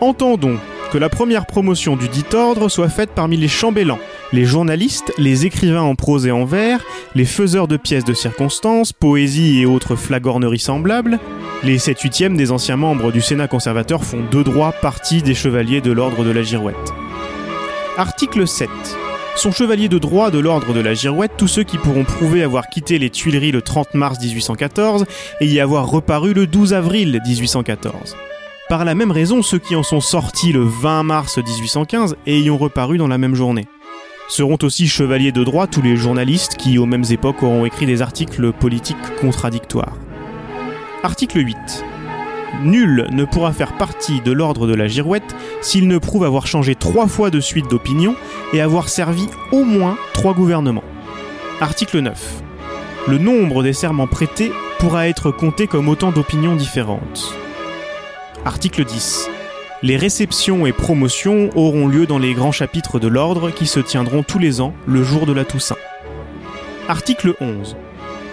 Entendons 0.00 0.58
que 0.92 0.98
la 0.98 1.08
première 1.08 1.46
promotion 1.46 1.96
du 1.96 2.08
dit 2.08 2.24
ordre 2.34 2.68
soit 2.68 2.90
faite 2.90 3.10
parmi 3.14 3.36
les 3.36 3.48
chambellans, 3.48 3.98
les 4.32 4.44
journalistes, 4.44 5.12
les 5.16 5.46
écrivains 5.46 5.82
en 5.82 5.94
prose 5.94 6.26
et 6.26 6.32
en 6.32 6.44
vers, 6.44 6.84
les 7.14 7.24
faiseurs 7.24 7.66
de 7.66 7.76
pièces 7.76 8.04
de 8.04 8.12
circonstances, 8.12 8.92
poésie 8.92 9.60
et 9.60 9.66
autres 9.66 9.96
flagorneries 9.96 10.58
semblables, 10.58 11.18
les 11.64 11.78
7 11.78 12.00
huitièmes 12.00 12.36
des 12.36 12.52
anciens 12.52 12.76
membres 12.76 13.10
du 13.10 13.22
Sénat 13.22 13.48
conservateur 13.48 14.04
font 14.04 14.22
de 14.30 14.42
droit 14.42 14.72
partie 14.72 15.22
des 15.22 15.34
chevaliers 15.34 15.80
de 15.80 15.92
l'ordre 15.92 16.24
de 16.24 16.30
la 16.30 16.42
Girouette. 16.42 16.92
Article 17.96 18.46
7. 18.46 18.68
Sont 19.36 19.52
chevaliers 19.52 19.88
de 19.88 19.98
droit 19.98 20.30
de 20.30 20.38
l'ordre 20.38 20.74
de 20.74 20.80
la 20.80 20.94
Girouette 20.94 21.32
tous 21.38 21.48
ceux 21.48 21.62
qui 21.62 21.78
pourront 21.78 22.04
prouver 22.04 22.42
avoir 22.42 22.68
quitté 22.68 22.98
les 22.98 23.10
Tuileries 23.10 23.52
le 23.52 23.62
30 23.62 23.94
mars 23.94 24.20
1814 24.20 25.06
et 25.40 25.46
y 25.46 25.58
avoir 25.58 25.88
reparu 25.88 26.34
le 26.34 26.46
12 26.46 26.74
avril 26.74 27.20
1814. 27.26 28.16
Par 28.68 28.84
la 28.84 28.96
même 28.96 29.12
raison, 29.12 29.42
ceux 29.42 29.60
qui 29.60 29.76
en 29.76 29.84
sont 29.84 30.00
sortis 30.00 30.52
le 30.52 30.64
20 30.64 31.04
mars 31.04 31.38
1815 31.38 32.16
et 32.26 32.40
y 32.40 32.50
ont 32.50 32.58
reparu 32.58 32.98
dans 32.98 33.06
la 33.06 33.16
même 33.16 33.36
journée. 33.36 33.66
Seront 34.28 34.58
aussi 34.62 34.88
chevaliers 34.88 35.30
de 35.30 35.44
droit 35.44 35.68
tous 35.68 35.82
les 35.82 35.96
journalistes 35.96 36.56
qui, 36.56 36.76
aux 36.76 36.86
mêmes 36.86 37.04
époques, 37.10 37.44
auront 37.44 37.64
écrit 37.64 37.86
des 37.86 38.02
articles 38.02 38.52
politiques 38.52 38.96
contradictoires. 39.20 39.96
Article 41.04 41.46
8. 41.46 41.56
Nul 42.64 43.06
ne 43.12 43.24
pourra 43.24 43.52
faire 43.52 43.76
partie 43.76 44.20
de 44.20 44.32
l'ordre 44.32 44.66
de 44.66 44.74
la 44.74 44.88
girouette 44.88 45.36
s'il 45.60 45.86
ne 45.86 45.98
prouve 45.98 46.24
avoir 46.24 46.48
changé 46.48 46.74
trois 46.74 47.06
fois 47.06 47.30
de 47.30 47.38
suite 47.38 47.70
d'opinion 47.70 48.16
et 48.52 48.60
avoir 48.60 48.88
servi 48.88 49.28
au 49.52 49.62
moins 49.62 49.96
trois 50.12 50.34
gouvernements. 50.34 50.82
Article 51.60 52.00
9. 52.00 52.42
Le 53.06 53.18
nombre 53.18 53.62
des 53.62 53.72
serments 53.72 54.08
prêtés 54.08 54.50
pourra 54.80 55.06
être 55.06 55.30
compté 55.30 55.68
comme 55.68 55.88
autant 55.88 56.10
d'opinions 56.10 56.56
différentes. 56.56 57.32
Article 58.46 58.84
10. 58.84 59.28
Les 59.82 59.96
réceptions 59.96 60.66
et 60.66 60.72
promotions 60.72 61.50
auront 61.56 61.88
lieu 61.88 62.06
dans 62.06 62.20
les 62.20 62.32
grands 62.32 62.52
chapitres 62.52 63.00
de 63.00 63.08
l'ordre 63.08 63.50
qui 63.50 63.66
se 63.66 63.80
tiendront 63.80 64.22
tous 64.22 64.38
les 64.38 64.60
ans 64.60 64.72
le 64.86 65.02
jour 65.02 65.26
de 65.26 65.32
la 65.32 65.44
Toussaint. 65.44 65.74
Article 66.86 67.34
11. 67.40 67.76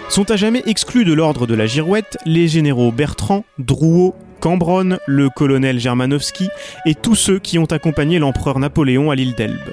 Sont 0.08 0.30
à 0.30 0.36
jamais 0.36 0.62
exclus 0.66 1.04
de 1.04 1.12
l'ordre 1.12 1.48
de 1.48 1.54
la 1.56 1.66
girouette 1.66 2.16
les 2.26 2.46
généraux 2.46 2.92
Bertrand, 2.92 3.44
Drouot, 3.58 4.14
Cambronne, 4.38 4.98
le 5.08 5.30
colonel 5.30 5.80
Germanowski 5.80 6.48
et 6.86 6.94
tous 6.94 7.16
ceux 7.16 7.40
qui 7.40 7.58
ont 7.58 7.64
accompagné 7.64 8.20
l'empereur 8.20 8.60
Napoléon 8.60 9.10
à 9.10 9.16
l'île 9.16 9.34
d'Elbe. 9.34 9.72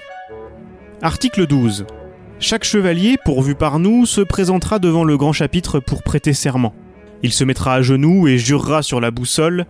Article 1.04 1.46
12. 1.46 1.86
Chaque 2.40 2.64
chevalier, 2.64 3.18
pourvu 3.24 3.54
par 3.54 3.78
nous, 3.78 4.08
se 4.08 4.22
présentera 4.22 4.80
devant 4.80 5.04
le 5.04 5.18
grand 5.18 5.34
chapitre 5.34 5.80
pour 5.80 6.02
prêter 6.02 6.34
serment. 6.34 6.74
Il 7.22 7.32
se 7.32 7.44
mettra 7.44 7.76
à 7.76 7.84
genoux 7.84 8.28
et 8.28 8.40
jurera 8.40 8.82
sur 8.82 9.00
la 9.00 9.12
boussole 9.12 9.68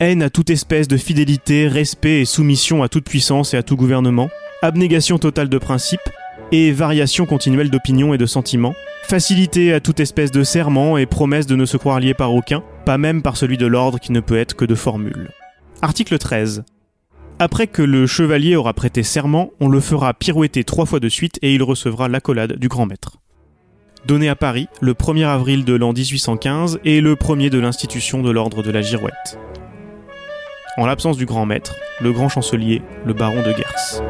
haine 0.00 0.22
à 0.22 0.30
toute 0.30 0.50
espèce 0.50 0.88
de 0.88 0.96
fidélité, 0.96 1.66
respect 1.66 2.20
et 2.20 2.24
soumission 2.24 2.82
à 2.82 2.88
toute 2.88 3.04
puissance 3.04 3.54
et 3.54 3.56
à 3.56 3.62
tout 3.62 3.76
gouvernement, 3.76 4.30
abnégation 4.62 5.18
totale 5.18 5.48
de 5.48 5.58
principes 5.58 6.00
et 6.52 6.72
variation 6.72 7.26
continuelle 7.26 7.70
d'opinion 7.70 8.14
et 8.14 8.18
de 8.18 8.26
sentiments, 8.26 8.74
facilité 9.04 9.72
à 9.72 9.80
toute 9.80 10.00
espèce 10.00 10.30
de 10.30 10.44
serment 10.44 10.98
et 10.98 11.06
promesse 11.06 11.46
de 11.46 11.56
ne 11.56 11.66
se 11.66 11.76
croire 11.76 12.00
lié 12.00 12.14
par 12.14 12.32
aucun, 12.32 12.62
pas 12.86 12.98
même 12.98 13.22
par 13.22 13.36
celui 13.36 13.58
de 13.58 13.66
l'ordre 13.66 13.98
qui 13.98 14.12
ne 14.12 14.20
peut 14.20 14.38
être 14.38 14.54
que 14.54 14.64
de 14.64 14.74
formule. 14.74 15.30
Article 15.82 16.18
13. 16.18 16.64
Après 17.40 17.66
que 17.66 17.82
le 17.82 18.06
chevalier 18.06 18.56
aura 18.56 18.74
prêté 18.74 19.02
serment, 19.02 19.50
on 19.60 19.68
le 19.68 19.80
fera 19.80 20.14
pirouetter 20.14 20.64
trois 20.64 20.86
fois 20.86 21.00
de 21.00 21.08
suite 21.08 21.38
et 21.42 21.54
il 21.54 21.62
recevra 21.62 22.08
l'accolade 22.08 22.56
du 22.58 22.68
grand 22.68 22.86
maître. 22.86 23.18
Donné 24.06 24.28
à 24.28 24.36
Paris 24.36 24.68
le 24.80 24.94
1er 24.94 25.26
avril 25.26 25.64
de 25.64 25.74
l'an 25.74 25.92
1815 25.92 26.80
et 26.84 27.00
le 27.00 27.16
premier 27.16 27.50
de 27.50 27.58
l'institution 27.58 28.22
de 28.22 28.30
l'ordre 28.30 28.62
de 28.62 28.70
la 28.70 28.80
Girouette. 28.80 29.38
En 30.78 30.86
l'absence 30.86 31.16
du 31.16 31.26
grand 31.26 31.44
maître, 31.44 31.74
le 32.00 32.12
grand 32.12 32.28
chancelier, 32.28 32.82
le 33.04 33.12
baron 33.12 33.42
de 33.42 33.50
Gers. 33.50 34.00